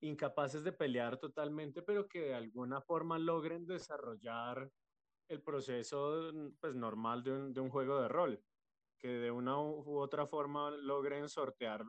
incapaces 0.00 0.64
de 0.64 0.72
pelear 0.72 1.18
totalmente, 1.18 1.82
pero 1.82 2.08
que 2.08 2.20
de 2.20 2.34
alguna 2.34 2.80
forma 2.80 3.18
logren 3.18 3.66
desarrollar 3.66 4.70
el 5.28 5.42
proceso 5.42 6.32
pues 6.58 6.74
normal 6.74 7.22
de 7.22 7.60
un, 7.60 7.70
juego 7.70 8.00
de 8.00 8.08
rol, 8.08 8.42
que 8.98 9.08
de 9.08 9.30
una 9.30 9.60
u 9.60 9.98
otra 9.98 10.26
forma 10.26 10.70
logren 10.70 11.28
sortear 11.28 11.84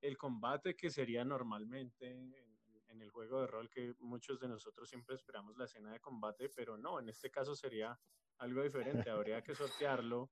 el 0.00 0.16
combate 0.16 0.74
que 0.74 0.90
sería 0.90 1.24
normalmente 1.24 2.10
en, 2.10 2.34
en 2.88 3.02
el 3.02 3.10
juego 3.10 3.40
de 3.40 3.46
rol 3.46 3.68
que 3.70 3.94
muchos 4.00 4.40
de 4.40 4.48
nosotros 4.48 4.88
siempre 4.88 5.14
esperamos 5.14 5.56
la 5.56 5.64
escena 5.66 5.92
de 5.92 6.00
combate, 6.00 6.48
pero 6.48 6.76
no, 6.76 6.98
en 6.98 7.08
este 7.08 7.30
caso 7.30 7.54
sería 7.54 7.98
algo 8.38 8.62
diferente, 8.62 9.10
habría 9.10 9.42
que 9.42 9.54
sortearlo, 9.54 10.30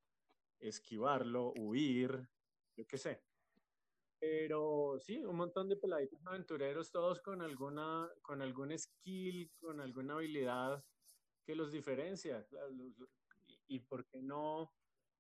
esquivarlo, 0.62 1.52
huir, 1.58 2.28
yo 2.76 2.86
qué 2.86 2.98
sé. 2.98 3.22
Pero 4.18 4.98
sí, 5.00 5.24
un 5.24 5.36
montón 5.36 5.68
de 5.68 5.76
peladitos 5.76 6.24
aventureros, 6.24 6.92
todos 6.92 7.20
con 7.20 7.42
alguna, 7.42 8.08
con 8.22 8.40
algún 8.40 8.76
skill, 8.78 9.50
con 9.60 9.80
alguna 9.80 10.14
habilidad 10.14 10.84
que 11.44 11.56
los 11.56 11.72
diferencia. 11.72 12.46
Y, 13.46 13.76
y 13.76 13.80
por 13.80 14.06
qué 14.06 14.22
no 14.22 14.72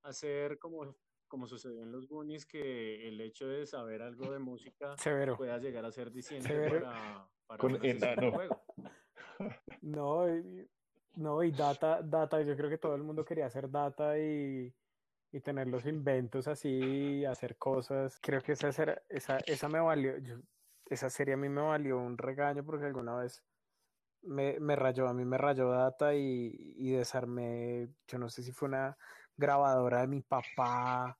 hacer 0.02 0.58
como, 0.58 0.96
como 1.26 1.46
sucedió 1.46 1.82
en 1.82 1.90
los 1.90 2.06
Goonies, 2.06 2.46
que 2.46 3.08
el 3.08 3.20
hecho 3.20 3.48
de 3.48 3.66
saber 3.66 4.02
algo 4.02 4.30
de 4.30 4.38
música 4.38 4.96
Severo. 4.98 5.36
pueda 5.36 5.58
llegar 5.58 5.84
a 5.84 5.90
ser 5.90 6.12
diciendo 6.12 6.48
para, 6.48 7.28
para 7.46 7.58
con 7.58 7.84
enano. 7.84 8.32
juego. 8.32 8.62
No, 9.80 10.28
y, 10.28 10.70
no, 11.16 11.42
y 11.42 11.50
data, 11.50 12.00
data, 12.00 12.40
yo 12.42 12.56
creo 12.56 12.70
que 12.70 12.78
todo 12.78 12.94
el 12.94 13.02
mundo 13.02 13.24
quería 13.24 13.46
hacer 13.46 13.68
data 13.68 14.16
y 14.16 14.72
y 15.32 15.40
tener 15.40 15.66
los 15.66 15.86
inventos 15.86 16.46
así, 16.46 17.24
hacer 17.24 17.56
cosas. 17.56 18.18
Creo 18.20 18.42
que 18.42 18.52
esa, 18.52 18.68
esa, 19.08 19.38
esa 19.38 19.68
me 19.68 19.80
valió, 19.80 20.18
yo, 20.18 20.36
esa 20.86 21.08
serie 21.08 21.34
a 21.34 21.38
mí 21.38 21.48
me 21.48 21.62
valió 21.62 21.98
un 21.98 22.18
regaño 22.18 22.62
porque 22.64 22.84
alguna 22.84 23.16
vez 23.16 23.42
me, 24.22 24.60
me 24.60 24.76
rayó, 24.76 25.08
a 25.08 25.14
mí 25.14 25.24
me 25.24 25.38
rayó 25.38 25.70
data 25.70 26.14
y, 26.14 26.74
y 26.76 26.90
desarmé, 26.90 27.88
yo 28.06 28.18
no 28.18 28.28
sé 28.28 28.42
si 28.42 28.52
fue 28.52 28.68
una 28.68 28.96
grabadora 29.36 30.02
de 30.02 30.08
mi 30.08 30.20
papá, 30.20 31.16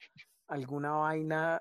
alguna 0.46 0.92
vaina 0.92 1.60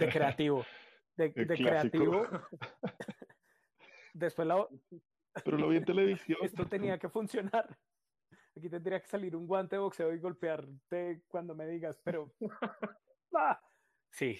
de 0.00 0.08
creativo, 0.08 0.64
de, 1.16 1.28
de 1.30 1.56
creativo. 1.56 2.26
Después 4.14 4.46
la... 4.48 4.66
Pero 5.44 5.58
lo 5.58 5.68
vi 5.68 5.78
en 5.78 5.84
televisión. 5.84 6.38
Esto 6.42 6.66
tenía 6.66 6.98
que 6.98 7.08
funcionar. 7.08 7.76
Aquí 8.56 8.68
tendría 8.68 9.00
que 9.00 9.08
salir 9.08 9.34
un 9.34 9.46
guante 9.46 9.76
de 9.76 9.80
boxeo 9.80 10.14
y 10.14 10.18
golpearte 10.18 11.22
cuando 11.28 11.54
me 11.54 11.66
digas, 11.66 12.00
pero. 12.04 12.32
ah, 13.36 13.60
sí, 14.10 14.38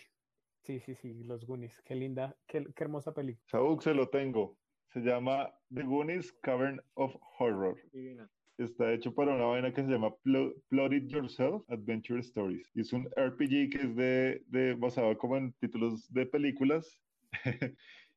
sí, 0.62 0.78
sí, 0.80 0.94
sí, 0.94 1.24
los 1.24 1.44
Goonies. 1.44 1.82
Qué 1.82 1.96
linda, 1.96 2.36
qué, 2.46 2.64
qué 2.74 2.84
hermosa 2.84 3.12
película. 3.12 3.44
Saúl, 3.50 3.80
se 3.82 3.92
lo 3.92 4.08
tengo. 4.08 4.56
Se 4.92 5.00
llama 5.00 5.52
The 5.74 5.82
Goonies 5.82 6.32
Cavern 6.42 6.80
of 6.94 7.16
Horror. 7.38 7.76
Divina. 7.92 8.30
Está 8.56 8.92
hecho 8.92 9.12
para 9.12 9.34
una 9.34 9.46
vaina 9.46 9.74
que 9.74 9.82
se 9.82 9.90
llama 9.90 10.14
Plot 10.22 10.92
It 10.92 11.08
Yourself 11.08 11.68
Adventure 11.68 12.20
Stories. 12.20 12.70
Y 12.74 12.82
es 12.82 12.92
un 12.92 13.06
RPG 13.16 13.70
que 13.70 13.78
es 13.82 13.96
de, 13.96 14.44
de 14.46 14.74
basado 14.74 15.18
como 15.18 15.36
en 15.36 15.52
títulos 15.54 16.08
de 16.12 16.24
películas. 16.24 17.00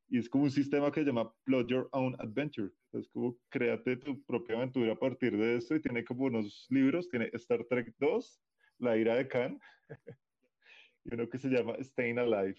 y 0.09 0.19
es 0.19 0.29
como 0.29 0.43
un 0.43 0.51
sistema 0.51 0.91
que 0.91 0.99
se 0.99 1.07
llama 1.07 1.33
Plot 1.43 1.67
Your 1.69 1.89
Own 1.91 2.15
Adventure. 2.19 2.69
Es 2.93 3.09
como 3.09 3.37
créate 3.49 3.97
tu 3.97 4.23
propia 4.23 4.55
aventura 4.55 4.93
a 4.93 4.99
partir 4.99 5.37
de 5.37 5.57
esto 5.57 5.75
y 5.75 5.81
tiene 5.81 6.03
como 6.03 6.25
unos 6.25 6.67
libros, 6.69 7.09
tiene 7.09 7.29
Star 7.33 7.65
Trek 7.65 7.93
2, 7.99 8.41
La 8.79 8.97
ira 8.97 9.15
de 9.15 9.27
Khan, 9.27 9.59
y 11.03 11.13
uno 11.13 11.29
que 11.29 11.37
se 11.37 11.49
llama 11.49 11.75
Staying 11.81 12.19
Alive. 12.19 12.57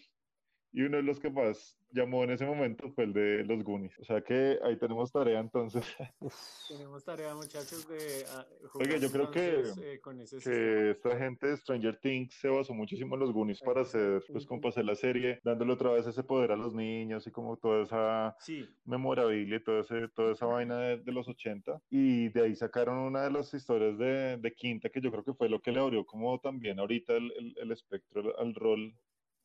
Y 0.72 0.82
uno 0.82 0.98
de 0.98 1.02
los 1.02 1.18
que 1.18 1.30
más 1.30 1.78
llamó 1.90 2.24
en 2.24 2.30
ese 2.30 2.44
momento 2.44 2.90
fue 2.90 3.04
el 3.04 3.12
de 3.12 3.44
los 3.44 3.62
Goonies. 3.64 3.98
O 3.98 4.04
sea 4.04 4.20
que 4.20 4.58
ahí 4.62 4.76
tenemos 4.76 5.10
tarea 5.10 5.40
entonces. 5.40 5.84
Tenemos 6.68 7.04
tarea, 7.04 7.34
muchachos, 7.34 7.88
de 7.88 8.24
uh, 8.24 8.78
Oiga, 8.78 8.98
yo 8.98 9.10
creo 9.10 9.30
que, 9.30 9.62
eh, 9.82 10.00
con 10.00 10.20
ese 10.20 10.38
que 10.38 10.90
esta 10.90 11.16
gente 11.16 11.46
de 11.46 11.56
Stranger 11.56 11.98
Things 11.98 12.34
se 12.34 12.48
basó 12.48 12.74
muchísimo 12.74 13.14
en 13.14 13.20
los 13.20 13.32
Goonies 13.32 13.60
para 13.62 13.82
hacer, 13.82 14.22
pues 14.30 14.44
como 14.44 14.60
para 14.60 14.70
hacer 14.70 14.84
la 14.84 14.94
serie, 14.94 15.40
dándole 15.44 15.72
otra 15.72 15.92
vez 15.92 16.06
ese 16.06 16.22
poder 16.22 16.52
a 16.52 16.56
los 16.56 16.74
niños 16.74 17.26
y 17.26 17.30
como 17.30 17.56
toda 17.56 17.84
esa 17.84 18.36
sí. 18.40 18.68
memorabilia 18.84 19.56
y 19.56 19.64
todo 19.64 19.80
ese, 19.80 20.08
toda 20.08 20.32
esa 20.32 20.46
vaina 20.46 20.78
de, 20.78 20.98
de, 20.98 21.12
los 21.12 21.26
80. 21.28 21.80
Y 21.90 22.28
de 22.28 22.42
ahí 22.42 22.54
sacaron 22.54 22.98
una 22.98 23.22
de 23.22 23.30
las 23.30 23.52
historias 23.54 23.98
de, 23.98 24.36
de, 24.36 24.54
Quinta, 24.54 24.90
que 24.90 25.00
yo 25.00 25.10
creo 25.10 25.24
que 25.24 25.34
fue 25.34 25.48
lo 25.48 25.62
que 25.62 25.72
le 25.72 25.80
abrió 25.80 26.04
como 26.04 26.38
también 26.40 26.78
ahorita 26.78 27.14
el, 27.14 27.32
el, 27.38 27.54
el 27.58 27.72
espectro 27.72 28.38
al 28.38 28.54
rol 28.54 28.94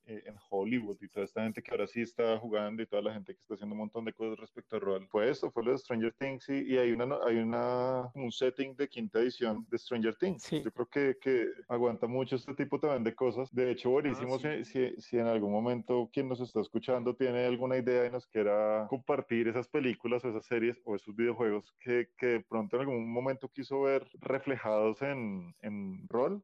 eh, 0.05 0.23
en 0.25 0.35
Hollywood 0.49 0.97
y 1.01 1.07
toda 1.07 1.25
esta 1.25 1.43
gente 1.43 1.61
que 1.61 1.71
ahora 1.71 1.87
sí 1.87 2.01
está 2.01 2.37
jugando 2.39 2.83
y 2.83 2.87
toda 2.87 3.01
la 3.01 3.13
gente 3.13 3.33
que 3.33 3.41
está 3.41 3.53
haciendo 3.53 3.73
un 3.73 3.79
montón 3.79 4.05
de 4.05 4.13
cosas 4.13 4.37
respecto 4.37 4.75
al 4.75 4.81
rol. 4.81 5.07
Fue 5.09 5.29
esto, 5.29 5.49
fue 5.51 5.63
lo 5.63 5.71
de 5.71 5.77
Stranger 5.77 6.13
Things 6.13 6.49
y, 6.49 6.73
y 6.73 6.77
hay, 6.77 6.91
una, 6.91 7.17
hay 7.25 7.37
una, 7.37 8.11
un 8.13 8.31
setting 8.31 8.75
de 8.75 8.87
quinta 8.87 9.19
edición 9.19 9.65
de 9.69 9.77
Stranger 9.77 10.15
Things. 10.15 10.43
Sí. 10.43 10.61
Yo 10.61 10.71
creo 10.71 10.87
que, 10.87 11.17
que, 11.21 11.47
aguanta 11.67 12.07
mucho 12.07 12.35
este 12.35 12.53
tipo 12.53 12.79
también 12.79 13.03
de 13.03 13.15
cosas. 13.15 13.53
De 13.53 13.71
hecho, 13.71 13.91
buenísimo 13.91 14.35
ah, 14.35 14.39
sí. 14.39 14.65
si, 14.65 14.89
si, 14.95 15.01
si, 15.01 15.17
en 15.17 15.27
algún 15.27 15.51
momento 15.51 16.09
quien 16.11 16.27
nos 16.27 16.41
está 16.41 16.61
escuchando 16.61 17.15
tiene 17.15 17.45
alguna 17.45 17.77
idea 17.77 18.05
y 18.05 18.11
nos 18.11 18.27
quiera 18.27 18.87
compartir 18.89 19.47
esas 19.47 19.67
películas 19.67 20.23
o 20.25 20.29
esas 20.29 20.45
series 20.45 20.81
o 20.83 20.95
esos 20.95 21.15
videojuegos 21.15 21.73
que, 21.79 22.09
que 22.17 22.27
de 22.27 22.39
pronto 22.41 22.75
en 22.75 22.81
algún 22.81 23.11
momento 23.11 23.49
quiso 23.49 23.81
ver 23.81 24.07
reflejados 24.19 25.01
en, 25.01 25.55
en 25.61 26.07
rol, 26.09 26.43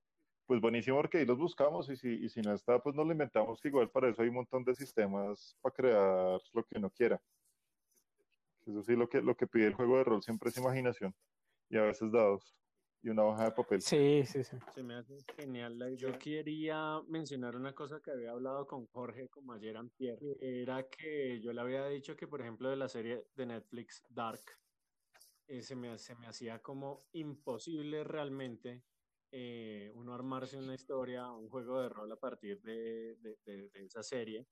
pues 0.50 0.62
buenísimo 0.62 0.98
porque 0.98 1.20
ahí 1.20 1.28
los 1.28 1.38
buscamos 1.38 1.88
y 1.92 1.96
si, 1.96 2.10
y 2.10 2.28
si 2.28 2.42
no 2.42 2.56
está, 2.56 2.80
pues 2.80 2.96
nos 2.96 3.06
lo 3.06 3.12
inventamos, 3.12 3.64
igual 3.64 3.88
para 3.92 4.10
eso 4.10 4.24
hay 4.24 4.30
un 4.30 4.34
montón 4.34 4.64
de 4.64 4.74
sistemas 4.74 5.56
para 5.62 5.76
crear 5.76 6.42
lo 6.54 6.66
que 6.66 6.80
uno 6.80 6.90
quiera. 6.90 7.22
Eso 8.66 8.82
sí, 8.82 8.96
lo 8.96 9.08
que, 9.08 9.22
lo 9.22 9.38
que 9.38 9.46
pide 9.46 9.68
el 9.68 9.76
juego 9.76 9.98
de 9.98 10.06
rol 10.06 10.24
siempre 10.24 10.50
es 10.50 10.58
imaginación 10.58 11.14
y 11.70 11.78
a 11.78 11.84
veces 11.84 12.12
dados 12.12 12.56
y 13.04 13.10
una 13.10 13.26
hoja 13.26 13.44
de 13.44 13.52
papel. 13.52 13.80
Sí, 13.80 14.24
sí, 14.26 14.44
sí. 14.44 14.58
Se 14.74 14.82
me 14.82 14.96
hace 14.96 15.20
genial. 15.38 15.96
Yo 15.96 16.18
quería 16.18 17.00
mencionar 17.08 17.56
una 17.56 17.76
cosa 17.76 18.02
que 18.04 18.10
había 18.10 18.32
hablado 18.32 18.66
con 18.66 18.88
Jorge 18.88 19.30
como 19.30 19.54
ayer 19.54 19.78
Pierre, 19.96 20.36
era 20.42 20.90
que 20.90 21.40
yo 21.42 21.54
le 21.54 21.62
había 21.62 21.86
dicho 21.90 22.16
que, 22.16 22.26
por 22.26 22.42
ejemplo, 22.42 22.72
de 22.72 22.76
la 22.76 22.90
serie 22.90 23.24
de 23.36 23.46
Netflix 23.46 24.04
Dark, 24.10 24.42
eh, 25.46 25.62
se, 25.62 25.76
me, 25.76 26.00
se 26.00 26.16
me 26.16 26.26
hacía 26.26 26.58
como 26.58 27.06
imposible 27.12 28.04
realmente 28.04 28.82
eh, 29.32 29.92
uno 29.94 30.14
armarse 30.14 30.58
una 30.58 30.76
historia, 30.76 31.32
un 31.32 31.50
juego 31.50 31.82
de 31.82 31.90
rol 31.90 32.12
a 32.12 32.20
partir 32.20 32.62
de, 32.62 33.18
esa 33.74 34.04
serie, 34.04 34.48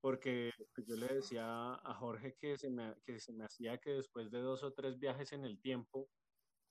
porque 0.00 0.52
pues, 0.74 0.86
yo 0.86 0.96
le 0.96 1.06
decía 1.14 1.74
a 1.74 1.94
Jorge 1.94 2.36
que 2.36 2.56
se, 2.58 2.70
me, 2.70 2.94
que 3.04 3.18
se 3.18 3.32
me 3.32 3.44
hacía 3.44 3.78
que 3.78 3.90
después 3.90 4.30
de 4.30 4.40
dos 4.40 4.62
o 4.62 4.72
tres 4.72 4.98
viajes 4.98 5.32
en 5.32 5.44
el 5.44 5.60
tiempo, 5.60 6.10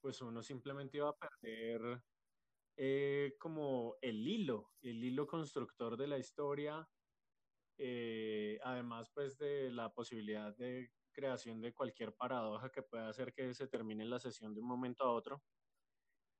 pues 0.00 0.20
uno 0.20 0.42
simplemente 0.42 0.98
iba 0.98 1.08
a 1.08 1.16
perder 1.16 2.02
eh, 2.76 3.34
como 3.38 3.96
el 4.02 4.26
hilo, 4.28 4.72
el 4.82 5.02
hilo 5.02 5.26
constructor 5.26 5.96
de 5.96 6.06
la 6.06 6.18
historia, 6.18 6.86
eh, 7.78 8.58
además 8.62 9.10
pues 9.14 9.38
de 9.38 9.70
la 9.70 9.92
posibilidad 9.92 10.54
de 10.56 10.92
creación 11.12 11.60
de 11.62 11.72
cualquier 11.72 12.14
paradoja 12.14 12.70
que 12.70 12.82
pueda 12.82 13.08
hacer 13.08 13.32
que 13.32 13.54
se 13.54 13.66
termine 13.66 14.04
la 14.04 14.18
sesión 14.18 14.54
de 14.54 14.60
un 14.60 14.68
momento 14.68 15.04
a 15.04 15.12
otro. 15.12 15.42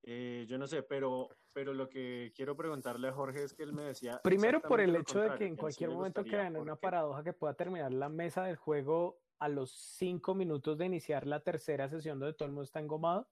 Eh, 0.03 0.45
yo 0.47 0.57
no 0.57 0.67
sé, 0.67 0.83
pero, 0.83 1.29
pero 1.51 1.73
lo 1.73 1.89
que 1.89 2.31
quiero 2.35 2.55
preguntarle 2.55 3.09
a 3.09 3.13
Jorge 3.13 3.43
es 3.43 3.53
que 3.53 3.63
él 3.63 3.73
me 3.73 3.83
decía... 3.83 4.21
Primero 4.23 4.61
por 4.61 4.79
el 4.79 4.95
hecho 4.95 5.19
de 5.19 5.37
que 5.37 5.45
en 5.45 5.55
cualquier 5.55 5.89
momento 5.89 6.23
crean 6.23 6.55
una 6.55 6.75
paradoja 6.75 7.23
que 7.23 7.33
pueda 7.33 7.53
terminar 7.53 7.91
la 7.91 8.09
mesa 8.09 8.43
del 8.43 8.55
juego 8.55 9.19
a 9.39 9.49
los 9.49 9.71
cinco 9.71 10.33
minutos 10.33 10.77
de 10.77 10.85
iniciar 10.85 11.27
la 11.27 11.41
tercera 11.41 11.89
sesión 11.89 12.19
donde 12.19 12.33
todo 12.33 12.45
el 12.45 12.53
mundo 12.53 12.63
está 12.63 12.79
engomado, 12.79 13.29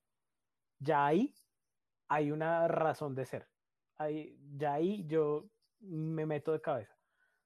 ya 0.79 1.05
ahí 1.05 1.33
hay 2.07 2.31
una 2.31 2.67
razón 2.67 3.15
de 3.15 3.25
ser. 3.25 3.47
Ahí, 3.97 4.37
ya 4.57 4.73
ahí 4.73 5.05
yo 5.07 5.49
me 5.79 6.25
meto 6.25 6.51
de 6.51 6.61
cabeza. 6.61 6.95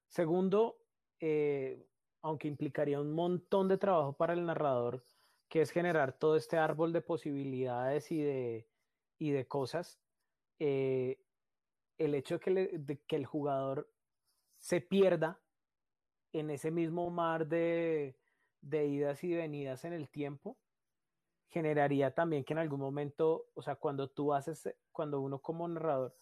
Segundo, 0.08 0.78
eh, 1.20 1.86
aunque 2.22 2.48
implicaría 2.48 3.00
un 3.00 3.12
montón 3.12 3.68
de 3.68 3.78
trabajo 3.78 4.12
para 4.14 4.32
el 4.32 4.44
narrador, 4.44 5.04
que 5.48 5.62
es 5.62 5.70
generar 5.70 6.12
todo 6.12 6.36
este 6.36 6.56
árbol 6.56 6.92
de 6.92 7.00
posibilidades 7.00 8.10
y 8.10 8.20
de, 8.22 8.69
y 9.20 9.30
de 9.30 9.46
cosas, 9.46 10.00
eh, 10.58 11.20
el 11.98 12.14
hecho 12.14 12.38
de 12.38 13.00
que, 13.06 13.16
el 13.16 13.26
jugador 13.26 13.92
se 14.58 14.80
pierda 14.80 15.38
en 16.32 16.48
ese 16.48 16.70
mismo 16.70 17.10
mar 17.10 17.46
de, 17.46 18.16
idas 18.62 19.22
y 19.22 19.34
venidas 19.34 19.84
en 19.84 19.92
el 19.92 20.08
tiempo, 20.08 20.56
generaría 21.48 22.14
también 22.14 22.44
que 22.44 22.54
en 22.54 22.60
algún 22.60 22.80
momento, 22.80 23.50
o 23.52 23.60
sea, 23.60 23.76
cuando 23.76 24.08
tú 24.08 24.32
haces, 24.32 24.74
cuando 24.90 25.20
uno 25.20 25.40
como 25.40 25.68
narrador 25.68 26.16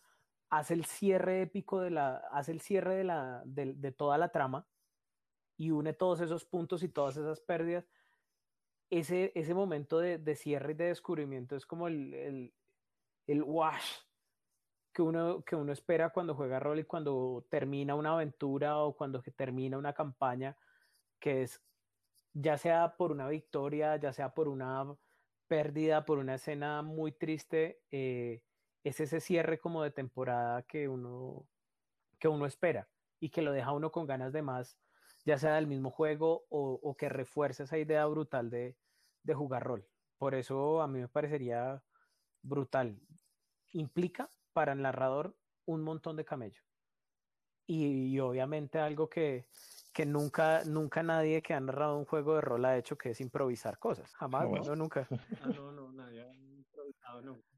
hace 0.50 0.74
el 0.74 0.84
cierre 0.84 1.42
épico 1.42 1.80
de 1.80 1.90
la, 1.90 2.16
hace 2.32 2.50
el 2.50 2.60
cierre 2.60 2.96
de 2.96 3.04
la, 3.04 3.42
de, 3.44 3.92
toda 3.92 4.18
la 4.18 4.30
trama 4.30 4.66
y 5.56 5.70
une 5.70 5.92
todos 5.92 6.20
esos 6.20 6.44
puntos 6.44 6.82
y 6.82 6.88
todas 6.88 7.16
esas 7.16 7.40
pérdidas, 7.40 7.88
ese, 8.90 9.30
ese 9.36 9.54
momento 9.54 10.00
de, 10.00 10.34
cierre 10.34 10.72
y 10.72 10.74
de 10.74 10.86
descubrimiento 10.86 11.54
es 11.54 11.64
como 11.64 11.86
el, 11.86 12.52
el 13.28 13.44
wash 13.44 14.00
que 14.92 15.02
uno, 15.02 15.44
que 15.44 15.54
uno 15.54 15.72
espera 15.72 16.10
cuando 16.10 16.34
juega 16.34 16.58
rol 16.58 16.80
y 16.80 16.84
cuando 16.84 17.46
termina 17.48 17.94
una 17.94 18.14
aventura 18.14 18.78
o 18.78 18.96
cuando 18.96 19.22
termina 19.36 19.78
una 19.78 19.92
campaña, 19.92 20.56
que 21.20 21.42
es 21.42 21.62
ya 22.34 22.58
sea 22.58 22.96
por 22.96 23.12
una 23.12 23.28
victoria, 23.28 23.96
ya 23.96 24.12
sea 24.12 24.34
por 24.34 24.48
una 24.48 24.96
pérdida, 25.46 26.04
por 26.04 26.18
una 26.18 26.34
escena 26.34 26.82
muy 26.82 27.12
triste, 27.12 27.80
eh, 27.90 28.42
es 28.84 29.00
ese 29.00 29.20
cierre 29.20 29.58
como 29.58 29.82
de 29.82 29.90
temporada 29.90 30.62
que 30.62 30.88
uno, 30.88 31.46
que 32.18 32.28
uno 32.28 32.46
espera 32.46 32.88
y 33.20 33.30
que 33.30 33.42
lo 33.42 33.52
deja 33.52 33.72
uno 33.72 33.90
con 33.90 34.06
ganas 34.06 34.32
de 34.32 34.42
más, 34.42 34.78
ya 35.24 35.38
sea 35.38 35.54
del 35.54 35.66
mismo 35.66 35.90
juego 35.90 36.46
o, 36.48 36.96
que 36.96 37.08
refuerce 37.08 37.64
esa 37.64 37.78
idea 37.78 38.06
brutal 38.06 38.50
de, 38.50 38.76
jugar 39.34 39.62
rol. 39.62 39.86
Por 40.16 40.34
eso 40.34 40.80
a 40.80 40.88
mí 40.88 41.00
me 41.00 41.08
parecería 41.08 41.82
brutal. 42.42 43.00
Implica 43.72 44.30
para 44.52 44.72
el 44.72 44.82
narrador 44.82 45.36
un 45.66 45.82
montón 45.82 46.16
de 46.16 46.24
camello. 46.24 46.62
y 47.66 48.18
obviamente 48.18 48.78
algo 48.78 49.08
que, 49.10 49.46
que 49.98 50.06
nunca, 50.06 50.62
nunca 50.64 51.02
nadie 51.02 51.42
que 51.42 51.54
ha 51.54 51.58
narrado 51.58 51.98
un 51.98 52.04
juego 52.04 52.36
de 52.36 52.40
rol 52.40 52.64
ha 52.66 52.76
hecho, 52.76 52.96
que 52.96 53.10
es 53.10 53.20
improvisar 53.20 53.80
cosas. 53.80 54.14
Jamás, 54.14 54.48
no, 54.48 54.76
nunca. 54.76 55.08
Ah, 55.42 55.48
no, 55.48 55.72
no, 55.72 55.90
nadie 55.90 56.22
ha 56.22 56.32
improvisado 56.34 57.20
nunca. 57.22 57.48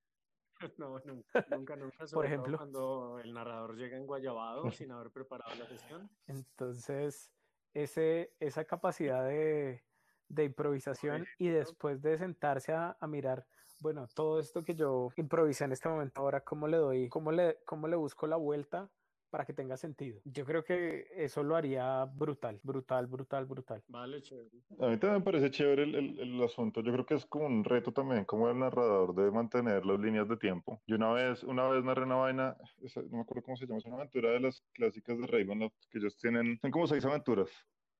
No, 0.78 0.98
nunca, 1.00 1.46
nunca, 1.50 1.76
nunca. 1.76 2.06
Por 2.12 2.24
ejemplo, 2.24 2.56
cuando 2.56 3.18
el 3.18 3.34
narrador 3.34 3.76
llega 3.76 3.98
en 3.98 4.06
Guayabado 4.06 4.70
sin 4.70 4.90
haber 4.90 5.10
preparado 5.10 5.54
la 5.54 5.66
sesión. 5.66 6.10
Entonces, 6.26 7.30
ese, 7.74 8.34
esa 8.40 8.64
capacidad 8.64 9.24
de, 9.26 9.84
de 10.28 10.44
improvisación 10.44 11.26
y 11.38 11.48
después 11.48 12.00
de 12.00 12.16
sentarse 12.16 12.72
a, 12.72 12.96
a, 12.98 13.06
mirar, 13.06 13.46
bueno, 13.80 14.06
todo 14.14 14.38
esto 14.38 14.62
que 14.62 14.74
yo 14.74 15.10
improvisé 15.16 15.64
en 15.64 15.72
este 15.72 15.88
momento, 15.88 16.20
ahora 16.20 16.42
cómo 16.42 16.68
le 16.68 16.76
doy, 16.76 17.08
cómo 17.08 17.32
le, 17.32 17.58
cómo 17.64 17.88
le 17.88 17.96
busco 17.96 18.26
la 18.26 18.36
vuelta 18.36 18.90
para 19.30 19.46
que 19.46 19.52
tenga 19.52 19.76
sentido. 19.76 20.20
Yo 20.24 20.44
creo 20.44 20.64
que 20.64 21.06
eso 21.16 21.42
lo 21.42 21.56
haría 21.56 22.04
brutal, 22.04 22.60
brutal, 22.62 23.06
brutal, 23.06 23.46
brutal. 23.46 23.82
Vale, 23.88 24.20
chévere. 24.20 24.50
A 24.80 24.88
mí 24.88 24.98
también 24.98 25.14
me 25.14 25.20
parece 25.20 25.50
chévere 25.50 25.84
el, 25.84 26.18
el, 26.18 26.42
asunto. 26.42 26.82
Yo 26.82 26.92
creo 26.92 27.06
que 27.06 27.14
es 27.14 27.26
como 27.26 27.46
un 27.46 27.64
reto 27.64 27.92
también, 27.92 28.24
como 28.24 28.50
el 28.50 28.58
narrador, 28.58 29.14
de 29.14 29.30
mantener 29.30 29.86
las 29.86 30.00
líneas 30.00 30.28
de 30.28 30.36
tiempo. 30.36 30.82
Y 30.86 30.94
una 30.94 31.12
vez, 31.12 31.44
una 31.44 31.68
vez 31.68 31.84
narré 31.84 32.02
una 32.02 32.16
vaina, 32.16 32.56
no 32.96 33.16
me 33.16 33.20
acuerdo 33.20 33.44
cómo 33.44 33.56
se 33.56 33.66
llama, 33.66 33.78
es 33.78 33.86
una 33.86 33.96
aventura 33.96 34.30
de 34.30 34.40
las 34.40 34.62
clásicas 34.72 35.18
de 35.18 35.26
Ravenloft, 35.26 35.76
que 35.90 35.98
ellos 35.98 36.16
tienen, 36.16 36.58
son 36.60 36.70
como 36.70 36.86
seis 36.86 37.04
aventuras. 37.04 37.48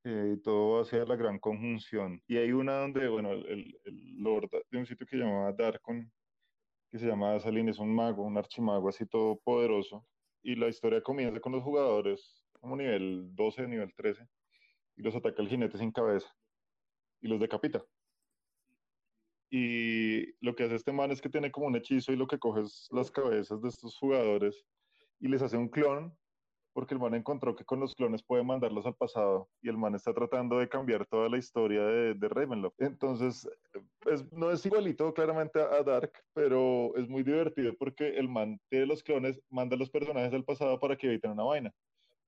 Eh, 0.05 0.39
todo 0.43 0.81
hacia 0.81 1.05
la 1.05 1.15
gran 1.17 1.39
conjunción. 1.39 2.23
Y 2.27 2.39
hay 2.39 2.53
una 2.53 2.79
donde, 2.79 3.07
bueno, 3.09 3.33
el, 3.33 3.79
el 3.85 4.17
lord 4.17 4.49
de 4.71 4.79
un 4.79 4.87
sitio 4.87 5.07
que 5.07 5.17
llamaba 5.17 5.53
Darkon, 5.53 6.11
que 6.89 6.99
se 6.99 7.07
llama 7.07 7.39
Salin, 7.39 7.69
es 7.69 7.79
un 7.79 7.95
mago, 7.95 8.23
un 8.23 8.39
archimago 8.39 8.89
así 8.89 9.07
todo 9.07 9.39
poderoso, 9.41 10.07
y 10.43 10.55
la 10.55 10.69
historia 10.69 11.03
comienza 11.03 11.41
con 11.41 11.53
los 11.53 11.63
jugadores 11.63 12.47
como 12.53 12.77
nivel 12.77 13.35
12, 13.35 13.69
nivel 13.69 13.95
13, 13.95 14.27
y 14.97 15.03
los 15.03 15.15
ataca 15.15 15.43
el 15.43 15.49
jinete 15.49 15.79
sin 15.79 15.93
cabeza 15.93 16.35
y 17.21 17.29
los 17.29 17.41
decapita. 17.41 17.85
Y 19.51 20.33
lo 20.45 20.55
que 20.55 20.65
hace 20.65 20.77
este 20.77 20.93
man 20.93 21.11
es 21.11 21.21
que 21.21 21.29
tiene 21.29 21.51
como 21.51 21.67
un 21.67 21.77
hechizo 21.77 22.13
y 22.13 22.17
lo 22.17 22.27
que 22.27 22.39
coge 22.39 22.63
es 22.63 22.89
las 22.93 23.11
cabezas 23.11 23.61
de 23.61 23.69
estos 23.69 23.99
jugadores 23.99 24.65
y 25.19 25.29
les 25.29 25.43
hace 25.43 25.57
un 25.57 25.69
clon 25.69 26.17
porque 26.81 26.95
el 26.95 27.01
man 27.01 27.13
encontró 27.13 27.55
que 27.55 27.67
con 27.67 27.79
los 27.79 27.95
clones 27.95 28.23
puede 28.23 28.43
mandarlos 28.43 28.87
al 28.87 28.95
pasado 28.95 29.51
y 29.61 29.69
el 29.69 29.77
man 29.77 29.95
está 29.95 30.15
tratando 30.15 30.59
de 30.59 30.67
cambiar 30.67 31.05
toda 31.05 31.29
la 31.29 31.37
historia 31.37 31.83
de, 31.83 32.15
de 32.15 32.27
Ravenloft. 32.27 32.81
Entonces, 32.81 33.47
no 34.33 34.51
es 34.51 34.65
igualito 34.65 35.13
claramente 35.13 35.61
a, 35.61 35.83
Dark, 35.83 36.11
pero 36.33 36.97
es 36.97 37.07
muy 37.07 37.23
divertido 37.23 37.75
porque 37.79 38.17
el 38.17 38.31
man 38.31 38.59
tiene 38.71 38.87
los 38.87 39.03
clones, 39.03 39.39
manda 39.51 39.77
los 39.77 39.91
personajes 39.91 40.33
al 40.33 40.43
pasado 40.43 40.81
para 40.81 40.97
que 40.97 41.09
eviten 41.09 41.33
una 41.33 41.43
vaina. 41.43 41.71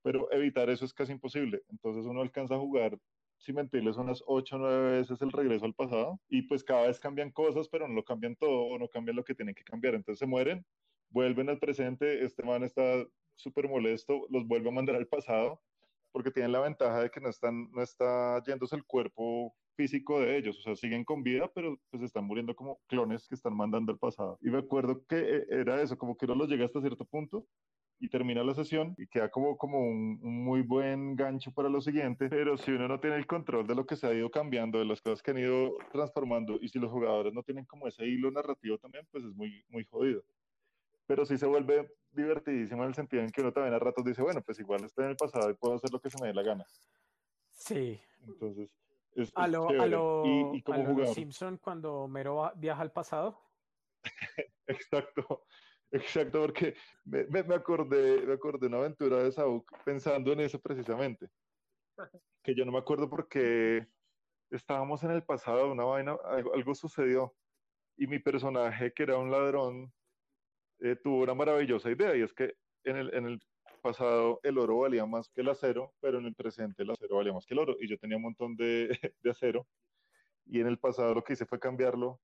Pero 0.03 0.31
evitar 0.31 0.69
eso 0.69 0.85
es 0.85 0.93
casi 0.93 1.13
imposible. 1.13 1.63
Entonces 1.69 2.05
uno 2.05 2.21
alcanza 2.21 2.53
a 2.53 2.59
jugar 2.59 2.95
sin 3.39 3.55
mentirles, 3.55 3.97
unas 3.97 4.21
8 4.27 4.55
o 4.55 4.59
9 4.59 4.99
veces 4.99 5.19
el 5.23 5.31
regreso 5.31 5.65
al 5.65 5.73
pasado 5.73 6.19
y 6.29 6.43
pues 6.43 6.63
cada 6.63 6.85
vez 6.85 6.99
cambian 6.99 7.31
cosas, 7.31 7.67
pero 7.69 7.87
no 7.87 7.95
lo 7.95 8.03
cambian 8.03 8.35
todo 8.35 8.65
o 8.65 8.77
no 8.77 8.87
cambian 8.87 9.15
lo 9.15 9.23
que 9.23 9.33
tienen 9.33 9.55
que 9.55 9.63
cambiar. 9.63 9.95
Entonces 9.95 10.19
se 10.19 10.27
mueren, 10.27 10.63
vuelven 11.09 11.49
al 11.49 11.57
presente, 11.57 12.23
este 12.23 12.43
man 12.43 12.61
está 12.61 13.03
súper 13.43 13.69
molesto, 13.69 14.25
los 14.29 14.47
vuelve 14.47 14.69
a 14.69 14.73
mandar 14.73 14.95
al 14.95 15.07
pasado, 15.07 15.61
porque 16.11 16.31
tienen 16.31 16.51
la 16.51 16.61
ventaja 16.61 17.01
de 17.01 17.09
que 17.09 17.19
no, 17.19 17.29
están, 17.29 17.69
no 17.71 17.81
está 17.81 18.41
yéndose 18.45 18.75
el 18.75 18.85
cuerpo 18.85 19.53
físico 19.75 20.19
de 20.19 20.37
ellos, 20.37 20.57
o 20.59 20.61
sea, 20.61 20.75
siguen 20.75 21.03
con 21.03 21.23
vida, 21.23 21.51
pero 21.53 21.79
pues 21.89 22.03
están 22.03 22.25
muriendo 22.25 22.55
como 22.55 22.79
clones 22.87 23.27
que 23.27 23.35
están 23.35 23.55
mandando 23.55 23.91
al 23.91 23.97
pasado. 23.97 24.37
Y 24.41 24.49
me 24.49 24.59
acuerdo 24.59 25.03
que 25.07 25.17
eh, 25.17 25.45
era 25.49 25.81
eso, 25.81 25.97
como 25.97 26.15
que 26.15 26.25
uno 26.25 26.35
los 26.35 26.49
llega 26.49 26.65
hasta 26.65 26.81
cierto 26.81 27.05
punto 27.05 27.45
y 27.99 28.09
termina 28.09 28.43
la 28.43 28.53
sesión 28.53 28.93
y 28.97 29.07
queda 29.07 29.29
como, 29.29 29.57
como 29.57 29.79
un, 29.79 30.19
muy 30.21 30.61
buen 30.61 31.15
gancho 31.15 31.51
para 31.51 31.69
lo 31.69 31.81
siguiente, 31.81 32.29
pero 32.29 32.57
si 32.57 32.71
uno 32.71 32.87
no 32.87 32.99
tiene 32.99 33.15
el 33.15 33.25
control 33.25 33.65
de 33.65 33.75
lo 33.75 33.85
que 33.85 33.95
se 33.95 34.05
ha 34.05 34.13
ido 34.13 34.29
cambiando, 34.29 34.77
de 34.77 34.85
las 34.85 35.01
cosas 35.01 35.23
que 35.23 35.31
han 35.31 35.39
ido 35.39 35.77
transformando 35.91 36.59
y 36.61 36.67
si 36.67 36.79
los 36.79 36.91
jugadores 36.91 37.33
no 37.33 37.43
tienen 37.43 37.65
como 37.65 37.87
ese 37.87 38.05
hilo 38.05 38.29
narrativo 38.29 38.77
también, 38.77 39.07
pues 39.11 39.23
es 39.23 39.33
muy, 39.33 39.63
muy 39.69 39.85
jodido 39.85 40.23
pero 41.05 41.25
sí 41.25 41.37
se 41.37 41.45
vuelve 41.45 41.89
divertidísimo 42.11 42.83
en 42.83 42.89
el 42.89 42.95
sentido 42.95 43.23
en 43.23 43.31
que 43.31 43.41
uno 43.41 43.51
también 43.51 43.73
a 43.73 43.79
ratos 43.79 44.03
dice, 44.05 44.21
bueno, 44.21 44.41
pues 44.41 44.59
igual 44.59 44.83
estoy 44.83 45.05
en 45.05 45.11
el 45.11 45.17
pasado 45.17 45.49
y 45.49 45.55
puedo 45.55 45.75
hacer 45.75 45.91
lo 45.91 45.99
que 45.99 46.09
se 46.09 46.21
me 46.21 46.27
dé 46.27 46.33
la 46.33 46.43
gana. 46.43 46.65
Sí. 47.51 47.99
Entonces, 48.21 48.69
es, 49.15 49.31
a 49.35 49.47
lo, 49.47 49.69
a 49.69 49.85
lo, 49.85 50.23
y, 50.53 50.61
como 50.61 51.05
Simpson 51.07 51.57
cuando 51.57 52.07
Mero 52.07 52.51
viaja 52.55 52.81
al 52.81 52.91
pasado. 52.91 53.39
exacto, 54.67 55.45
exacto, 55.91 56.41
porque 56.41 56.75
me, 57.05 57.25
me, 57.25 57.55
acordé, 57.55 58.25
me 58.25 58.33
acordé 58.33 58.67
una 58.67 58.77
aventura 58.77 59.23
de 59.23 59.31
Saúl 59.31 59.63
pensando 59.85 60.31
en 60.33 60.41
eso 60.41 60.59
precisamente. 60.59 61.29
Que 62.41 62.55
yo 62.55 62.65
no 62.65 62.71
me 62.71 62.79
acuerdo 62.79 63.09
porque 63.09 63.87
estábamos 64.49 65.03
en 65.03 65.11
el 65.11 65.23
pasado, 65.23 65.71
una 65.71 65.83
vaina, 65.83 66.17
algo, 66.25 66.53
algo 66.53 66.75
sucedió. 66.75 67.35
Y 67.95 68.07
mi 68.07 68.17
personaje, 68.17 68.91
que 68.93 69.03
era 69.03 69.17
un 69.17 69.29
ladrón, 69.29 69.93
eh, 70.83 70.97
tuvo 70.97 71.23
una 71.23 71.33
maravillosa 71.33 71.89
idea 71.89 72.13
y 72.15 72.21
es 72.21 72.33
que 72.33 72.55
en 72.83 72.97
el, 72.97 73.13
en 73.13 73.25
el 73.25 73.41
pasado 73.81 74.41
el 74.43 74.57
oro 74.57 74.79
valía 74.79 75.05
más 75.05 75.29
que 75.29 75.39
el 75.39 75.47
acero, 75.47 75.93
pero 76.01 76.19
en 76.19 76.25
el 76.25 76.35
presente 76.35 76.83
el 76.83 76.91
acero 76.91 77.15
valía 77.15 77.31
más 77.31 77.45
que 77.45 77.53
el 77.53 77.61
oro 77.61 77.77
y 77.79 77.87
yo 77.87 77.97
tenía 77.97 78.17
un 78.17 78.23
montón 78.23 78.57
de, 78.57 78.87
de 79.23 79.31
acero 79.31 79.65
y 80.45 80.59
en 80.59 80.67
el 80.67 80.77
pasado 80.77 81.13
lo 81.13 81.23
que 81.23 81.33
hice 81.33 81.45
fue 81.45 81.57
cambiarlo. 81.57 82.19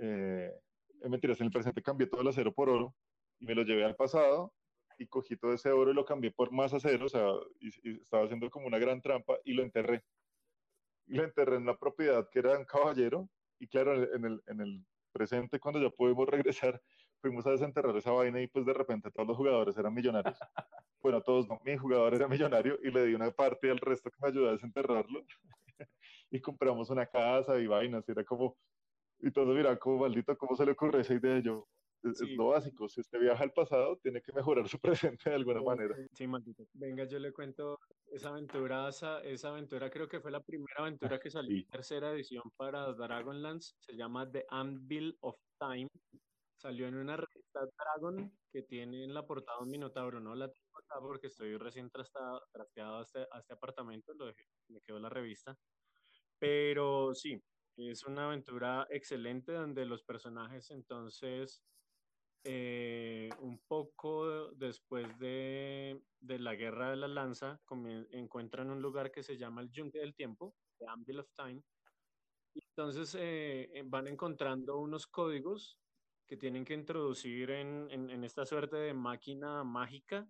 Eh, 0.00 0.52
en 1.02 1.10
mentiras, 1.10 1.40
en 1.40 1.46
el 1.46 1.52
presente 1.52 1.82
cambié 1.82 2.08
todo 2.08 2.22
el 2.22 2.28
acero 2.28 2.52
por 2.52 2.68
oro 2.68 2.96
y 3.38 3.46
me 3.46 3.54
lo 3.54 3.62
llevé 3.62 3.84
al 3.84 3.94
pasado 3.94 4.52
y 4.98 5.06
cogí 5.06 5.36
todo 5.36 5.52
ese 5.52 5.70
oro 5.70 5.92
y 5.92 5.94
lo 5.94 6.04
cambié 6.04 6.32
por 6.32 6.50
más 6.50 6.74
acero, 6.74 7.06
o 7.06 7.08
sea, 7.08 7.28
y, 7.60 8.00
estaba 8.00 8.24
haciendo 8.24 8.50
como 8.50 8.66
una 8.66 8.78
gran 8.78 9.00
trampa 9.00 9.38
y 9.44 9.52
lo 9.52 9.62
enterré. 9.62 10.02
Y 11.06 11.14
lo 11.14 11.22
enterré 11.22 11.56
en 11.56 11.62
una 11.62 11.76
propiedad 11.76 12.28
que 12.28 12.40
era 12.40 12.58
un 12.58 12.64
caballero 12.64 13.28
y 13.60 13.68
claro, 13.68 14.14
en 14.14 14.24
el, 14.24 14.42
en 14.46 14.60
el 14.60 14.84
presente, 15.12 15.60
cuando 15.60 15.80
ya 15.80 15.90
pudimos 15.90 16.28
regresar, 16.28 16.82
fuimos 17.24 17.46
a 17.46 17.52
desenterrar 17.52 17.96
esa 17.96 18.12
vaina 18.12 18.38
y 18.42 18.48
pues 18.48 18.66
de 18.66 18.74
repente 18.74 19.10
todos 19.10 19.26
los 19.26 19.36
jugadores 19.38 19.74
eran 19.78 19.94
millonarios. 19.94 20.38
Bueno, 21.02 21.20
todos 21.20 21.46
no, 21.46 21.60
mi 21.66 21.76
jugador 21.76 22.14
era 22.14 22.26
millonario 22.26 22.78
y 22.82 22.90
le 22.90 23.04
di 23.04 23.14
una 23.14 23.30
parte 23.30 23.70
al 23.70 23.76
resto 23.76 24.10
que 24.10 24.16
me 24.22 24.28
ayudó 24.28 24.48
a 24.48 24.52
desenterrarlo. 24.52 25.22
y 26.30 26.40
compramos 26.40 26.88
una 26.88 27.04
casa 27.04 27.58
y 27.58 27.66
vainas, 27.66 28.08
y 28.08 28.12
era 28.12 28.24
como, 28.24 28.56
y 29.20 29.30
todos 29.30 29.54
mira, 29.54 29.78
como 29.78 29.98
maldito, 29.98 30.34
¿cómo 30.38 30.56
se 30.56 30.64
le 30.64 30.72
ocurre 30.72 31.02
esa 31.02 31.12
idea? 31.12 31.40
Yo, 31.40 31.68
es, 32.02 32.22
lo 32.30 32.48
básico, 32.48 32.88
si 32.88 33.02
usted 33.02 33.20
viaja 33.20 33.42
al 33.42 33.52
pasado, 33.52 33.98
tiene 33.98 34.22
que 34.22 34.32
mejorar 34.32 34.66
su 34.66 34.78
presente 35.18 35.28
de 35.28 35.36
alguna 35.36 35.60
manera. 35.60 35.94
Sí, 36.14 36.26
maldito. 36.26 36.66
Venga, 36.72 37.04
yo 37.04 37.18
le 37.18 37.32
cuento 37.32 37.78
esa 38.10 38.30
aventura, 38.30 38.88
esa, 38.88 39.22
esa 39.24 39.50
aventura 39.50 39.90
creo 39.90 40.08
que 40.08 40.20
fue 40.20 40.30
la 40.30 40.42
primera 40.42 40.76
aventura 40.78 41.20
que 41.20 41.30
salió 41.30 41.54
en 41.54 41.66
tercera 41.66 42.12
edición 42.12 42.44
para 42.56 42.94
Dragonlance, 42.94 43.74
se 43.78 43.94
llama 43.94 44.30
The 44.30 44.46
Anvil 44.48 45.18
of 45.20 45.36
Time, 45.58 45.88
salió 46.64 46.88
en 46.88 46.94
una 46.94 47.14
revista 47.14 47.60
Dragon 47.76 48.32
que 48.50 48.62
tiene 48.62 49.04
en 49.04 49.12
la 49.12 49.26
portada 49.26 49.58
un 49.58 49.68
minotauro, 49.68 50.18
no 50.18 50.34
la 50.34 50.50
tengo 50.50 50.78
acá 50.78 50.98
porque 50.98 51.26
estoy 51.26 51.58
recién 51.58 51.90
trasteado 51.90 52.40
a 52.98 53.02
este, 53.02 53.26
a 53.30 53.38
este 53.38 53.52
apartamento, 53.52 54.14
lo 54.14 54.24
dejé, 54.24 54.46
me 54.68 54.80
quedó 54.80 54.98
la 54.98 55.10
revista, 55.10 55.58
pero 56.38 57.14
sí, 57.14 57.38
es 57.76 58.06
una 58.06 58.24
aventura 58.24 58.86
excelente 58.88 59.52
donde 59.52 59.84
los 59.84 60.04
personajes 60.04 60.70
entonces 60.70 61.62
eh, 62.44 63.28
un 63.40 63.60
poco 63.68 64.50
después 64.52 65.06
de, 65.18 66.00
de, 66.20 66.38
la 66.38 66.54
guerra 66.54 66.88
de 66.88 66.96
la 66.96 67.08
lanza 67.08 67.60
encuentran 68.12 68.70
un 68.70 68.80
lugar 68.80 69.12
que 69.12 69.22
se 69.22 69.36
llama 69.36 69.60
el 69.60 69.70
Yunque 69.70 69.98
del 69.98 70.14
Tiempo, 70.14 70.54
The 70.78 70.86
Anvil 70.88 71.20
of 71.20 71.28
Time, 71.34 71.62
y 72.54 72.64
entonces 72.68 73.14
eh, 73.20 73.82
van 73.84 74.08
encontrando 74.08 74.78
unos 74.78 75.06
códigos 75.06 75.78
que 76.26 76.36
tienen 76.36 76.64
que 76.64 76.74
introducir 76.74 77.50
en, 77.50 77.90
en, 77.90 78.24
esta 78.24 78.46
suerte 78.46 78.76
de 78.76 78.94
máquina 78.94 79.62
mágica 79.62 80.26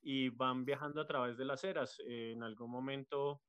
y 0.00 0.28
van 0.28 0.64
viajando 0.64 1.00
a 1.00 1.06
través 1.06 1.36
de 1.38 1.44
las 1.44 1.64
eras. 1.64 1.98
Eh, 2.06 2.32
en 2.32 2.42
algún 2.42 2.70
momento, 2.70 3.42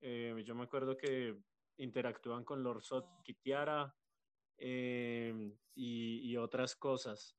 yo 0.00 0.54
me 0.54 0.64
acuerdo 0.64 0.96
que 0.96 1.36
interactúan 1.78 2.44
con 2.44 2.62
Lord 2.62 2.82
Sot 2.82 3.22
Kitiara 3.22 3.94
eh, 4.58 5.52
y, 5.74 6.36
otras 6.36 6.76
cosas. 6.76 7.36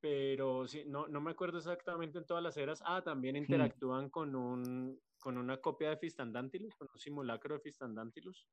Pero 0.00 0.66
sí, 0.66 0.84
no, 0.86 1.08
no 1.08 1.20
me 1.20 1.30
acuerdo 1.30 1.58
exactamente 1.58 2.18
en 2.18 2.26
todas 2.26 2.42
las 2.42 2.56
eras. 2.56 2.82
Ah, 2.84 3.02
también 3.02 3.36
interactúan 3.36 4.10
con, 4.10 4.34
un, 4.34 5.00
con 5.18 5.38
una 5.38 5.60
copia 5.60 5.90
de 5.90 5.96
Fistandantilus, 5.96 6.74
con 6.74 6.88
un 6.92 6.98
simulacro 6.98 7.54
de 7.54 7.60
Fistandantilus. 7.60 8.46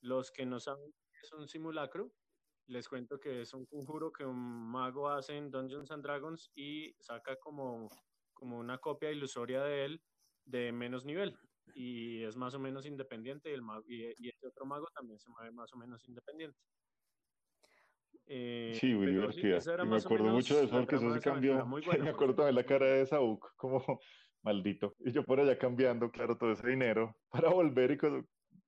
Los 0.00 0.30
que 0.30 0.46
no 0.46 0.60
saben 0.60 0.92
qué 1.12 1.18
es 1.22 1.32
un 1.32 1.48
simulacro, 1.48 2.12
les 2.68 2.88
cuento 2.88 3.18
que 3.20 3.42
es 3.42 3.54
un 3.54 3.64
conjuro 3.66 4.12
que 4.12 4.24
un 4.24 4.70
mago 4.70 5.08
hace 5.08 5.36
en 5.36 5.50
Dungeons 5.50 5.90
and 5.90 6.02
Dragons 6.02 6.50
y 6.54 6.94
saca 6.98 7.36
como, 7.36 7.88
como 8.32 8.58
una 8.58 8.78
copia 8.78 9.10
ilusoria 9.10 9.62
de 9.62 9.84
él 9.84 10.02
de 10.44 10.72
menos 10.72 11.04
nivel 11.04 11.38
y 11.74 12.22
es 12.22 12.36
más 12.36 12.54
o 12.54 12.58
menos 12.58 12.86
independiente 12.86 13.50
y, 13.50 13.54
el 13.54 13.62
y, 13.86 14.28
este 14.28 14.46
otro 14.46 14.64
mago 14.66 14.86
también 14.94 15.18
se 15.18 15.28
mueve 15.30 15.50
más 15.52 15.72
o 15.72 15.76
menos 15.76 16.06
independiente. 16.08 16.58
Eh, 18.28 18.76
sí, 18.80 18.92
muy 18.94 19.06
divertida. 19.06 19.60
me 19.84 19.96
acuerdo 19.96 20.24
mucho 20.30 20.56
de 20.56 20.64
eso 20.64 20.76
porque 20.76 20.96
eso 20.96 21.12
se 21.12 21.20
cambió. 21.20 21.64
me 22.06 22.08
acuerdo 22.08 22.34
también 22.34 22.56
la 22.56 22.66
cara 22.66 22.86
de 22.86 23.06
Saúk, 23.06 23.54
como 23.56 23.80
maldito. 24.42 24.94
Y 25.00 25.12
yo 25.12 25.24
por 25.24 25.40
allá 25.40 25.58
cambiando, 25.58 26.10
claro, 26.10 26.36
todo 26.36 26.52
ese 26.52 26.68
dinero 26.68 27.16
para 27.30 27.50
volver 27.50 27.92
y 27.92 27.98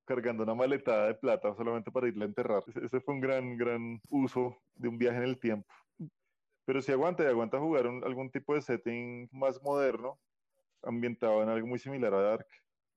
cargando 0.09 0.43
una 0.43 0.55
maletada 0.55 1.09
de 1.09 1.15
plata 1.15 1.55
solamente 1.55 1.93
para 1.93 2.09
irle 2.09 2.25
a 2.25 2.29
enterrar. 2.29 2.65
Ese, 2.83 2.99
fue 3.01 3.15
un 3.15 3.21
gran, 3.21 3.59
gran 3.59 4.01
uso 4.11 4.57
de 4.75 4.89
un 4.89 4.97
viaje 4.97 5.19
en 5.19 5.25
el 5.25 5.39
tiempo. 5.39 5.69
Pero 6.65 6.81
si 6.81 6.93
aguanta 6.93 7.23
y 7.23 7.27
aguanta 7.27 7.59
jugar 7.59 7.87
algún 7.87 8.31
tipo 8.31 8.55
de 8.55 8.63
setting 8.63 9.29
más 9.33 9.63
moderno, 9.63 10.19
ambientado 10.83 11.43
en 11.43 11.51
algo 11.51 11.67
muy 11.67 11.79
similar 11.79 12.15
a 12.15 12.23
Dark. 12.23 12.47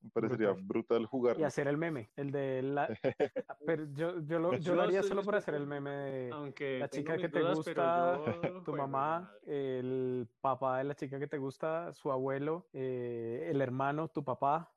Me 0.02 0.10
parecería 0.10 0.52
brutal, 0.52 1.06
jugar. 1.06 1.38
Y 1.38 1.44
hacer 1.44 1.68
el 1.68 1.78
meme, 1.78 2.10
el 2.16 2.32
de 2.32 2.64
la... 2.64 2.88
pero 3.66 3.86
yo, 3.94 4.20
yo, 4.22 4.40
lo, 4.40 4.56
yo 4.56 4.74
lo 4.74 4.82
haría 4.82 5.04
solo 5.04 5.22
por 5.22 5.36
hacer 5.36 5.54
el 5.54 5.68
meme 5.68 5.92
de 5.92 6.32
Aunque 6.32 6.80
la 6.80 6.90
chica 6.90 7.18
que 7.18 7.30
te 7.30 7.44
gusta, 7.44 8.20
tu 8.66 8.76
mamá, 8.76 9.32
el 9.46 10.28
papá 10.40 10.80
de 10.80 10.86
la 10.86 10.96
chica 10.96 11.20
que 11.20 11.28
te 11.28 11.38
gusta, 11.38 11.94
su 11.94 12.12
abuelo, 12.12 12.68
eh, 12.74 13.48
el 13.52 13.62
hermano, 13.62 14.08
tu 14.08 14.24
papá, 14.24 14.74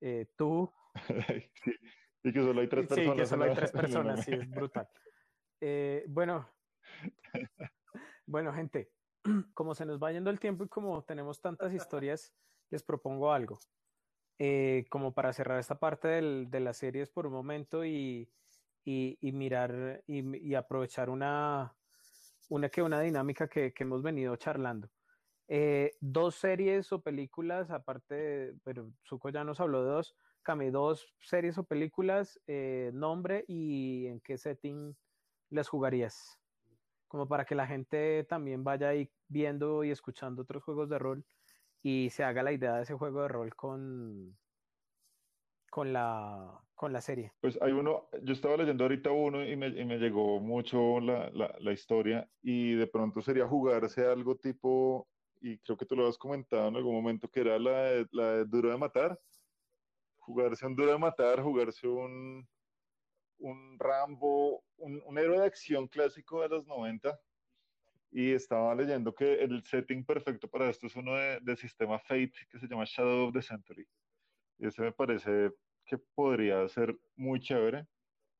eh, 0.00 0.26
tú. 0.36 0.72
Y 2.24 2.32
que 2.32 2.40
solo 2.40 2.62
hay 2.62 2.68
tres 2.68 2.86
personas. 2.88 3.14
Sí, 3.14 3.20
que 3.20 3.26
solo 3.26 3.44
hay 3.44 3.54
tres 3.54 3.72
personas, 3.72 4.24
sí, 4.24 4.32
es 4.32 4.50
brutal. 4.50 4.88
Eh, 5.60 6.04
bueno, 6.08 6.48
bueno, 8.26 8.52
gente, 8.52 8.90
como 9.54 9.74
se 9.74 9.84
nos 9.84 10.02
va 10.02 10.12
yendo 10.12 10.30
el 10.30 10.40
tiempo 10.40 10.64
y 10.64 10.68
como 10.68 11.02
tenemos 11.04 11.40
tantas 11.40 11.72
historias, 11.72 12.32
les 12.70 12.82
propongo 12.82 13.32
algo. 13.32 13.58
Eh, 14.40 14.84
como 14.90 15.14
para 15.14 15.32
cerrar 15.32 15.60
esta 15.60 15.78
parte 15.78 16.08
de 16.08 16.60
las 16.60 16.78
series 16.78 17.08
por 17.08 17.26
un 17.26 17.32
momento 17.32 17.84
y, 17.84 18.28
mirar 18.84 20.02
y, 20.08 20.54
aprovechar 20.54 21.08
una, 21.08 21.76
una, 22.48 22.68
que 22.68 22.82
una 22.82 23.00
dinámica 23.00 23.46
que, 23.48 23.72
hemos 23.78 24.02
venido 24.02 24.34
charlando. 24.36 24.88
Eh, 25.46 25.92
dos 26.00 26.34
series 26.34 26.90
o 26.90 27.00
películas, 27.00 27.70
aparte, 27.70 28.14
de, 28.14 28.54
pero 28.64 28.90
Zuko 29.06 29.28
ya 29.28 29.44
nos 29.44 29.60
habló 29.60 29.84
de 29.84 29.90
dos, 29.90 30.16
Cami, 30.44 30.70
dos 30.70 31.12
series 31.20 31.58
o 31.58 31.64
películas, 31.64 32.38
eh, 32.46 32.90
nombre 32.92 33.44
y 33.48 34.06
en 34.06 34.20
qué 34.20 34.38
setting 34.38 34.94
las 35.50 35.68
jugarías, 35.68 36.38
como 37.08 37.26
para 37.26 37.44
que 37.44 37.54
la 37.54 37.66
gente 37.66 38.24
también 38.24 38.62
vaya 38.62 38.90
ahí 38.90 39.10
viendo 39.28 39.82
y 39.84 39.90
escuchando 39.90 40.42
otros 40.42 40.62
juegos 40.62 40.88
de 40.90 40.98
rol 40.98 41.24
y 41.82 42.10
se 42.10 42.24
haga 42.24 42.42
la 42.42 42.52
idea 42.52 42.76
de 42.76 42.82
ese 42.82 42.94
juego 42.94 43.22
de 43.22 43.28
rol 43.28 43.54
con, 43.56 44.36
con, 45.70 45.92
la, 45.92 46.60
con 46.74 46.92
la 46.92 47.00
serie. 47.00 47.32
Pues 47.40 47.58
hay 47.60 47.72
uno, 47.72 48.08
yo 48.22 48.32
estaba 48.32 48.56
leyendo 48.56 48.84
ahorita 48.84 49.10
uno 49.10 49.44
y 49.44 49.56
me, 49.56 49.70
llegó 49.70 50.40
mucho 50.40 51.00
la, 51.00 51.30
la, 51.32 51.72
historia 51.72 52.28
y 52.42 52.74
de 52.74 52.86
pronto 52.86 53.22
sería 53.22 53.46
jugarse 53.46 54.06
algo 54.06 54.36
tipo, 54.36 55.08
y 55.40 55.58
creo 55.58 55.76
que 55.76 55.86
tú 55.86 55.96
lo 55.96 56.06
has 56.06 56.18
comentado 56.18 56.68
en 56.68 56.76
algún 56.76 56.94
momento, 56.94 57.28
que 57.28 57.40
era 57.40 57.58
la 57.58 57.82
de, 57.82 58.06
la 58.12 58.44
Duro 58.44 58.70
de 58.70 58.76
Matar. 58.76 59.18
Jugarse 60.26 60.66
un 60.66 60.74
Duro 60.74 60.92
de 60.92 60.98
Matar, 60.98 61.42
jugarse 61.42 61.86
un, 61.86 62.46
un 63.38 63.78
Rambo, 63.78 64.64
un, 64.78 65.18
héroe 65.18 65.38
de 65.38 65.46
acción 65.46 65.86
clásico 65.86 66.42
de 66.42 66.48
los 66.48 66.66
90 66.66 67.18
y 68.10 68.32
estaba 68.32 68.74
leyendo 68.74 69.14
que 69.14 69.34
el 69.34 69.62
setting 69.64 70.04
perfecto 70.04 70.48
para 70.48 70.70
esto 70.70 70.86
es 70.86 70.96
uno 70.96 71.14
de, 71.14 71.56
sistema 71.56 71.98
Fate 71.98 72.32
que 72.50 72.58
se 72.58 72.68
llama 72.68 72.84
Shadow 72.86 73.28
of 73.28 73.34
the 73.34 73.42
Century. 73.42 73.86
Y 74.58 74.66
ese 74.68 74.82
me 74.82 74.92
parece 74.92 75.50
que 75.84 75.98
podría 76.14 76.66
ser 76.68 76.96
muy 77.16 77.40
chévere, 77.40 77.86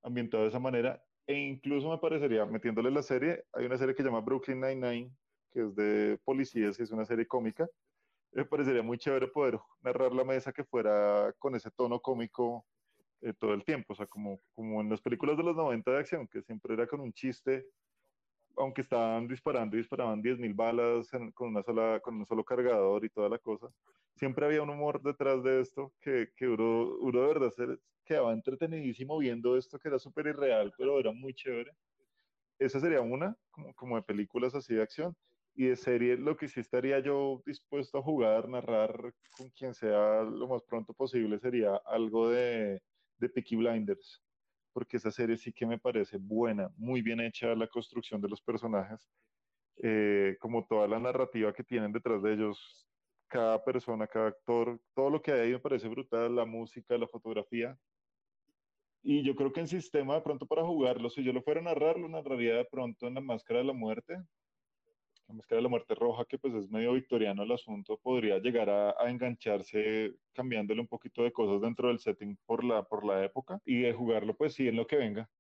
ambientado 0.03 0.45
de 0.45 0.51
esa 0.51 0.61
manera. 0.61 1.03
E 1.27 1.35
incluso 1.35 1.91
me 1.91 1.99
parecería, 1.99 2.47
metiéndole 2.47 2.91
la 2.91 3.03
serie, 3.03 3.45
hay 3.53 3.67
una 3.67 3.77
serie 3.77 3.95
que 3.95 4.03
se 4.03 4.09
llama 4.09 4.21
Brooklyn 4.21 4.61
Nine-Nine, 4.61 5.11
que 5.51 5.61
es 5.63 5.75
de 5.75 6.19
policías 6.25 6.79
y 6.79 6.83
es 6.85 6.91
una 6.93 7.05
serie 7.05 7.27
cómica. 7.27 7.69
Me 8.35 8.45
parecería 8.45 8.83
muy 8.83 8.99
chévere 8.99 9.29
poder 9.29 9.59
narrar 9.81 10.13
la 10.13 10.25
mesa 10.25 10.53
que 10.53 10.65
fuera 10.65 11.33
con 11.39 11.55
ese 11.55 11.71
tono 11.71 12.01
cómico 12.01 12.67
eh, 13.23 13.33
todo 13.33 13.55
el 13.55 13.65
tiempo. 13.65 13.93
O 13.95 13.97
sea, 13.97 14.07
como, 14.07 14.41
como 14.55 14.81
en 14.81 14.91
las 14.91 15.01
películas 15.01 15.37
de 15.37 15.45
los 15.45 15.57
90 15.57 15.91
de 15.91 15.99
acción, 15.99 16.29
que 16.29 16.43
siempre 16.43 16.75
era 16.75 16.87
con 16.87 17.01
un 17.01 17.13
chiste 17.13 17.67
aunque 18.57 18.83
estaban 18.83 19.27
disparando 19.27 19.77
y 19.77 19.81
disparaban 19.81 20.23
10.000 20.23 20.55
balas 20.55 21.11
con, 21.35 21.49
una 21.49 21.63
sola, 21.63 22.01
con 22.01 22.17
un 22.17 22.27
solo 22.27 22.45
cargador 22.45 23.05
y 23.05 23.11
toda 23.11 23.29
la 23.29 23.39
cosa, 23.39 23.69
siempre 24.15 24.47
había 24.47 24.63
un 24.63 24.71
humor 24.71 25.03
detrás 25.03 25.43
de 25.43 25.61
esto 25.61 25.93
que, 26.01 26.31
que 26.37 26.49
uno, 26.49 26.97
uno 27.01 27.21
de 27.21 27.27
verdad 27.27 27.51
se 27.51 27.79
quedaba 28.05 28.33
entretenidísimo 28.33 29.19
viendo 29.19 29.57
esto 29.57 29.79
que 29.79 29.89
era 29.89 29.99
súper 29.99 30.27
irreal, 30.29 30.73
pero 30.77 30.99
era 31.01 31.13
muy 31.13 31.35
chévere. 31.35 31.73
Esa 32.59 32.79
sería 32.79 33.01
una, 33.01 33.37
como, 33.51 33.75
como 33.75 33.97
de 33.97 34.03
películas 34.03 34.55
así 34.55 34.75
de 34.75 34.83
acción. 34.83 35.17
Y 35.55 35.67
de 35.67 35.77
serie, 35.77 36.17
lo 36.17 36.37
que 36.37 36.49
sí 36.49 36.61
estaría 36.61 36.99
yo 37.01 37.43
dispuesto 37.47 37.99
a 37.99 38.03
jugar, 38.03 38.49
narrar 38.49 39.15
con 39.37 39.51
quien 39.51 39.73
sea 39.75 40.23
lo 40.23 40.49
más 40.49 40.63
pronto 40.65 40.93
posible, 40.95 41.39
sería 41.39 41.77
algo 41.87 42.29
de, 42.29 42.83
de 43.19 43.29
Peaky 43.29 43.57
Blinders 43.57 44.25
porque 44.75 44.97
esa 44.97 45.11
serie 45.13 45.37
sí 45.37 45.53
que 45.53 45.67
me 45.67 45.79
parece 45.79 46.19
buena, 46.19 46.69
muy 46.77 47.01
bien 47.01 47.21
hecha 47.21 47.55
la 47.55 47.69
construcción 47.69 48.21
de 48.21 48.29
los 48.29 48.43
personajes, 48.43 49.09
eh, 49.83 50.37
como 50.41 50.67
toda 50.67 50.89
la 50.89 50.99
narrativa 50.99 51.53
que 51.53 51.63
tienen 51.65 51.93
detrás 51.93 52.23
de 52.23 52.35
ellos, 52.35 52.89
cada 53.29 53.65
persona, 53.65 54.07
cada 54.09 54.29
actor, 54.29 54.81
todo 54.93 55.11
lo 55.11 55.23
que 55.23 55.33
hay 55.33 55.41
ahí 55.41 55.53
me 55.53 55.61
parece 55.61 55.89
brutal, 55.89 56.35
la 56.35 56.45
música, 56.45 56.99
la 56.99 57.07
fotografía. 57.07 57.79
Y 59.03 59.23
yo 59.23 59.37
creo 59.37 59.53
que 59.53 59.61
en 59.61 59.69
sistema 59.69 60.15
de 60.15 60.23
pronto 60.23 60.47
para 60.47 60.65
jugarlo, 60.65 61.09
si 61.09 61.23
yo 61.23 61.33
lo 61.33 61.43
fuera 61.43 61.61
a 61.61 61.65
narrar, 61.65 61.99
lo 61.99 62.09
narraría 62.09 62.57
de 62.57 62.65
pronto 62.65 63.07
en 63.07 63.15
la 63.15 63.21
Máscara 63.21 63.61
de 63.61 63.67
la 63.67 63.73
Muerte. 63.73 64.17
La 65.29 65.35
Máscara 65.35 65.59
de 65.59 65.63
la 65.63 65.69
Muerte 65.69 65.95
Roja, 65.95 66.25
que 66.27 66.39
pues 66.39 66.55
es 66.55 66.71
medio 66.71 66.93
victoriano 66.93 67.43
el 67.43 67.53
asunto, 67.53 67.99
podría 67.99 68.39
llegar 68.39 68.69
a, 68.69 68.95
engancharse 69.09 70.15
cambiándole 70.33 70.81
un 70.81 70.87
poquito 70.87 71.23
de 71.23 71.33
cosas 71.33 71.63
dentro 71.63 71.89
del 71.89 71.99
setting 71.99 72.37
por 72.45 72.63
la, 72.63 72.83
por 72.83 73.05
la 73.05 73.25
época 73.25 73.61
y 73.65 73.81
de 73.81 73.93
jugarlo 73.93 74.37
pues 74.37 74.55
sí 74.55 74.69
en 74.69 74.77
lo 74.77 74.87
que 74.87 74.97
venga. 74.97 75.31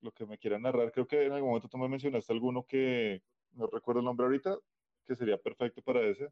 Lo 0.00 0.12
que 0.12 0.26
me 0.26 0.38
quiera 0.38 0.58
narrar, 0.58 0.92
creo 0.92 1.06
que 1.06 1.26
en 1.26 1.32
algún 1.32 1.50
momento 1.50 1.68
tú 1.68 1.78
me 1.78 1.88
mencionaste 1.88 2.32
alguno 2.32 2.64
que 2.64 3.22
no 3.52 3.66
recuerdo 3.66 4.00
el 4.00 4.06
nombre 4.06 4.26
ahorita, 4.26 4.56
que 5.06 5.16
sería 5.16 5.38
perfecto 5.38 5.82
para 5.82 6.02
ese. 6.02 6.30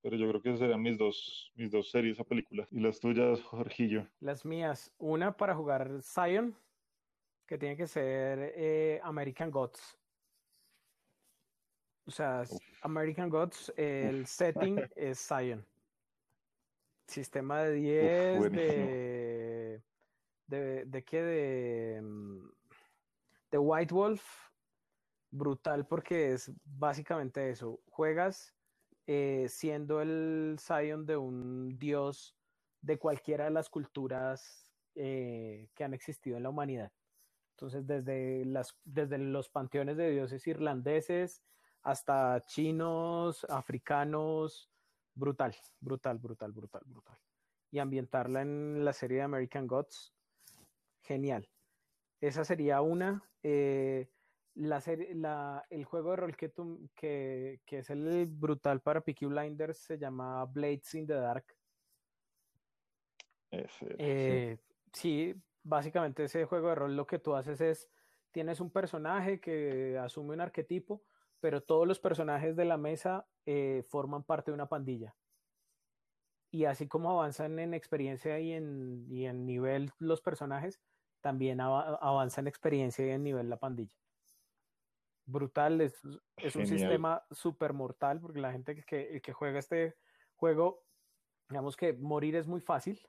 Pero 0.00 0.16
yo 0.16 0.28
creo 0.28 0.40
que 0.40 0.50
esas 0.50 0.60
serían 0.60 0.80
mis 0.80 0.96
dos, 0.96 1.52
mis 1.56 1.70
dos 1.70 1.90
series 1.90 2.20
o 2.20 2.24
películas. 2.24 2.68
¿Y 2.70 2.80
las 2.80 3.00
tuyas, 3.00 3.42
Jorgillo? 3.42 4.06
Las 4.20 4.44
mías. 4.44 4.92
Una 4.98 5.36
para 5.36 5.54
jugar 5.54 6.00
Zion, 6.02 6.56
que 7.46 7.58
tiene 7.58 7.76
que 7.76 7.86
ser 7.86 8.52
eh, 8.54 9.00
American 9.02 9.50
Gods. 9.50 9.97
O 12.08 12.10
sea, 12.10 12.42
American 12.80 13.28
Gods, 13.28 13.70
el 13.76 14.26
setting 14.26 14.80
es 14.96 15.18
Zion. 15.18 15.62
Sistema 17.06 17.64
de 17.64 17.72
10, 17.72 18.52
de, 18.52 19.82
de. 20.46 20.84
¿De 20.86 21.04
qué? 21.04 21.22
De. 21.22 22.00
Mm, 22.02 22.48
de 23.50 23.58
White 23.58 23.92
Wolf. 23.92 24.24
Brutal 25.30 25.86
porque 25.86 26.32
es 26.32 26.50
básicamente 26.64 27.50
eso. 27.50 27.78
Juegas 27.90 28.54
eh, 29.06 29.44
siendo 29.50 30.00
el 30.00 30.56
Zion 30.58 31.04
de 31.04 31.18
un 31.18 31.78
dios 31.78 32.34
de 32.80 32.98
cualquiera 32.98 33.44
de 33.44 33.50
las 33.50 33.68
culturas 33.68 34.72
eh, 34.94 35.68
que 35.74 35.84
han 35.84 35.92
existido 35.92 36.38
en 36.38 36.44
la 36.44 36.48
humanidad. 36.48 36.90
Entonces, 37.50 37.86
desde, 37.86 38.46
las, 38.46 38.74
desde 38.84 39.18
los 39.18 39.50
panteones 39.50 39.98
de 39.98 40.10
dioses 40.10 40.46
irlandeses 40.46 41.42
hasta 41.82 42.44
chinos, 42.46 43.44
africanos, 43.48 44.70
brutal, 45.14 45.54
brutal, 45.80 46.18
brutal, 46.18 46.52
brutal, 46.52 46.82
brutal. 46.84 47.18
Y 47.70 47.78
ambientarla 47.78 48.42
en 48.42 48.84
la 48.84 48.92
serie 48.92 49.18
de 49.18 49.22
American 49.24 49.66
Gods, 49.66 50.14
genial. 51.02 51.48
Esa 52.20 52.44
sería 52.44 52.80
una. 52.80 53.22
Eh, 53.42 54.08
la 54.54 54.80
serie, 54.80 55.14
la, 55.14 55.64
el 55.70 55.84
juego 55.84 56.10
de 56.10 56.16
rol 56.16 56.36
que, 56.36 56.52
que, 56.94 57.60
que, 57.64 57.78
es 57.78 57.90
el 57.90 58.26
brutal 58.26 58.80
para 58.80 59.00
Peaky 59.00 59.26
Blinders 59.26 59.78
se 59.78 59.98
llama 59.98 60.44
Blades 60.46 60.94
in 60.94 61.06
the 61.06 61.14
Dark. 61.14 61.44
Eh, 63.50 64.58
sí. 64.92 65.34
básicamente 65.62 66.24
ese 66.24 66.44
juego 66.44 66.68
de 66.68 66.74
rol 66.74 66.96
lo 66.96 67.06
que 67.06 67.18
tú 67.18 67.34
haces 67.34 67.60
es, 67.60 67.88
tienes 68.30 68.60
un 68.60 68.70
personaje 68.70 69.40
que 69.40 69.96
asume 69.98 70.34
un 70.34 70.40
arquetipo, 70.40 71.02
pero 71.40 71.62
todos 71.62 71.86
los 71.86 72.00
personajes 72.00 72.56
de 72.56 72.64
la 72.64 72.76
mesa 72.76 73.26
eh, 73.46 73.84
forman 73.88 74.24
parte 74.24 74.50
de 74.50 74.54
una 74.54 74.68
pandilla. 74.68 75.14
Y 76.50 76.64
así 76.64 76.88
como 76.88 77.10
avanzan 77.10 77.58
en 77.58 77.74
experiencia 77.74 78.38
y 78.40 78.52
en, 78.52 79.06
y 79.10 79.26
en 79.26 79.46
nivel 79.46 79.92
los 79.98 80.20
personajes, 80.20 80.80
también 81.20 81.60
avanzan 81.60 82.44
en 82.44 82.48
experiencia 82.48 83.06
y 83.06 83.10
en 83.10 83.22
nivel 83.22 83.50
la 83.50 83.58
pandilla 83.58 83.98
brutal, 85.28 85.80
es, 85.82 86.00
es 86.36 86.56
un 86.56 86.66
sistema 86.66 87.22
súper 87.30 87.72
mortal, 87.72 88.20
porque 88.20 88.40
la 88.40 88.50
gente 88.50 88.82
que, 88.84 89.20
que 89.22 89.32
juega 89.32 89.58
este 89.58 89.94
juego, 90.34 90.82
digamos 91.48 91.76
que 91.76 91.92
morir 91.92 92.34
es 92.36 92.46
muy 92.46 92.60
fácil 92.60 93.00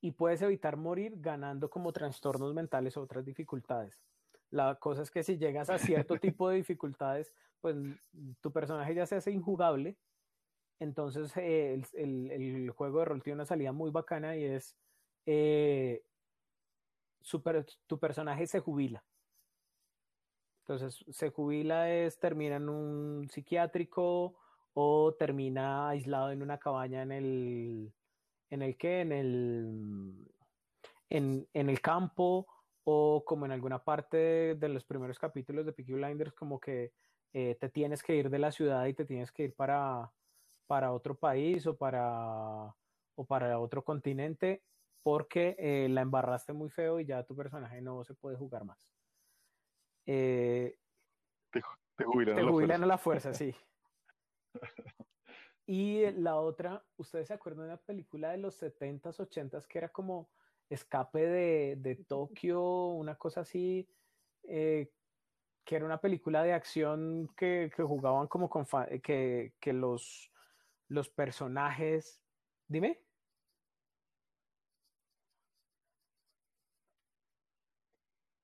y 0.00 0.12
puedes 0.12 0.42
evitar 0.42 0.76
morir 0.76 1.14
ganando 1.16 1.68
como 1.68 1.92
trastornos 1.92 2.54
mentales 2.54 2.96
o 2.96 3.02
otras 3.02 3.24
dificultades. 3.24 4.00
La 4.52 4.76
cosa 4.76 5.02
es 5.02 5.10
que 5.10 5.24
si 5.24 5.36
llegas 5.36 5.68
a 5.70 5.78
cierto 5.78 6.16
tipo 6.20 6.48
de 6.48 6.56
dificultades, 6.56 7.32
pues 7.60 7.76
tu 8.40 8.52
personaje 8.52 8.94
ya 8.94 9.06
se 9.06 9.16
hace 9.16 9.32
injugable. 9.32 9.96
Entonces 10.78 11.36
eh, 11.36 11.82
el, 11.94 12.30
el, 12.30 12.70
juego 12.70 13.00
de 13.00 13.04
rol 13.04 13.22
tiene 13.22 13.36
una 13.36 13.44
salida 13.44 13.72
muy 13.72 13.90
bacana 13.90 14.36
y 14.36 14.44
es 14.44 14.76
eh, 15.26 16.04
super, 17.20 17.66
tu 17.86 17.98
personaje 17.98 18.46
se 18.46 18.60
jubila. 18.60 19.04
Entonces, 20.62 21.04
se 21.10 21.30
jubila, 21.30 21.90
es, 21.92 22.18
termina 22.20 22.56
en 22.56 22.68
un 22.68 23.28
psiquiátrico 23.28 24.36
o 24.74 25.14
termina 25.18 25.88
aislado 25.88 26.30
en 26.30 26.42
una 26.42 26.58
cabaña 26.58 27.02
en 27.02 27.12
el, 27.12 27.92
en 28.50 28.62
el 28.62 28.76
que, 28.76 29.00
en 29.00 29.12
el, 29.12 30.32
en, 31.10 31.48
el 31.52 31.80
campo 31.80 32.46
o 32.84 33.24
como 33.24 33.46
en 33.46 33.52
alguna 33.52 33.82
parte 33.82 34.54
de, 34.54 34.68
los 34.68 34.84
primeros 34.84 35.18
capítulos 35.18 35.64
de 35.66 35.72
Peaky 35.72 35.92
Blinders, 35.92 36.32
como 36.32 36.58
que 36.58 36.92
eh, 37.32 37.56
te 37.60 37.68
tienes 37.68 38.02
que 38.02 38.16
ir 38.16 38.30
de 38.30 38.38
la 38.38 38.52
ciudad 38.52 38.84
y 38.86 38.94
te 38.94 39.04
tienes 39.04 39.30
que 39.32 39.44
ir 39.44 39.54
para, 39.54 40.12
para 40.66 40.92
otro 40.92 41.16
país 41.16 41.66
o 41.66 41.76
para, 41.76 42.74
o 43.14 43.24
para 43.26 43.58
otro 43.58 43.84
continente 43.84 44.62
porque 45.02 45.56
eh, 45.58 45.88
la 45.88 46.02
embarraste 46.02 46.52
muy 46.52 46.70
feo 46.70 47.00
y 47.00 47.06
ya 47.06 47.24
tu 47.24 47.34
personaje 47.34 47.80
no 47.80 48.04
se 48.04 48.14
puede 48.14 48.36
jugar 48.36 48.64
más. 48.64 48.88
Eh, 50.06 50.76
te, 51.50 51.60
jubilan, 52.04 52.82
a 52.82 52.86
la 52.86 52.98
fuerza, 52.98 53.34
sí. 53.34 53.54
Y 55.64 56.10
la 56.12 56.36
otra, 56.36 56.84
¿ustedes 56.96 57.28
se 57.28 57.34
acuerdan 57.34 57.66
de 57.66 57.72
una 57.72 57.80
película 57.80 58.32
de 58.32 58.38
los 58.38 58.60
70s, 58.60 59.20
80s 59.20 59.66
que 59.68 59.78
era 59.78 59.90
como 59.90 60.28
Escape 60.72 61.26
de, 61.26 62.04
Tokio, 62.08 62.88
una 62.88 63.16
cosa 63.16 63.42
así, 63.42 63.88
eh, 64.44 64.90
que 65.64 65.76
era 65.76 65.84
una 65.84 66.00
película 66.00 66.42
de 66.42 66.52
acción 66.52 67.28
que, 67.36 67.70
jugaban 67.76 68.26
como 68.28 68.48
con 68.50 68.66
que, 69.02 69.54
que 69.60 69.72
los, 69.72 70.30
los 70.88 71.08
personajes. 71.08 72.22
Dime. 72.68 73.00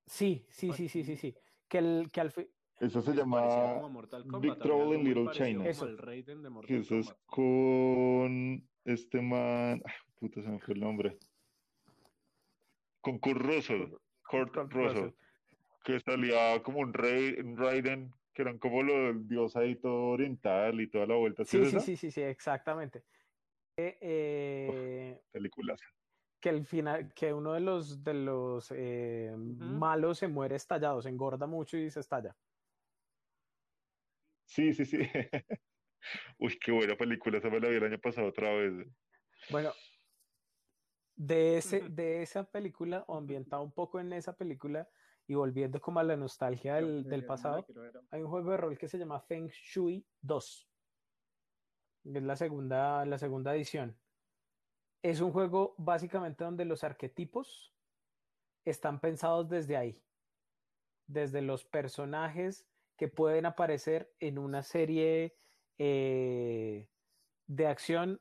Sí, 0.07 0.47
sí, 0.51 0.72
sí, 0.72 0.89
sí, 0.89 1.05
sí, 1.05 1.16
sí 1.16 1.37
que, 1.68 1.79
el, 1.79 2.11
que 2.12 2.20
al 2.20 2.31
fin... 2.33 2.49
Eso 2.81 3.03
se 3.03 3.12
llama 3.12 3.81
Big 4.41 4.59
Trouble 4.59 4.99
in 4.99 5.05
Little 5.05 5.31
China. 5.33 5.68
Eso. 5.68 5.87
El 5.87 5.99
Raiden 5.99 6.43
de 6.43 6.51
Mortal 6.51 6.76
eso 6.76 6.97
es 6.99 7.12
con 7.26 8.66
este 8.85 9.20
man... 9.20 9.83
Ay, 9.85 9.95
puta, 10.18 10.43
se 10.43 10.49
me 10.49 10.59
fue 10.61 10.74
el 10.74 10.81
nombre. 10.81 11.18
Con 13.09 13.19
Kurt 13.21 13.41
Russell. 13.41 13.87
Kurt, 14.29 14.55
Russell. 14.71 15.11
Que 15.83 15.99
salía 16.01 16.63
como 16.63 16.81
un, 16.81 16.93
rey, 16.93 17.41
un 17.41 17.57
Raiden, 17.57 18.13
que 18.35 18.43
eran 18.43 18.59
como 18.59 18.83
lo 18.83 18.93
del 18.93 19.27
dios 19.27 19.57
ahí 19.57 19.77
todo 19.77 20.11
oriental 20.11 20.79
y 20.79 20.91
toda 20.91 21.07
la 21.07 21.15
vuelta. 21.15 21.43
Sí, 21.43 21.65
sí, 21.65 21.81
sí, 21.81 21.97
sí, 21.97 22.11
sí, 22.11 22.21
exactamente. 22.21 23.05
Eh, 23.79 23.97
eh, 24.03 25.21
películas 25.33 25.81
que 26.39 26.51
el 26.51 26.67
final, 26.67 27.13
que 27.15 27.33
uno 27.33 27.55
de 27.55 27.61
los 27.61 28.05
de 28.05 28.15
los 28.15 28.73
eh, 28.77 29.35
malos 29.37 30.19
se 30.19 30.29
muere 30.29 30.57
estallado, 30.57 31.01
se 31.01 31.09
engorda 31.09 31.47
mucho 31.47 31.79
y 31.79 31.91
se 31.91 32.01
estalla. 32.01 32.37
Sí, 34.45 34.75
sí, 34.75 34.85
sí. 34.85 34.99
Uy, 36.39 36.59
qué 36.59 36.73
buena 36.73 36.95
película, 36.95 37.39
esa 37.39 37.49
me 37.49 37.59
la 37.59 37.69
vi 37.69 37.77
el 37.77 37.85
año 37.85 37.99
pasado 37.99 38.29
otra 38.29 38.53
vez. 38.53 38.87
Bueno, 39.51 39.73
de, 41.19 41.59
ese, 41.59 41.81
de 41.89 42.23
esa 42.23 42.45
película, 42.45 43.05
o 43.09 43.16
ambientado 43.16 43.62
un 43.62 43.73
poco 43.73 44.01
en 44.01 44.12
esa 44.12 44.37
película, 44.37 44.89
y 45.27 45.35
volviendo 45.35 45.81
como 45.81 46.01
a 46.01 46.05
la 46.05 46.16
nostalgia 46.16 46.77
del, 46.77 47.05
del 47.05 47.27
pasado, 47.27 47.66
hay 48.11 48.23
un 48.23 48.31
juego 48.31 48.53
de 48.53 48.57
rol 48.57 48.79
que 48.79 48.89
se 48.89 48.99
llama 48.99 49.21
Feng 49.21 49.49
Shui 49.49 50.07
2. 50.23 50.71
Es 52.05 52.23
la 52.23 52.37
segunda, 52.37 53.05
la 53.05 53.19
segunda 53.19 53.55
edición. 53.55 53.99
Es 55.03 55.21
un 55.21 55.33
juego 55.33 55.75
básicamente 55.77 56.45
donde 56.45 56.64
los 56.64 56.83
arquetipos 56.83 57.75
están 58.64 59.01
pensados 59.01 59.49
desde 59.49 59.77
ahí, 59.77 60.03
desde 61.07 61.43
los 61.43 61.64
personajes 61.64 62.66
que 62.97 63.09
pueden 63.09 63.45
aparecer 63.45 64.14
en 64.21 64.39
una 64.39 64.62
serie 64.62 65.37
eh, 65.79 66.89
de 67.47 67.66
acción 67.66 68.21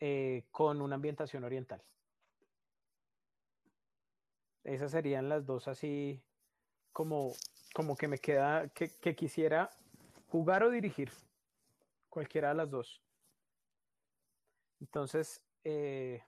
eh, 0.00 0.46
con 0.50 0.80
una 0.80 0.94
ambientación 0.94 1.44
oriental. 1.44 1.84
Esas 4.64 4.92
serían 4.92 5.28
las 5.28 5.44
dos 5.44 5.68
así 5.68 6.22
como, 6.92 7.32
como 7.74 7.96
que 7.96 8.08
me 8.08 8.18
queda, 8.18 8.68
que, 8.68 8.88
que 9.00 9.16
quisiera 9.16 9.70
jugar 10.28 10.62
o 10.62 10.70
dirigir. 10.70 11.10
Cualquiera 12.08 12.48
de 12.48 12.54
las 12.54 12.70
dos. 12.70 13.02
Entonces, 14.80 15.42
eh, 15.64 16.22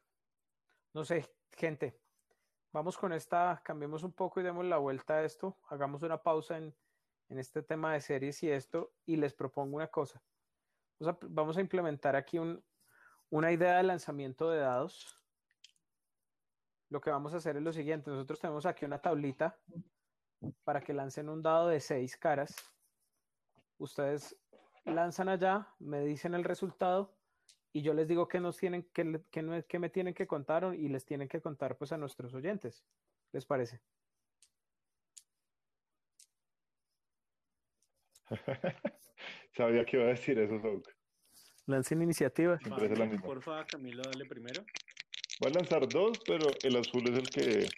no 0.93 1.05
sé, 1.05 1.29
gente, 1.53 2.01
vamos 2.73 2.97
con 2.97 3.13
esta, 3.13 3.61
cambiemos 3.65 4.03
un 4.03 4.13
poco 4.13 4.41
y 4.41 4.45
demos 4.45 4.65
la 4.65 4.79
vuelta 4.79 5.15
a 5.15 5.25
esto, 5.25 5.59
hagamos 5.69 6.03
una 6.03 6.23
pausa 6.23 6.59
en, 6.59 6.75
este 7.29 7.63
tema 7.63 7.95
de 7.95 8.01
series 8.01 8.41
y 8.45 8.51
esto, 8.51 8.93
y 9.07 9.17
les 9.17 9.35
propongo 9.35 9.77
una 9.77 9.89
cosa. 9.89 10.23
Vamos 11.23 11.57
a, 11.57 11.61
implementar 11.61 12.15
aquí 12.15 12.39
una 13.31 13.51
idea 13.51 13.79
de 13.79 13.83
lanzamiento 13.83 14.49
de 14.51 14.61
dados 14.61 15.21
lo 16.91 17.01
que 17.01 17.11
vamos 17.11 17.35
a 17.35 17.39
hacer 17.39 17.57
es 17.57 17.63
lo 17.63 17.73
siguiente. 17.73 18.11
Nosotros 18.11 18.41
tenemos 18.41 18.67
aquí 18.67 18.85
una 18.85 19.01
tablita 19.01 19.59
para 20.65 20.81
que 20.81 20.93
lancen 20.93 21.29
un 21.29 21.43
dado 21.43 21.69
de 21.69 21.81
seis 21.81 22.17
caras. 22.17 22.55
Ustedes 23.79 24.37
lanzan 24.85 25.29
allá, 25.29 25.69
me 25.79 26.01
dicen 26.05 26.35
el 26.35 26.45
resultado 26.45 27.17
y 27.73 27.83
yo 27.83 27.93
les 27.95 28.07
digo 28.07 28.29
que 28.29 28.41
nos 28.41 28.57
tienen 28.57 28.85
que, 28.93 29.21
que, 29.31 29.79
me 29.79 29.91
tienen 29.91 30.15
que 30.15 30.27
contar 30.27 30.75
y 30.75 30.89
les 30.89 31.05
tienen 31.05 31.29
que 31.29 31.41
contar 31.41 31.77
pues 31.77 31.93
a 31.93 31.99
nuestros 31.99 32.33
oyentes. 32.35 32.85
¿Les 33.33 33.45
parece? 33.45 33.81
Sabía 39.57 39.85
que 39.85 39.97
iba 39.97 40.07
a 40.07 40.11
decir 40.11 40.39
eso, 40.39 40.61
Souk. 40.61 40.89
Lancen 41.67 42.03
iniciativa. 42.03 42.59
Por 43.23 43.43
favor, 43.43 43.67
Camilo, 43.67 44.03
dale 44.03 44.27
primero. 44.27 44.65
Voy 45.41 45.51
a 45.51 45.55
lanzar 45.55 45.89
dos, 45.89 46.19
pero 46.27 46.47
el 46.63 46.77
azul 46.77 47.09
es 47.09 47.19
el 47.19 47.29
que 47.29 47.69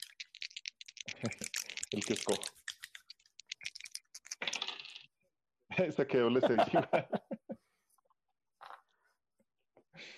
el 1.93 2.05
que 2.05 2.13
escojo. 2.13 2.43
Esta 5.77 6.07
quedó 6.07 6.31
le 6.31 6.41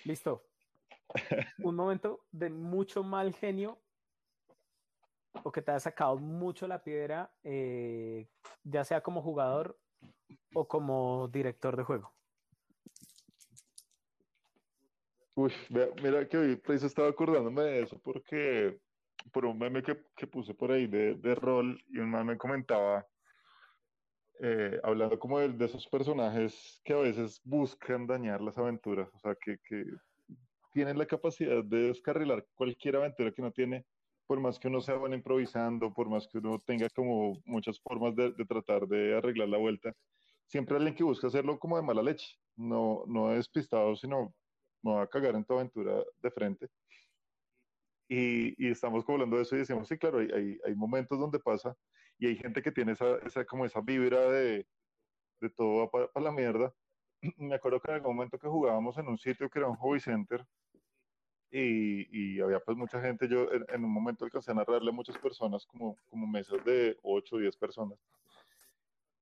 Listo. 0.05 0.45
Un 1.59 1.75
momento 1.75 2.25
de 2.31 2.49
mucho 2.49 3.03
mal 3.03 3.33
genio 3.33 3.81
o 5.43 5.51
que 5.51 5.61
te 5.61 5.71
haya 5.71 5.79
sacado 5.79 6.17
mucho 6.17 6.67
la 6.67 6.83
piedra, 6.83 7.31
eh, 7.43 8.27
ya 8.63 8.83
sea 8.83 9.01
como 9.01 9.21
jugador 9.21 9.79
o 10.53 10.67
como 10.67 11.27
director 11.29 11.77
de 11.77 11.83
juego. 11.83 12.13
Uy, 15.41 15.53
mira 16.03 16.27
que 16.27 16.37
hoy 16.37 16.57
pues, 16.57 16.83
estaba 16.83 17.07
acordándome 17.07 17.61
de 17.61 17.83
eso 17.83 17.97
porque 18.03 18.77
por 19.31 19.45
un 19.45 19.57
meme 19.57 19.81
que, 19.81 19.95
puse 20.27 20.53
por 20.53 20.69
ahí 20.69 20.85
de, 20.85 21.33
rol 21.35 21.81
y 21.87 21.99
un 21.99 22.11
meme 22.11 22.37
comentaba, 22.37 23.07
eh, 24.41 24.77
hablando 24.83 25.17
como 25.17 25.39
de, 25.39 25.65
esos 25.65 25.87
personajes 25.87 26.81
que 26.83 26.91
a 26.91 26.97
veces 26.97 27.39
buscan 27.45 28.05
dañar 28.05 28.41
las 28.41 28.57
aventuras, 28.57 29.07
o 29.13 29.19
sea, 29.19 29.33
que, 29.35 29.55
tienen 30.73 30.97
la 30.97 31.05
capacidad 31.05 31.63
de 31.63 31.87
descarrilar 31.87 32.45
cualquier 32.53 32.97
aventura 32.97 33.31
que 33.31 33.41
no 33.41 33.53
tiene, 33.53 33.85
por 34.27 34.41
más 34.41 34.59
que 34.59 34.67
uno 34.67 34.81
sea 34.81 34.95
bueno 34.95 35.15
improvisando, 35.15 35.93
por 35.93 36.09
más 36.09 36.27
que 36.27 36.39
uno 36.39 36.61
tenga 36.65 36.89
como 36.89 37.41
muchas 37.45 37.79
formas 37.79 38.13
de, 38.13 38.33
tratar 38.45 38.87
de 38.87 39.15
arreglar 39.15 39.47
la 39.47 39.57
vuelta, 39.57 39.93
siempre 40.47 40.75
alguien 40.75 40.95
que 40.95 41.05
busca 41.05 41.27
hacerlo 41.27 41.57
como 41.57 41.77
de 41.77 41.83
mala 41.83 42.03
leche, 42.03 42.27
no, 42.57 43.05
no 43.07 43.29
despistado, 43.29 43.95
sino 43.95 44.33
me 44.81 44.93
va 44.93 45.03
a 45.03 45.07
cagar 45.07 45.35
en 45.35 45.43
tu 45.45 45.53
aventura 45.53 46.03
de 46.21 46.31
frente. 46.31 46.69
Y, 48.07 48.67
estamos 48.67 49.05
como 49.05 49.17
hablando 49.17 49.35
de 49.37 49.43
eso 49.43 49.55
y 49.55 49.59
decimos, 49.59 49.87
sí, 49.87 49.97
claro, 49.97 50.19
hay, 50.19 50.59
hay, 50.65 50.75
momentos 50.75 51.19
donde 51.19 51.39
pasa 51.39 51.75
y 52.17 52.25
hay 52.27 52.35
gente 52.35 52.61
que 52.61 52.71
tiene 52.71 52.93
esa, 52.93 53.17
esa 53.19 53.45
como 53.45 53.65
esa 53.65 53.81
vibra 53.81 54.19
de, 54.31 54.65
de 55.39 55.49
todo 55.51 55.81
va 55.81 56.09
para, 56.11 56.25
la 56.25 56.31
mierda. 56.31 56.73
Me 57.37 57.55
acuerdo 57.55 57.79
que 57.79 57.91
en 57.91 57.95
algún 57.95 58.15
momento 58.15 58.39
que 58.39 58.47
jugábamos 58.47 58.97
en 58.97 59.07
un 59.07 59.17
sitio 59.17 59.49
que 59.49 59.59
era 59.59 59.67
un 59.67 59.75
hobby 59.75 59.99
center 59.99 60.43
y, 61.51 62.35
y 62.35 62.39
había 62.41 62.59
pues 62.59 62.77
mucha 62.77 63.01
gente, 63.01 63.27
yo 63.27 63.47
en, 63.51 63.83
un 63.83 63.91
momento 63.91 64.25
alcancé 64.25 64.51
a 64.51 64.55
narrarle 64.55 64.89
a 64.89 64.93
muchas 64.93 65.17
personas, 65.17 65.65
como, 65.65 65.95
como 66.09 66.27
mesas 66.27 66.63
de 66.65 66.97
8 67.03 67.35
o 67.35 67.39
10 67.39 67.57
personas. 67.57 67.99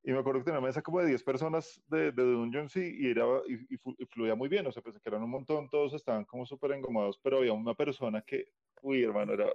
Y 0.07 0.11
me 0.13 0.19
acuerdo 0.19 0.39
que 0.39 0.45
tenía 0.45 0.59
una 0.59 0.67
mesa 0.67 0.81
como 0.81 1.01
de 1.01 1.07
10 1.07 1.21
personas 1.21 1.83
de, 1.87 2.13
de 2.13 2.23
Dungeons 2.23 2.73
y, 2.77 3.09
era, 3.09 3.25
y, 3.45 3.75
y, 3.75 4.05
fluía 4.05 4.35
muy 4.35 4.47
bien, 4.47 4.65
o 4.65 4.71
sea, 4.71 4.81
pensé 4.81 5.01
que 5.01 5.09
eran 5.09 5.21
un 5.21 5.29
montón, 5.29 5.69
todos 5.69 5.93
estaban 5.93 6.23
como 6.23 6.45
súper 6.45 6.71
engomados, 6.71 7.19
pero 7.21 7.39
había 7.39 7.51
una 7.51 7.73
persona 7.73 8.21
que 8.21 8.45
Uy, 8.81 9.03
hermano, 9.03 9.33
era. 9.33 9.51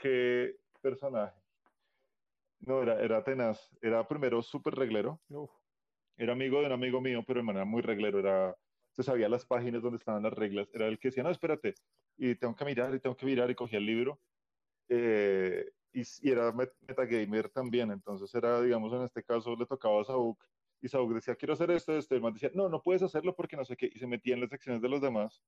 Qué 0.00 0.56
personaje. 0.80 1.34
No, 2.60 2.82
era, 2.82 3.00
era 3.00 3.22
tenaz. 3.22 3.70
Era 3.82 4.06
primero 4.06 4.42
súper 4.42 4.74
reglero. 4.74 5.20
Era 6.16 6.32
amigo 6.32 6.60
de 6.60 6.66
un 6.66 6.72
amigo 6.72 7.00
mío, 7.00 7.22
pero 7.26 7.40
de 7.40 7.44
manera 7.44 7.64
muy 7.64 7.82
reglero. 7.82 8.18
Era, 8.18 8.56
se 8.92 9.02
sabía 9.02 9.28
las 9.28 9.44
páginas 9.44 9.82
donde 9.82 9.98
estaban 9.98 10.22
las 10.22 10.32
reglas. 10.32 10.68
Era 10.72 10.86
el 10.86 10.98
que 10.98 11.08
decía, 11.08 11.22
no, 11.22 11.30
espérate, 11.30 11.74
y 12.16 12.34
tengo 12.36 12.54
que 12.54 12.64
mirar, 12.64 12.94
y 12.94 13.00
tengo 13.00 13.16
que 13.16 13.26
mirar, 13.26 13.50
y 13.50 13.54
cogía 13.54 13.78
el 13.78 13.86
libro. 13.86 14.20
Eh, 14.88 15.70
y, 15.94 16.30
era 16.30 16.52
metagamer 16.52 17.48
también. 17.48 17.90
Entonces 17.92 18.34
era, 18.34 18.60
digamos, 18.60 18.92
en 18.92 19.02
este 19.02 19.22
caso 19.22 19.56
le 19.56 19.66
tocaba 19.66 20.02
a 20.02 20.04
Saúk. 20.04 20.42
Y 20.82 20.88
Saúk 20.88 21.14
decía, 21.14 21.36
quiero 21.36 21.54
hacer 21.54 21.70
esto, 21.70 21.96
esto. 21.96 22.14
Y 22.14 22.16
el 22.16 22.22
man 22.22 22.34
decía, 22.34 22.50
no, 22.52 22.68
no 22.68 22.82
puedes 22.82 23.02
hacerlo 23.02 23.34
porque 23.34 23.56
no 23.56 23.64
sé 23.64 23.76
qué. 23.76 23.90
Y 23.94 23.98
se 23.98 24.06
metía 24.06 24.34
en 24.34 24.40
las 24.40 24.50
secciones 24.50 24.82
de 24.82 24.88
los 24.88 25.00
demás. 25.00 25.42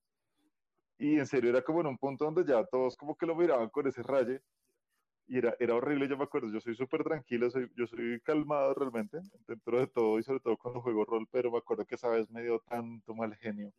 Y 0.98 1.18
en 1.18 1.26
serio 1.26 1.50
era 1.50 1.62
como 1.62 1.80
en 1.80 1.88
un 1.88 1.98
punto 1.98 2.24
donde 2.24 2.44
ya 2.44 2.64
todos 2.64 2.96
como 2.96 3.16
que 3.16 3.26
lo 3.26 3.34
miraban 3.36 3.68
con 3.68 3.86
ese 3.86 4.02
raye. 4.02 4.40
Y 5.28 5.38
era, 5.38 5.56
era 5.58 5.74
horrible, 5.74 6.08
yo 6.08 6.16
me 6.16 6.24
acuerdo, 6.24 6.48
yo 6.52 6.60
soy 6.60 6.76
súper 6.76 7.02
tranquilo, 7.02 7.50
soy, 7.50 7.68
yo 7.76 7.86
soy 7.88 8.20
calmado 8.20 8.74
realmente, 8.74 9.18
dentro 9.48 9.80
de 9.80 9.88
todo 9.88 10.20
y 10.20 10.22
sobre 10.22 10.38
todo 10.38 10.56
cuando 10.56 10.80
juego 10.80 11.04
rol, 11.04 11.26
pero 11.32 11.50
me 11.50 11.58
acuerdo 11.58 11.84
que 11.84 11.96
esa 11.96 12.08
vez 12.08 12.30
me 12.30 12.42
dio 12.44 12.60
tanto 12.60 13.12
mal 13.12 13.34
genio. 13.36 13.72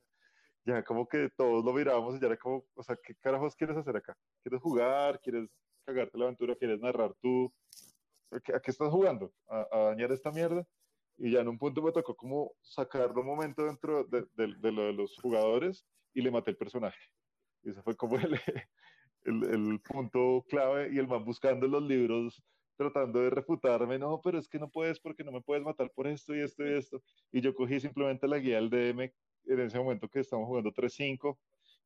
Ya 0.66 0.84
como 0.84 1.08
que 1.08 1.30
todos 1.30 1.64
lo 1.64 1.72
mirábamos 1.74 2.16
y 2.16 2.20
ya 2.20 2.28
era 2.28 2.38
como, 2.38 2.66
o 2.76 2.84
sea, 2.84 2.98
¿qué 3.02 3.16
carajos 3.16 3.56
quieres 3.56 3.78
hacer 3.78 3.96
acá? 3.96 4.18
¿Quieres 4.44 4.62
jugar? 4.62 5.22
¿Quieres 5.22 5.50
cagarte 5.88 6.18
la 6.18 6.26
aventura? 6.26 6.56
¿Quieres 6.56 6.80
narrar 6.80 7.14
tú? 7.22 7.52
¿A 8.32 8.40
qué, 8.60 8.72
estás 8.72 8.90
jugando? 8.90 9.32
¿A, 9.48 9.66
dañar 9.90 10.12
esta 10.12 10.32
mierda? 10.32 10.68
Y 11.18 11.32
ya 11.32 11.40
en 11.40 11.48
un 11.48 11.58
punto 11.58 11.82
me 11.82 11.92
tocó 11.92 12.16
como 12.16 12.52
sacarlo 12.62 13.22
un 13.22 13.28
momento 13.28 13.64
dentro 13.64 14.04
de, 14.04 14.28
de 14.36 14.72
lo 14.72 14.84
de 14.84 14.94
los 14.94 15.18
jugadores 15.18 15.86
y 16.14 16.22
le 16.22 16.30
maté 16.30 16.52
el 16.52 16.58
personaje. 16.58 17.00
Y 17.64 17.72
ese 17.72 17.82
fue 17.82 17.96
como 17.96 18.18
el, 18.18 18.34
el, 19.24 19.44
el, 19.44 19.80
punto 19.82 20.46
clave 20.50 20.90
y 20.94 21.00
el 21.00 21.08
man 21.08 21.24
buscando 21.24 21.68
los 21.68 21.84
libros 21.84 22.44
tratando 22.76 23.20
de 23.22 23.32
refutarme, 23.32 23.98
no, 23.98 24.22
pero 24.22 24.38
es 24.38 24.48
que 24.48 24.60
no 24.60 24.70
puedes 24.70 25.00
porque 25.00 25.24
no 25.24 25.32
me 25.32 25.42
puedes 25.42 25.64
matar 25.64 25.90
por 25.96 26.06
esto 26.06 26.36
y 26.36 26.42
esto 26.42 26.64
y 26.64 26.74
esto. 26.74 27.02
Y 27.32 27.42
yo 27.42 27.56
cogí 27.56 27.80
simplemente 27.80 28.28
la 28.28 28.38
guía 28.38 28.58
del 28.58 28.70
DM 28.70 29.12
en 29.46 29.60
ese 29.62 29.80
momento 29.80 30.08
que 30.08 30.20
estamos 30.20 30.46
jugando 30.46 30.72
3-5 30.72 31.38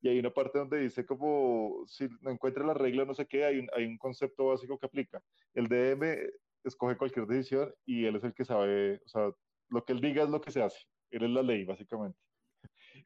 y 0.02 0.08
hay 0.08 0.18
una 0.18 0.30
parte 0.30 0.58
donde 0.58 0.80
dice 0.80 1.06
como 1.06 1.84
si 1.86 2.08
no 2.20 2.30
encuentra 2.30 2.66
la 2.66 2.74
regla, 2.74 3.04
no 3.04 3.14
sé 3.14 3.26
qué, 3.26 3.44
hay 3.44 3.58
un, 3.58 3.68
hay 3.74 3.86
un 3.86 3.96
concepto 3.96 4.46
básico 4.46 4.78
que 4.78 4.86
aplica. 4.86 5.22
El 5.54 5.68
DM 5.68 6.02
escoge 6.64 6.96
cualquier 6.96 7.26
decisión 7.26 7.74
y 7.86 8.04
él 8.04 8.16
es 8.16 8.24
el 8.24 8.34
que 8.34 8.44
sabe, 8.44 9.00
o 9.04 9.08
sea, 9.08 9.30
lo 9.68 9.84
que 9.84 9.92
él 9.92 10.00
diga 10.00 10.24
es 10.24 10.28
lo 10.28 10.40
que 10.40 10.50
se 10.50 10.62
hace. 10.62 10.80
Él 11.10 11.24
es 11.24 11.30
la 11.30 11.42
ley, 11.42 11.64
básicamente 11.64 12.18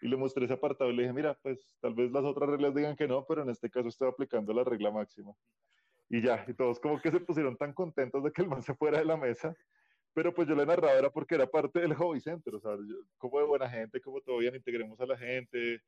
y 0.00 0.08
le 0.08 0.16
mostré 0.16 0.44
ese 0.44 0.54
apartado 0.54 0.90
y 0.90 0.96
le 0.96 1.02
dije, 1.02 1.14
mira, 1.14 1.38
pues 1.42 1.74
tal 1.80 1.94
vez 1.94 2.10
las 2.10 2.24
otras 2.24 2.50
reglas 2.50 2.74
digan 2.74 2.96
que 2.96 3.06
no, 3.08 3.24
pero 3.26 3.42
en 3.42 3.50
este 3.50 3.70
caso 3.70 3.88
estoy 3.88 4.08
aplicando 4.08 4.52
la 4.52 4.64
regla 4.64 4.90
máxima. 4.90 5.32
Y 6.08 6.22
ya, 6.22 6.44
y 6.46 6.54
todos 6.54 6.78
como 6.78 7.00
que 7.00 7.10
se 7.10 7.20
pusieron 7.20 7.56
tan 7.56 7.72
contentos 7.72 8.22
de 8.22 8.32
que 8.32 8.42
el 8.42 8.48
man 8.48 8.62
se 8.62 8.74
fuera 8.74 8.98
de 8.98 9.04
la 9.04 9.16
mesa, 9.16 9.54
pero 10.12 10.32
pues 10.32 10.48
yo 10.48 10.54
le 10.54 10.64
narraba 10.64 10.94
era 10.94 11.10
porque 11.10 11.34
era 11.34 11.46
parte 11.46 11.80
del 11.80 11.94
hobby 11.94 12.20
center, 12.20 12.54
o 12.54 12.60
sea, 12.60 12.72
como 13.18 13.38
de 13.38 13.46
buena 13.46 13.68
gente, 13.68 14.00
como 14.00 14.20
todo 14.20 14.38
bien, 14.38 14.54
integremos 14.54 15.00
a 15.00 15.06
la 15.06 15.16
gente, 15.18 15.80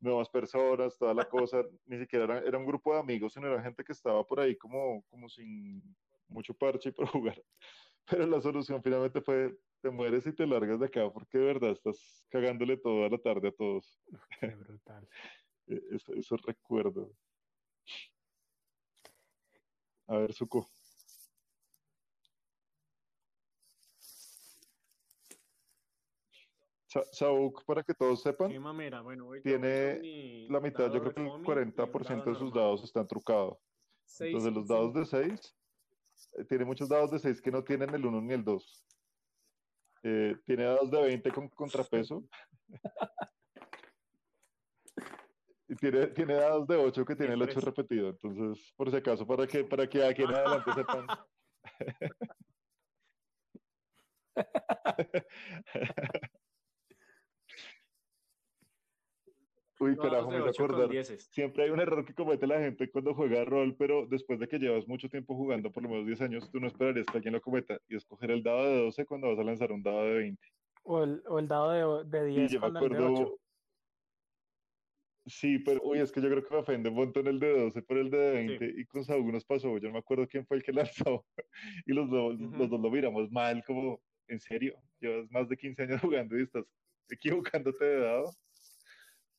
nuevas 0.00 0.28
personas, 0.28 0.96
toda 0.98 1.14
la 1.14 1.28
cosa, 1.28 1.64
ni 1.86 1.98
siquiera 1.98 2.24
era, 2.24 2.38
era, 2.40 2.58
un 2.58 2.66
grupo 2.66 2.92
de 2.92 3.00
amigos, 3.00 3.32
sino 3.32 3.46
era 3.46 3.62
gente 3.62 3.84
que 3.84 3.92
estaba 3.92 4.24
por 4.24 4.40
ahí 4.40 4.56
como, 4.56 5.02
como 5.08 5.28
sin 5.28 5.82
mucho 6.28 6.54
parche 6.54 6.92
por 6.96 7.06
jugar. 7.08 7.42
Pero 8.08 8.26
la 8.26 8.40
solución 8.40 8.82
finalmente 8.82 9.20
fue 9.20 9.56
te 9.80 9.90
mueres 9.90 10.26
y 10.26 10.32
te 10.32 10.46
largas 10.46 10.80
de 10.80 10.86
acá 10.86 11.10
porque 11.12 11.38
de 11.38 11.44
verdad 11.44 11.70
estás 11.70 12.24
cagándole 12.28 12.76
toda 12.76 13.08
la 13.08 13.18
tarde 13.18 13.48
a 13.48 13.52
todos. 13.52 14.00
Qué 14.40 14.48
brutal. 14.48 15.08
E-, 15.68 15.82
eso, 15.90 16.36
recuerdo. 16.36 17.12
A 20.06 20.18
ver, 20.18 20.32
Suco. 20.32 20.70
Saúk, 27.12 27.64
para 27.64 27.82
que 27.82 27.94
todos 27.94 28.22
sepan, 28.22 28.50
tiene 29.42 30.46
la 30.48 30.60
mitad, 30.60 30.92
yo 30.92 31.00
creo 31.00 31.14
que 31.14 31.22
el 31.22 31.28
40% 31.28 32.24
de 32.24 32.34
sus 32.34 32.52
dados 32.52 32.84
están 32.84 33.06
trucados. 33.06 33.58
Entonces, 34.20 34.52
los 34.52 34.68
dados 34.68 34.94
de 34.94 35.04
6, 35.04 35.56
eh, 36.38 36.44
tiene 36.44 36.64
muchos 36.64 36.88
dados 36.88 37.10
de 37.10 37.18
6 37.18 37.40
que 37.40 37.50
no 37.50 37.64
tienen 37.64 37.92
el 37.94 38.06
1 38.06 38.20
ni 38.20 38.34
el 38.34 38.44
2. 38.44 38.84
Eh, 40.04 40.36
tiene 40.44 40.64
dados 40.64 40.90
de 40.90 41.02
20 41.02 41.30
con 41.32 41.48
contrapeso. 41.48 42.24
y 45.68 45.74
tiene, 45.76 46.06
tiene 46.08 46.34
dados 46.34 46.66
de 46.66 46.76
8 46.76 47.04
que 47.04 47.16
tiene 47.16 47.34
el 47.34 47.42
8 47.42 47.60
repetido. 47.60 48.10
Entonces, 48.10 48.72
por 48.76 48.90
si 48.90 48.96
acaso, 48.96 49.26
para 49.26 49.46
que, 49.46 49.64
para 49.64 49.88
que 49.88 50.04
aquí 50.04 50.22
en 50.22 50.34
adelante 50.34 50.72
sepan. 50.72 51.06
Uy, 59.78 59.96
carajo, 59.96 60.30
me 60.30 60.38
acordar. 60.38 60.88
Siempre 61.04 61.64
hay 61.64 61.70
un 61.70 61.80
error 61.80 62.04
que 62.04 62.14
comete 62.14 62.46
la 62.46 62.60
gente 62.60 62.90
cuando 62.90 63.14
juega 63.14 63.44
rol, 63.44 63.76
pero 63.76 64.06
después 64.06 64.40
de 64.40 64.48
que 64.48 64.58
llevas 64.58 64.88
mucho 64.88 65.08
tiempo 65.08 65.34
jugando, 65.34 65.70
por 65.70 65.82
lo 65.82 65.90
menos 65.90 66.06
10 66.06 66.20
años, 66.22 66.50
tú 66.50 66.60
no 66.60 66.66
esperarías 66.66 67.06
que 67.06 67.18
alguien 67.18 67.34
lo 67.34 67.40
cometa 67.40 67.78
y 67.88 67.96
escoger 67.96 68.30
el 68.30 68.42
dado 68.42 68.64
de 68.64 68.84
12 68.84 69.04
cuando 69.04 69.28
vas 69.28 69.38
a 69.38 69.44
lanzar 69.44 69.72
un 69.72 69.82
dado 69.82 70.04
de 70.04 70.14
20. 70.14 70.48
O 70.84 71.04
el, 71.04 71.22
o 71.26 71.38
el 71.38 71.48
dado 71.48 72.04
de, 72.04 72.18
de 72.18 72.26
10 72.26 72.58
cuando 72.58 72.86
el 72.86 72.92
de 72.92 72.98
8. 72.98 73.36
Sí, 75.26 75.58
pero 75.58 75.80
uy, 75.82 75.98
es 75.98 76.12
que 76.12 76.22
yo 76.22 76.28
creo 76.28 76.44
que 76.44 76.54
me 76.54 76.60
ofende 76.60 76.88
un 76.88 76.94
montón 76.94 77.26
el 77.26 77.40
de 77.40 77.64
12 77.64 77.82
por 77.82 77.98
el 77.98 78.10
de 78.10 78.30
20 78.30 78.74
y 78.78 78.84
con 78.86 79.04
Saúl 79.04 79.32
nos 79.32 79.44
pasó, 79.44 79.76
yo 79.76 79.88
no 79.88 79.94
me 79.94 79.98
acuerdo 79.98 80.28
quién 80.28 80.46
fue 80.46 80.58
el 80.58 80.62
que 80.62 80.72
lanzó 81.04 81.26
y 81.84 81.92
los 81.92 82.08
dos, 82.08 82.38
los 82.38 82.70
dos 82.70 82.80
lo 82.80 82.90
miramos 82.90 83.30
mal, 83.32 83.62
como, 83.66 84.00
¿en 84.28 84.38
serio? 84.38 84.76
Llevas 85.00 85.28
más 85.32 85.48
de 85.48 85.56
15 85.56 85.82
años 85.82 86.00
jugando 86.00 86.38
y 86.38 86.42
estás 86.42 86.64
equivocándote 87.10 87.84
de 87.84 88.00
dado. 88.00 88.32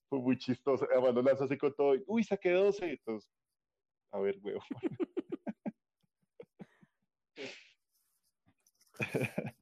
Fue 0.10 0.20
muy 0.20 0.38
chistoso, 0.38 0.88
además 0.90 1.14
lo 1.16 1.22
lanzó 1.22 1.44
así 1.44 1.58
con 1.58 1.74
todo, 1.76 1.96
y, 1.96 2.04
uy, 2.08 2.24
saqué 2.24 2.52
12, 2.52 2.92
entonces, 2.92 3.30
a 4.12 4.20
ver, 4.20 4.38
huevo. 4.42 4.62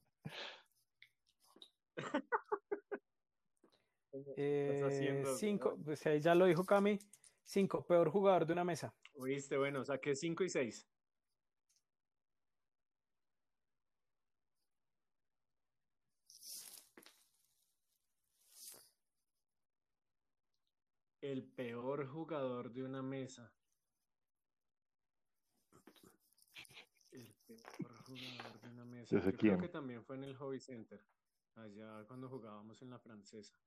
Eh, 4.38 5.24
cinco, 5.38 5.78
pues 5.84 6.06
ahí 6.08 6.22
ya 6.22 6.36
lo 6.36 6.46
dijo 6.46 6.66
Cami. 6.66 7.00
Cinco, 7.44 7.86
peor 7.86 8.10
jugador 8.10 8.46
de 8.46 8.54
una 8.54 8.64
mesa. 8.64 8.96
Oíste, 9.14 9.58
bueno, 9.58 9.84
saqué 9.84 10.16
cinco 10.16 10.44
y 10.44 10.50
seis. 10.50 10.88
El 21.26 21.44
peor 21.44 22.06
jugador 22.06 22.72
de 22.72 22.84
una 22.84 23.02
mesa. 23.02 23.52
El 27.12 27.34
peor 27.48 28.04
jugador 28.04 28.62
de 28.62 28.70
una 28.70 28.86
mesa. 28.86 29.20
Yo 29.20 29.32
creo 29.36 29.58
que 29.58 29.70
también 29.70 30.06
fue 30.06 30.18
en 30.18 30.26
el 30.26 30.36
Hobby 30.36 30.60
Center, 30.60 31.04
allá 31.56 32.04
cuando 32.08 32.30
jugábamos 32.30 32.80
en 32.84 32.92
la 32.92 33.00
francesa. 33.00 33.60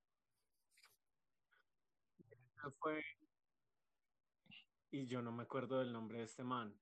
Fue... 2.79 3.03
Y 4.93 5.09
yo 5.09 5.21
no 5.21 5.33
me 5.33 5.43
acuerdo 5.43 5.81
del 5.81 5.93
nombre 5.93 6.19
de 6.19 6.25
este 6.27 6.45
man. 6.45 6.73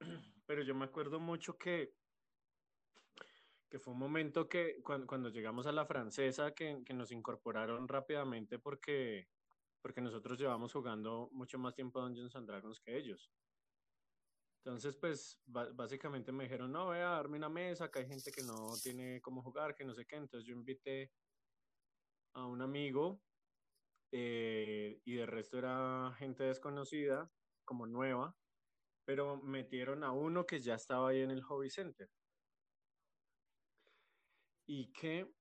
Pero 0.46 0.62
yo 0.62 0.74
me 0.74 0.86
acuerdo 0.86 1.20
mucho 1.20 1.58
que, 1.58 1.92
que 3.68 3.78
fue 3.78 3.92
un 3.92 4.00
momento 4.00 4.48
que 4.48 4.80
cuando, 4.82 5.28
llegamos 5.28 5.66
a 5.66 5.72
la 5.72 5.84
francesa, 5.84 6.54
que, 6.54 6.82
que, 6.86 6.94
nos 6.94 7.12
incorporaron 7.12 7.86
rápidamente 7.86 8.58
porque, 8.58 9.28
porque 9.82 10.00
nosotros 10.00 10.38
llevamos 10.38 10.72
jugando 10.72 11.28
mucho 11.32 11.58
más 11.58 11.74
tiempo 11.74 12.00
Dungeons 12.00 12.34
and 12.36 12.46
Dragons 12.46 12.80
que 12.80 12.96
ellos. 12.96 13.30
Entonces, 14.62 14.94
pues 14.96 15.40
básicamente 15.46 16.32
me 16.32 16.44
dijeron, 16.44 16.70
no, 16.70 16.86
voy 16.86 16.98
a 16.98 17.16
darme 17.16 17.38
una 17.38 17.48
mesa, 17.48 17.90
que 17.90 18.00
hay 18.00 18.06
gente 18.06 18.30
que 18.30 18.42
no 18.42 18.74
tiene 18.82 19.20
cómo 19.22 19.42
jugar, 19.42 19.74
que 19.74 19.84
no 19.84 19.94
sé 19.94 20.04
qué. 20.06 20.16
Entonces 20.16 20.46
yo 20.46 20.54
invité 20.54 21.10
a 22.34 22.44
un 22.44 22.60
amigo 22.60 23.22
eh, 24.12 25.00
y 25.04 25.14
de 25.14 25.26
resto 25.26 25.58
era 25.58 26.14
gente 26.18 26.44
desconocida, 26.44 27.30
como 27.64 27.86
nueva, 27.86 28.36
pero 29.06 29.38
metieron 29.38 30.04
a 30.04 30.12
uno 30.12 30.44
que 30.44 30.60
ya 30.60 30.74
estaba 30.74 31.08
ahí 31.08 31.20
en 31.20 31.30
el 31.30 31.42
Hobby 31.42 31.70
Center. 31.70 32.10
Y 34.66 34.92
que, 34.92 35.32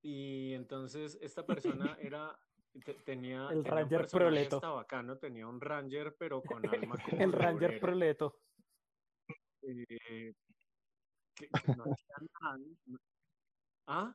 y 0.00 0.54
entonces 0.54 1.18
esta 1.20 1.44
persona 1.44 1.98
era 2.00 2.38
tenía 3.04 3.48
el 3.50 3.64
Ranger 3.64 4.06
Proleto. 4.06 4.56
Estaba 4.56 4.74
bacano, 4.76 5.18
tenía 5.18 5.46
un 5.46 5.60
Ranger, 5.60 6.16
pero 6.18 6.42
con 6.42 6.62
alma 6.92 6.96
como 7.02 7.22
El 7.22 7.32
Ranger 7.32 7.80
Proleto. 7.80 8.40
Eh, 9.62 10.34
que, 11.34 11.48
no 11.76 11.84
nada. 11.84 13.02
¿Ah? 13.86 14.14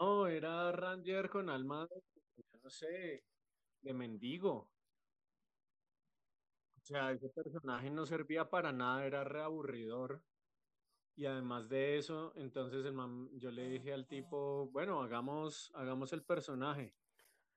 No, 0.00 0.26
era 0.26 0.70
Ranger 0.72 1.28
con 1.28 1.50
alma 1.50 1.88
no 2.62 2.70
sé, 2.70 3.24
de 3.80 3.92
mendigo. 3.92 4.70
O 6.76 6.82
sea, 6.82 7.12
ese 7.12 7.28
personaje 7.30 7.90
no 7.90 8.06
servía 8.06 8.48
para 8.48 8.72
nada, 8.72 9.06
era 9.06 9.24
reaburridor. 9.24 10.22
Y 11.16 11.26
además 11.26 11.68
de 11.68 11.98
eso, 11.98 12.32
entonces 12.36 12.84
el 12.86 12.94
yo 13.38 13.50
le 13.50 13.68
dije 13.68 13.92
al 13.92 14.06
tipo, 14.06 14.70
bueno, 14.72 15.02
hagamos, 15.02 15.70
hagamos 15.74 16.12
el 16.12 16.22
personaje. 16.22 16.94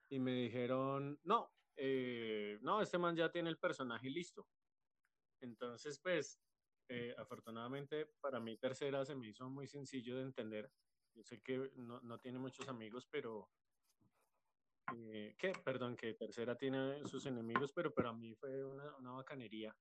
Y 0.10 0.20
me 0.20 0.34
dijeron, 0.34 1.20
no, 1.24 1.54
eh, 1.76 2.60
no, 2.62 2.82
este 2.82 2.98
man 2.98 3.16
ya 3.16 3.32
tiene 3.32 3.50
el 3.50 3.58
personaje 3.58 4.10
listo. 4.10 4.48
Entonces, 5.40 6.00
pues, 6.00 6.42
eh, 6.90 7.16
afortunadamente 7.18 8.06
para 8.20 8.40
mí 8.40 8.58
tercera 8.58 9.06
se 9.06 9.16
me 9.16 9.30
hizo 9.30 9.50
muy 9.50 9.68
sencillo 9.68 10.18
de 10.18 10.24
entender. 10.24 10.72
Yo 11.14 11.24
sé 11.24 11.42
que 11.42 11.72
no, 11.76 12.02
no 12.02 12.20
tiene 12.20 12.40
muchos 12.40 12.68
amigos, 12.68 13.08
pero... 13.10 13.50
Eh, 14.96 15.36
que, 15.38 15.54
perdón, 15.64 15.96
que 15.96 16.14
tercera 16.14 16.58
tiene 16.58 17.06
sus 17.08 17.26
enemigos, 17.26 17.72
pero 17.72 17.94
para 17.94 18.12
mí 18.12 18.36
fue 18.36 18.64
una, 18.64 18.96
una 18.98 19.12
bacanería. 19.12 19.76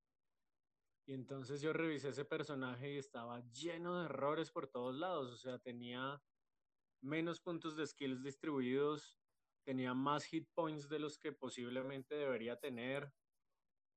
Y 1.06 1.14
entonces 1.14 1.60
yo 1.60 1.72
revisé 1.72 2.10
ese 2.10 2.24
personaje 2.24 2.92
y 2.92 2.98
estaba 2.98 3.40
lleno 3.50 3.98
de 3.98 4.04
errores 4.04 4.50
por 4.50 4.68
todos 4.68 4.94
lados. 4.94 5.32
O 5.32 5.36
sea, 5.36 5.58
tenía 5.58 6.22
menos 7.00 7.40
puntos 7.40 7.76
de 7.76 7.86
skills 7.86 8.22
distribuidos, 8.22 9.18
tenía 9.64 9.94
más 9.94 10.24
hit 10.24 10.48
points 10.54 10.88
de 10.88 11.00
los 11.00 11.18
que 11.18 11.32
posiblemente 11.32 12.14
debería 12.14 12.58
tener. 12.58 13.12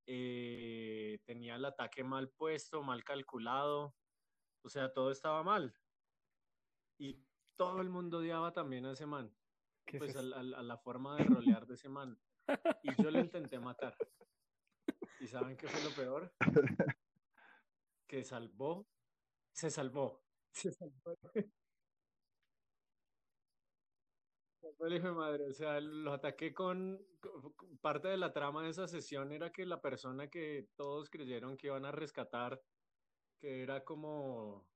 Eh, 0.07 1.19
tenía 1.25 1.55
el 1.55 1.65
ataque 1.65 2.03
mal 2.03 2.29
puesto, 2.29 2.81
mal 2.81 3.03
calculado. 3.03 3.95
O 4.63 4.69
sea, 4.69 4.91
todo 4.91 5.11
estaba 5.11 5.43
mal. 5.43 5.75
Y 6.97 7.23
todo 7.55 7.81
el 7.81 7.89
mundo 7.89 8.19
odiaba 8.19 8.51
también 8.51 8.85
a 8.85 8.93
ese 8.93 9.05
man. 9.05 9.35
Pues 9.99 10.15
a, 10.15 10.19
a, 10.19 10.23
la 10.23 10.77
forma 10.77 11.15
de 11.17 11.25
rolear 11.25 11.67
de 11.67 11.75
ese 11.75 11.89
man. 11.89 12.19
Y 12.81 13.01
yo 13.01 13.11
lo 13.11 13.19
intenté 13.19 13.59
matar. 13.59 13.95
¿Y 15.19 15.27
saben 15.27 15.55
qué 15.57 15.67
fue 15.67 15.83
lo 15.83 15.95
peor? 15.95 16.33
Que 18.07 18.23
salvó, 18.23 18.87
se 19.51 19.71
salvó. 19.71 20.23
Se 20.51 20.71
salvó. 20.71 21.17
el 24.79 24.93
hijo 24.93 25.07
de 25.07 25.13
madre, 25.13 25.45
o 25.49 25.53
sea, 25.53 25.79
lo 25.79 26.13
ataqué 26.13 26.53
con, 26.53 27.03
parte 27.81 28.09
de 28.09 28.17
la 28.17 28.33
trama 28.33 28.63
de 28.63 28.69
esa 28.69 28.87
sesión 28.87 29.31
era 29.31 29.51
que 29.51 29.65
la 29.65 29.81
persona 29.81 30.29
que 30.29 30.69
todos 30.75 31.09
creyeron 31.09 31.57
que 31.57 31.67
iban 31.67 31.85
a 31.85 31.91
rescatar, 31.91 32.61
que 33.39 33.63
era 33.63 33.83
como 33.83 34.67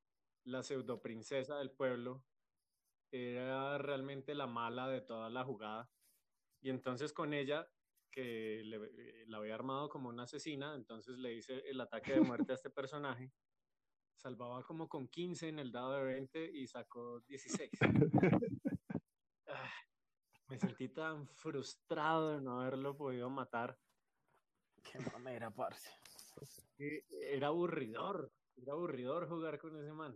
la 0.46 0.64
pseudo 0.64 1.02
princesa 1.02 1.58
del 1.58 1.72
pueblo, 1.72 2.24
era 3.12 3.78
realmente 3.78 4.34
la 4.36 4.48
mala 4.48 4.88
de 4.88 5.02
toda 5.02 5.30
la 5.30 5.44
jugada. 5.44 5.90
Y 6.62 6.70
entonces 6.70 7.14
con 7.14 7.34
ella 7.34 7.70
que 8.10 8.62
le, 8.64 9.26
la 9.28 9.38
había 9.38 9.56
armado 9.56 9.90
como 9.90 10.10
una 10.10 10.24
asesina, 10.24 10.76
entonces 10.76 11.18
le 11.18 11.34
hice 11.34 11.60
el 11.70 11.80
ataque 11.82 12.14
de 12.14 12.22
muerte 12.22 12.52
a 12.52 12.56
este 12.56 12.70
personaje. 12.70 13.32
Salvaba 14.16 14.64
como 14.64 14.90
con 14.90 15.08
15 15.08 15.50
en 15.50 15.60
el 15.60 15.72
dado 15.72 15.94
de 15.94 16.04
20 16.04 16.52
y 16.52 16.68
sacó 16.68 17.22
16. 17.22 17.72
Ah, 19.52 19.74
me 20.48 20.60
sentí 20.60 20.90
tan 20.90 21.28
frustrado 21.28 22.36
de 22.36 22.42
no 22.42 22.62
haberlo 22.62 22.96
podido 22.96 23.32
matar. 23.32 23.80
Qué 24.84 25.00
manera, 25.12 25.50
parce. 25.50 25.90
Era 26.78 27.48
aburridor, 27.48 28.32
era 28.56 28.74
aburridor 28.74 29.28
jugar 29.28 29.58
con 29.58 29.76
ese 29.76 29.92
man. 29.92 30.16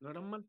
No 0.00 0.08
era 0.08 0.20
un 0.20 0.30
mal 0.30 0.46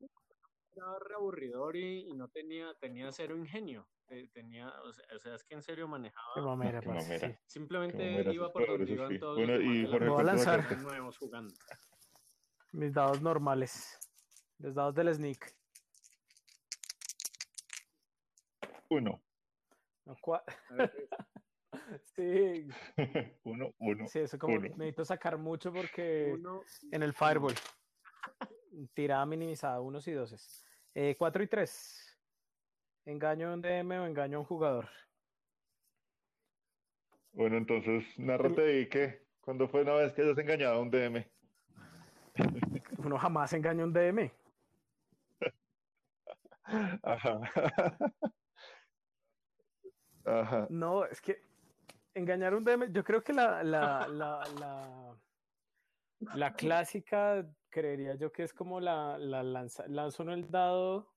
era 0.74 1.00
reaburridor 1.00 1.76
y, 1.76 2.10
y, 2.10 2.14
no 2.14 2.30
tenía, 2.30 2.74
tenía 2.76 3.12
cero 3.12 3.36
ingenio 3.36 3.86
tenía, 4.34 4.74
o 4.84 5.20
sea, 5.20 5.36
es 5.36 5.44
que 5.44 5.56
en 5.56 5.62
serio 5.62 5.88
manejaba. 5.88 6.34
Simplemente 7.48 8.34
iba 8.34 8.52
por 8.52 8.68
donde 8.68 8.92
iban 8.92 9.20
todos. 9.20 9.40
y 9.40 9.86
Voy 9.86 10.20
a 10.20 10.24
lanzar 10.24 10.78
nuevos 10.78 11.18
jugando. 11.18 11.54
Mis 12.72 12.94
dados 12.94 13.22
normales. 13.22 14.00
Los 14.60 14.76
dados 14.76 14.94
del 14.96 15.14
sneak. 15.14 15.56
Uno. 18.90 19.22
No, 20.06 20.16
sí. 22.16 22.68
uno, 23.44 23.74
uno. 23.80 24.08
Sí, 24.08 24.20
eso 24.20 24.38
como 24.38 24.60
necesito 24.60 25.06
sacar 25.06 25.38
mucho 25.38 25.72
porque 25.72 26.36
en 26.92 27.04
el 27.04 27.14
Fireball. 27.14 27.56
Tirada 28.94 29.26
minimizada, 29.26 29.80
unos 29.82 30.08
y 30.08 30.12
doses. 30.12 30.66
Eh, 30.94 31.16
cuatro 31.18 31.42
y 31.44 31.48
tres. 31.48 32.11
¿Engaño 33.06 33.50
a 33.50 33.54
un 33.54 33.62
DM 33.62 34.00
o 34.00 34.06
engaño 34.06 34.38
a 34.38 34.40
un 34.42 34.46
jugador? 34.46 34.90
Bueno, 37.34 37.58
entonces, 37.58 38.04
nárrate 38.20 38.82
y 38.82 38.90
qué. 38.90 39.26
¿Cuándo 39.42 39.68
fue 39.68 39.82
una 39.82 39.94
vez 39.94 40.14
que 40.14 40.22
hayas 40.22 40.38
engañado 40.38 40.76
a 40.76 40.82
un 40.82 40.92
DM? 40.92 41.26
Uno 43.00 43.18
jamás 43.18 43.54
engaña 43.54 43.84
a 43.84 43.86
un 43.86 43.94
DM. 43.94 44.32
Ajá. 47.04 47.42
Ajá. 50.24 50.68
No, 50.70 51.06
es 51.06 51.20
que 51.20 51.42
engañar 52.14 52.54
a 52.54 52.58
un 52.58 52.64
DM, 52.64 52.94
yo 52.94 53.04
creo 53.04 53.24
que 53.24 53.34
la, 53.34 53.64
la, 53.64 54.08
la, 54.08 54.44
la, 54.60 55.18
la 56.36 56.54
clásica, 56.54 57.52
creería 57.70 58.14
yo 58.16 58.32
que 58.32 58.44
es 58.44 58.54
como 58.54 58.80
la, 58.80 59.18
la 59.18 59.42
lanza, 59.42 59.88
lanzo 59.88 60.22
el 60.24 60.52
dado 60.52 61.11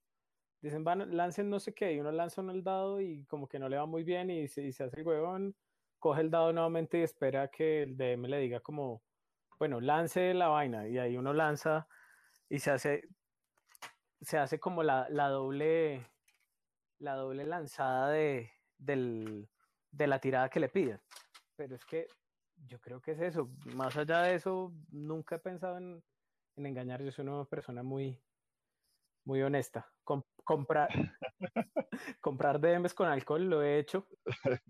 dicen, 0.65 0.83
van, 0.83 1.15
lancen 1.15 1.51
no 1.51 1.61
sé 1.61 1.75
qué, 1.75 1.93
y 1.93 2.01
uno 2.01 2.11
lanza 2.11 2.41
uno 2.41 2.53
el 2.53 2.65
dado 2.65 3.01
y 3.01 3.25
como 3.27 3.47
que 3.47 3.59
no 3.59 3.69
le 3.69 3.77
va 3.77 3.85
muy 3.85 4.03
bien 4.03 4.31
y 4.31 4.49
se, 4.49 4.67
hace 4.69 5.01
el 5.01 5.07
huevón, 5.07 5.55
coge 5.99 6.23
el 6.23 6.31
dado 6.31 6.53
nuevamente 6.55 6.99
y 6.99 7.03
espera 7.03 7.49
que 7.49 7.83
el 7.83 7.97
DM 7.99 8.29
le 8.29 8.39
diga 8.39 8.61
como, 8.61 9.03
bueno, 9.59 9.81
lance 9.81 10.33
la 10.33 10.49
vaina, 10.49 10.89
y 10.89 10.99
ahí 10.99 11.19
uno 11.19 11.35
lanza 11.35 11.87
y 12.49 12.61
se 12.61 12.71
hace, 12.71 13.03
se 14.23 14.39
hace 14.39 14.59
como 14.59 14.83
la, 14.83 15.07
la 15.11 15.29
doble, 15.29 16.07
la 16.99 17.15
doble 17.15 17.45
lanzada 17.45 18.09
de, 18.11 18.51
del, 18.79 19.51
de 19.91 20.07
la 20.07 20.19
tirada 20.19 20.49
que 20.49 20.61
le 20.61 20.71
piden. 20.71 21.01
Pero 21.57 21.77
es 21.77 21.85
que 21.85 22.07
yo 22.67 22.81
creo 22.81 23.03
que 23.03 23.13
es 23.13 23.21
eso. 23.21 23.51
Más 23.75 23.97
allá 23.99 24.23
de 24.23 24.35
eso, 24.35 24.73
nunca 24.91 25.37
he 25.37 25.41
pensado 25.41 25.77
en, 25.77 26.03
en 26.57 26.67
engañar. 26.67 27.03
Yo 27.03 27.13
soy 27.13 27.27
una 27.27 27.45
persona 27.45 27.83
muy, 27.83 28.19
muy 29.25 29.43
honesta. 29.43 29.91
Com- 30.05 30.23
comprar, 30.45 30.89
comprar 32.21 32.61
DMs 32.61 32.95
con 32.95 33.09
alcohol 33.09 33.45
lo 33.45 33.63
he 33.63 33.79
hecho. 33.79 34.07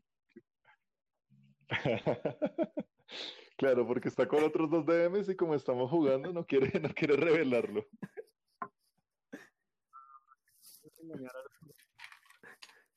Claro, 3.57 3.86
porque 3.86 4.09
está 4.09 4.26
con 4.26 4.42
otros 4.42 4.68
dos 4.68 4.84
DMs 4.84 5.28
y 5.28 5.36
como 5.36 5.55
estamos 5.55 5.88
jugando 5.88 6.32
no 6.32 6.44
quiere, 6.44 6.80
no 6.80 6.88
quiere 6.92 7.16
revelarlo. 7.16 7.86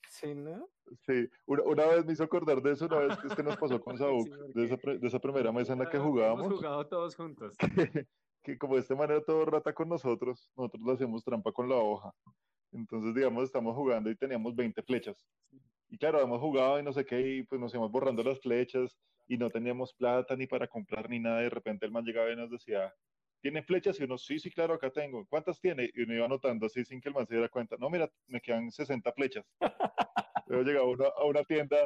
Sí, 0.08 0.34
¿no? 0.34 0.68
Sí, 1.06 1.28
una, 1.46 1.62
una 1.62 1.86
vez 1.86 2.04
me 2.04 2.12
hizo 2.12 2.24
acordar 2.24 2.60
de 2.60 2.72
eso, 2.72 2.86
una 2.86 2.98
vez 2.98 3.16
que 3.18 3.28
es 3.28 3.34
que 3.34 3.42
nos 3.42 3.56
pasó 3.56 3.80
con 3.80 3.96
Saúl, 3.98 4.24
Sí, 4.24 4.52
de 4.54 4.64
esa, 4.64 4.76
de 4.76 5.06
esa 5.06 5.20
primera 5.20 5.52
mesa 5.52 5.74
en 5.74 5.78
la 5.80 5.88
que 5.88 5.96
Hemos 5.98 6.08
jugábamos, 6.08 6.52
jugado 6.54 6.88
todos 6.88 7.14
juntos. 7.14 7.56
que 7.56 8.08
como 8.56 8.74
de 8.74 8.80
esta 8.80 8.94
manera 8.94 9.22
todo 9.22 9.44
rata 9.44 9.72
con 9.74 9.88
nosotros, 9.88 10.50
nosotros 10.56 10.82
le 10.86 10.92
hacemos 10.92 11.24
trampa 11.24 11.52
con 11.52 11.68
la 11.68 11.76
hoja. 11.76 12.12
Entonces, 12.72 13.14
digamos, 13.14 13.44
estamos 13.44 13.74
jugando 13.74 14.10
y 14.10 14.16
teníamos 14.16 14.54
20 14.54 14.82
flechas. 14.82 15.26
Y 15.90 15.98
claro, 15.98 16.20
hemos 16.20 16.40
jugado 16.40 16.78
y 16.78 16.82
no 16.82 16.92
sé 16.92 17.04
qué, 17.04 17.20
y 17.20 17.42
pues 17.44 17.60
nos 17.60 17.72
íbamos 17.72 17.90
borrando 17.90 18.22
las 18.22 18.40
flechas 18.40 18.98
y 19.26 19.38
no 19.38 19.50
teníamos 19.50 19.94
plata 19.94 20.36
ni 20.36 20.46
para 20.46 20.68
comprar 20.68 21.08
ni 21.08 21.18
nada. 21.18 21.40
Y 21.40 21.44
de 21.44 21.50
repente 21.50 21.86
el 21.86 21.92
man 21.92 22.04
llegaba 22.04 22.30
y 22.30 22.36
nos 22.36 22.50
decía, 22.50 22.94
¿tiene 23.40 23.62
flechas? 23.62 23.98
Y 24.00 24.04
uno, 24.04 24.18
sí, 24.18 24.38
sí, 24.38 24.50
claro, 24.50 24.74
acá 24.74 24.90
tengo. 24.90 25.26
¿Cuántas 25.26 25.60
tiene? 25.60 25.90
Y 25.94 26.02
uno 26.02 26.14
iba 26.14 26.26
anotando 26.26 26.66
así 26.66 26.84
sin 26.84 27.00
que 27.00 27.08
el 27.08 27.14
man 27.14 27.26
se 27.26 27.34
diera 27.34 27.48
cuenta. 27.48 27.76
No, 27.78 27.90
mira, 27.90 28.10
me 28.26 28.40
quedan 28.40 28.70
60 28.70 29.12
flechas. 29.12 29.44
Luego 30.46 30.64
llegaba 30.64 30.86
uno 30.86 31.04
a 31.06 31.24
una 31.24 31.44
tienda, 31.44 31.76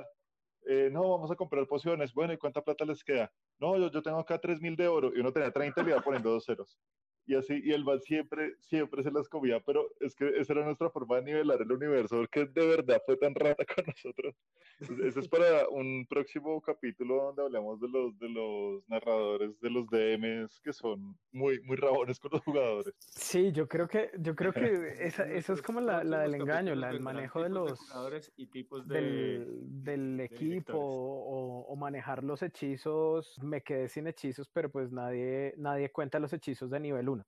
eh, 0.66 0.88
no, 0.92 1.08
vamos 1.10 1.30
a 1.30 1.36
comprar 1.36 1.66
pociones. 1.66 2.12
Bueno, 2.12 2.32
¿y 2.32 2.38
cuánta 2.38 2.62
plata 2.62 2.84
les 2.84 3.02
queda? 3.02 3.32
No, 3.62 3.78
yo, 3.78 3.92
yo 3.92 4.02
tengo 4.02 4.18
acá 4.18 4.40
3000 4.40 4.74
de 4.74 4.88
oro. 4.88 5.12
Y 5.14 5.20
uno 5.20 5.32
tenía 5.32 5.52
30 5.52 5.80
y 5.80 5.84
le 5.84 5.90
iba 5.92 6.00
poniendo 6.00 6.30
dos 6.30 6.44
ceros. 6.44 6.76
Y 7.24 7.36
así, 7.36 7.60
y 7.62 7.72
el 7.72 7.84
man 7.84 8.00
siempre, 8.00 8.54
siempre 8.58 9.02
se 9.02 9.10
las 9.10 9.28
comía, 9.28 9.60
pero 9.60 9.86
es 10.00 10.14
que 10.16 10.28
esa 10.38 10.54
era 10.54 10.64
nuestra 10.64 10.90
forma 10.90 11.16
de 11.16 11.22
nivelar 11.22 11.62
el 11.62 11.70
universo, 11.70 12.16
porque 12.16 12.46
de 12.46 12.66
verdad 12.66 13.00
fue 13.06 13.16
tan 13.16 13.34
rata 13.34 13.64
con 13.76 13.84
nosotros. 13.86 14.34
Ese 14.80 15.20
es 15.20 15.28
para 15.28 15.68
un 15.68 16.06
próximo 16.08 16.60
capítulo 16.60 17.22
donde 17.22 17.42
hablamos 17.42 17.80
de 17.80 17.88
los, 17.88 18.18
de 18.18 18.28
los 18.28 18.88
narradores, 18.88 19.58
de 19.60 19.70
los 19.70 19.86
DMs 19.88 20.60
que 20.60 20.72
son 20.72 21.16
muy, 21.30 21.60
muy 21.62 21.76
rabones 21.76 22.18
con 22.18 22.32
los 22.32 22.42
jugadores. 22.42 22.92
Sí, 22.98 23.52
yo 23.52 23.68
creo 23.68 23.86
que, 23.86 24.10
yo 24.18 24.34
creo 24.34 24.52
que 24.52 24.62
esa, 25.00 25.24
esa 25.24 25.52
es 25.52 25.62
como 25.62 25.80
la, 25.80 26.02
la 26.02 26.20
del 26.20 26.34
engaño, 26.34 26.74
la, 26.74 26.90
el 26.90 27.00
manejo 27.00 27.42
de 27.42 27.50
los 27.50 27.78
jugadores 27.78 28.32
y 28.36 28.46
tipos 28.46 28.86
de 28.88 29.00
del, 29.00 29.84
del 29.84 30.20
equipo 30.20 30.54
lectores. 30.54 30.80
o, 30.80 31.66
o 31.68 31.76
manejar 31.76 32.24
los 32.24 32.42
hechizos. 32.42 33.38
Me 33.42 33.62
quedé 33.62 33.88
sin 33.88 34.06
hechizos, 34.06 34.48
pero 34.48 34.70
pues 34.70 34.90
nadie, 34.92 35.54
nadie 35.56 35.90
cuenta 35.90 36.18
los 36.18 36.32
hechizos 36.32 36.70
de 36.70 36.80
nivel 36.80 37.08
1. 37.08 37.21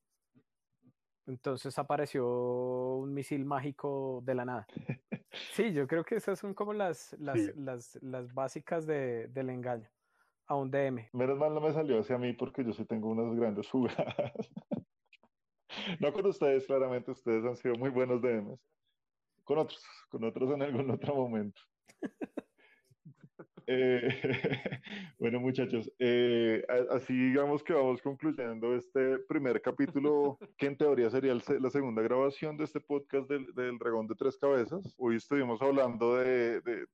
Entonces 1.27 1.79
apareció 1.79 2.27
un 2.97 3.15
misil 3.15 3.45
mágico 3.45 4.21
de 4.25 4.35
la 4.35 4.45
nada. 4.45 4.67
Sí, 5.53 5.73
yo 5.73 5.87
creo 5.87 6.05
que 6.05 6.17
esas 6.17 6.39
son 6.39 6.55
como 6.55 6.73
las, 6.73 7.15
las, 7.19 7.39
Sí. 7.41 7.51
las, 7.57 7.99
las 8.03 8.33
básicas 8.35 8.87
de, 8.87 9.29
del 9.29 9.51
engaño 9.51 9.89
a 10.47 10.55
un 10.57 10.71
DM. 10.71 11.09
Menos 11.13 11.39
mal 11.39 11.55
no 11.55 11.61
me 11.61 11.73
salió 11.73 11.99
hacia 11.99 12.19
mí 12.19 12.35
porque 12.35 12.63
yo 12.65 12.73
sí 12.73 12.85
tengo 12.85 13.09
unas 13.09 13.35
grandes 13.35 13.69
jugadas. 13.71 14.33
No 15.99 16.13
con 16.13 16.25
ustedes, 16.27 16.67
claramente, 16.67 17.11
ustedes 17.11 17.45
han 17.45 17.57
sido 17.57 17.75
muy 17.75 17.91
buenos 17.91 18.23
DMs. 18.23 18.61
Con 19.43 19.59
otros, 19.59 19.85
con 20.09 20.23
otros 20.23 20.53
en 20.53 20.63
algún 20.63 20.89
otro 20.91 21.17
momento. 21.17 21.61
Eh, 23.67 24.09
bueno, 25.19 25.41
muchachos, 25.41 25.91
eh, 25.99 26.63
así 26.91 27.15
digamos 27.15 27.63
que 27.63 27.73
vamos 27.73 28.03
concluyendo 28.03 28.75
este 28.75 29.19
primer 29.21 29.61
capítulo, 29.63 30.39
que 30.59 30.67
en 30.67 30.77
teoría 30.77 31.11
sería 31.11 31.33
el 31.33 31.43
la 31.61 31.71
segunda 31.71 32.03
grabación 32.03 32.57
de 32.57 32.65
este 32.65 32.81
podcast 32.81 33.29
del, 33.29 33.47
del 33.55 33.79
Dragón 33.79 34.07
de 34.07 34.15
Tres 34.15 34.37
Cabezas. 34.37 34.95
Hoy 34.99 35.17
estuvimos 35.17 35.63
hablando 35.63 36.17
de, 36.17 36.61
de, 36.61 36.87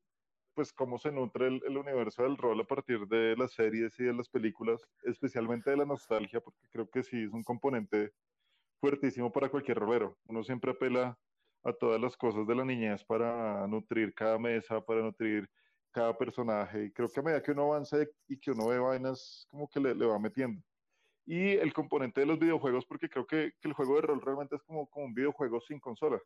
pues 0.54 0.72
cómo 0.72 0.98
se 0.98 1.10
nutre 1.10 1.48
el, 1.48 1.62
el 1.66 1.76
universo 1.76 2.22
del 2.22 2.36
rol 2.36 2.60
a 2.60 2.64
partir 2.64 3.06
de 3.08 3.36
las 3.36 3.52
series 3.52 3.98
y 3.98 4.04
de 4.04 4.14
las 4.14 4.28
películas, 4.28 4.86
especialmente 5.04 5.70
de 5.70 5.76
la 5.76 5.86
nostalgia, 5.86 6.40
porque 6.40 6.68
creo 6.70 6.88
que 6.88 7.02
sí 7.02 7.24
es 7.24 7.32
un 7.32 7.42
componente 7.42 8.12
fuertísimo 8.80 9.32
para 9.32 9.48
cualquier 9.48 9.78
rolero. 9.78 10.16
Uno 10.26 10.44
siempre 10.44 10.70
apela 10.70 11.18
a 11.62 11.72
todas 11.72 12.00
las 12.00 12.16
cosas 12.16 12.46
de 12.46 12.54
la 12.54 12.64
niñez 12.64 13.04
para 13.04 13.66
nutrir 13.66 14.14
cada 14.14 14.38
mesa, 14.38 14.80
para 14.80 15.02
nutrir 15.02 15.48
cada 15.90 16.16
personaje. 16.16 16.84
Y 16.84 16.90
creo 16.92 17.08
que 17.08 17.20
a 17.20 17.22
medida 17.22 17.42
que 17.42 17.52
uno 17.52 17.64
avanza 17.72 17.98
y 18.28 18.38
que 18.38 18.50
uno 18.52 18.68
ve 18.68 18.78
vainas, 18.78 19.46
como 19.50 19.68
que 19.68 19.80
le, 19.80 19.94
va 19.94 20.18
metiendo. 20.18 20.62
Y 21.26 21.50
el 21.52 21.72
componente 21.72 22.20
de 22.20 22.26
los 22.26 22.38
videojuegos, 22.38 22.86
porque 22.86 23.08
creo 23.08 23.26
que, 23.26 23.52
el 23.62 23.72
juego 23.72 23.96
de 23.96 24.02
rol 24.02 24.20
realmente 24.20 24.56
es 24.56 24.62
como, 24.62 24.88
como 24.88 25.06
un 25.06 25.14
videojuego 25.14 25.60
sin 25.60 25.80
consola. 25.80 26.20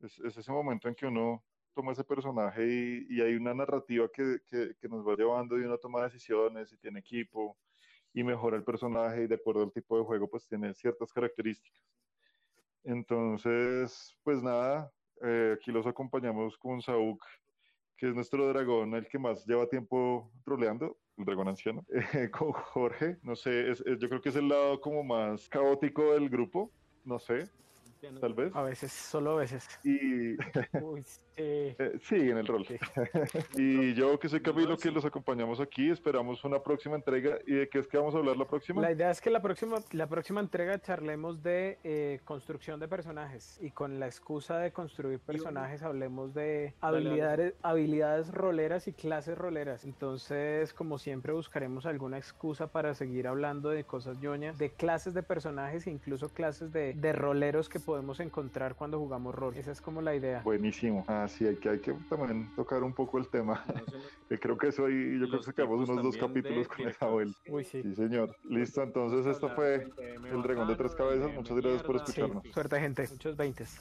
Es, 0.00 0.18
es 0.20 0.36
ese 0.36 0.52
momento 0.52 0.88
en 0.88 0.94
que 0.94 1.06
uno 1.06 1.44
toma 1.74 1.92
ese 1.92 2.04
personaje 2.04 2.66
y, 3.08 3.20
hay 3.20 3.34
una 3.34 3.54
narrativa 3.54 4.08
que, 4.12 4.38
que, 4.46 4.74
que 4.80 4.88
nos 4.88 5.06
va 5.06 5.14
llevando 5.14 5.58
y 5.58 5.62
uno 5.62 5.76
toma 5.78 6.04
decisiones 6.04 6.72
y 6.72 6.78
tiene 6.78 7.00
equipo 7.00 7.58
y 8.14 8.24
mejora 8.24 8.56
el 8.56 8.64
personaje 8.64 9.24
y 9.24 9.26
de 9.26 9.34
acuerdo 9.34 9.62
al 9.62 9.72
tipo 9.72 9.98
de 9.98 10.04
juego 10.04 10.28
pues 10.28 10.48
tiene 10.48 10.72
ciertas 10.74 11.12
características. 11.12 11.82
Entonces, 12.82 14.16
pues 14.22 14.42
nada, 14.42 14.90
eh, 15.22 15.56
aquí 15.56 15.70
los 15.70 15.86
acompañamos 15.86 16.56
con 16.56 16.80
Saúl, 16.80 17.18
que 17.96 18.08
es 18.08 18.14
nuestro 18.14 18.46
dragón, 18.48 18.94
el 18.94 19.08
que 19.08 19.18
más 19.18 19.46
lleva 19.46 19.66
tiempo 19.68 20.30
roleando, 20.44 20.98
el 21.16 21.24
dragón 21.24 21.48
anciano, 21.48 21.84
eh, 22.14 22.30
con 22.30 22.52
Jorge, 22.52 23.16
no 23.22 23.34
sé, 23.36 23.70
es, 23.70 23.80
es- 23.86 23.98
yo 23.98 24.08
creo 24.08 24.20
que 24.20 24.28
es 24.28 24.36
el 24.36 24.48
lado 24.48 24.80
como 24.80 25.02
más 25.02 25.48
caótico 25.48 26.12
del 26.14 26.28
grupo, 26.28 26.70
no 27.04 27.18
sé, 27.18 27.48
tal 28.20 28.34
vez. 28.34 28.54
A 28.54 28.62
veces, 28.62 28.92
solo 28.92 29.32
a 29.32 29.36
veces. 29.36 29.68
Y 29.84 30.34
Uy, 30.80 31.02
sí. 31.02 31.20
eh, 31.36 31.98
sí, 32.02 32.16
en 32.16 32.38
el 32.38 32.46
rol. 32.46 32.66
Sí. 32.66 32.76
Y 33.56 33.94
yo 33.94 34.18
que 34.18 34.28
soy 34.28 34.40
Camilo, 34.40 34.76
que 34.76 34.90
los 34.90 35.04
acompañamos 35.04 35.60
aquí, 35.60 35.90
esperamos 35.90 36.44
una 36.44 36.62
próxima 36.62 36.96
entrega. 36.96 37.38
¿Y 37.46 37.54
de 37.54 37.68
qué 37.68 37.78
es 37.78 37.86
que 37.86 37.98
vamos 37.98 38.14
a 38.14 38.18
hablar 38.18 38.36
la 38.36 38.46
próxima? 38.46 38.80
La 38.80 38.92
idea 38.92 39.10
es 39.10 39.20
que 39.20 39.30
la 39.30 39.40
próxima, 39.40 39.78
la 39.92 40.06
próxima 40.06 40.40
entrega 40.40 40.78
charlemos 40.80 41.42
de 41.42 41.78
eh, 41.84 42.20
construcción 42.24 42.80
de 42.80 42.88
personajes 42.88 43.58
y 43.60 43.70
con 43.70 43.98
la 44.00 44.06
excusa 44.06 44.58
de 44.58 44.72
construir 44.72 45.18
personajes 45.20 45.82
hablemos 45.82 46.34
de 46.34 46.74
habilidades, 46.80 47.54
habilidades 47.62 48.32
roleras 48.32 48.88
y 48.88 48.92
clases 48.92 49.36
roleras. 49.36 49.84
Entonces, 49.84 50.72
como 50.72 50.98
siempre, 50.98 51.32
buscaremos 51.32 51.86
alguna 51.86 52.18
excusa 52.18 52.68
para 52.68 52.94
seguir 52.94 53.26
hablando 53.26 53.70
de 53.70 53.84
cosas 53.84 54.18
ñoñas, 54.20 54.58
de 54.58 54.70
clases 54.70 55.14
de 55.14 55.22
personajes 55.22 55.86
e 55.86 55.90
incluso 55.90 56.28
clases 56.28 56.72
de, 56.72 56.94
de 56.94 57.12
roleros 57.12 57.68
que 57.68 57.80
podemos 57.80 57.95
encontrar 58.20 58.74
cuando 58.74 58.98
jugamos 58.98 59.34
rol. 59.34 59.54
Esa 59.56 59.72
es 59.72 59.80
como 59.80 60.00
la 60.00 60.14
idea. 60.14 60.42
Buenísimo. 60.42 61.04
Ah, 61.08 61.26
sí, 61.28 61.46
hay 61.46 61.56
que, 61.56 61.68
hay 61.68 61.78
que 61.80 61.92
también 62.08 62.54
tocar 62.54 62.82
un 62.82 62.92
poco 62.92 63.18
el 63.18 63.28
tema. 63.28 63.64
No 63.68 63.74
Que 64.28 64.38
creo 64.38 64.58
que 64.58 64.68
eso 64.68 64.86
ahí, 64.86 65.18
yo 65.20 65.28
creo 65.28 65.40
que 65.40 65.52
tipos 65.52 65.88
unos 65.88 66.02
dos 66.02 66.16
capítulos 66.16 66.66
con 66.68 66.88
esa 66.88 67.06
vuelta. 67.06 67.38
Uy, 67.48 67.64
sí. 67.64 67.82
Sí, 67.82 67.94
señor. 67.94 68.36
Listo, 68.44 68.82
entonces 68.82 69.26
esto 69.26 69.48
fue 69.50 69.88
El 70.32 70.42
Dragón 70.42 70.68
de 70.68 70.76
Tres 70.76 70.94
Cabezas. 70.94 71.32
Muchas 71.32 71.56
gracias 71.56 71.82
por 71.82 71.96
Sí, 71.98 72.04
escucharnos. 72.06 72.44
suerte 72.52 72.80
gente. 72.80 73.08
Muchos 73.10 73.36
veintes. 73.36 73.80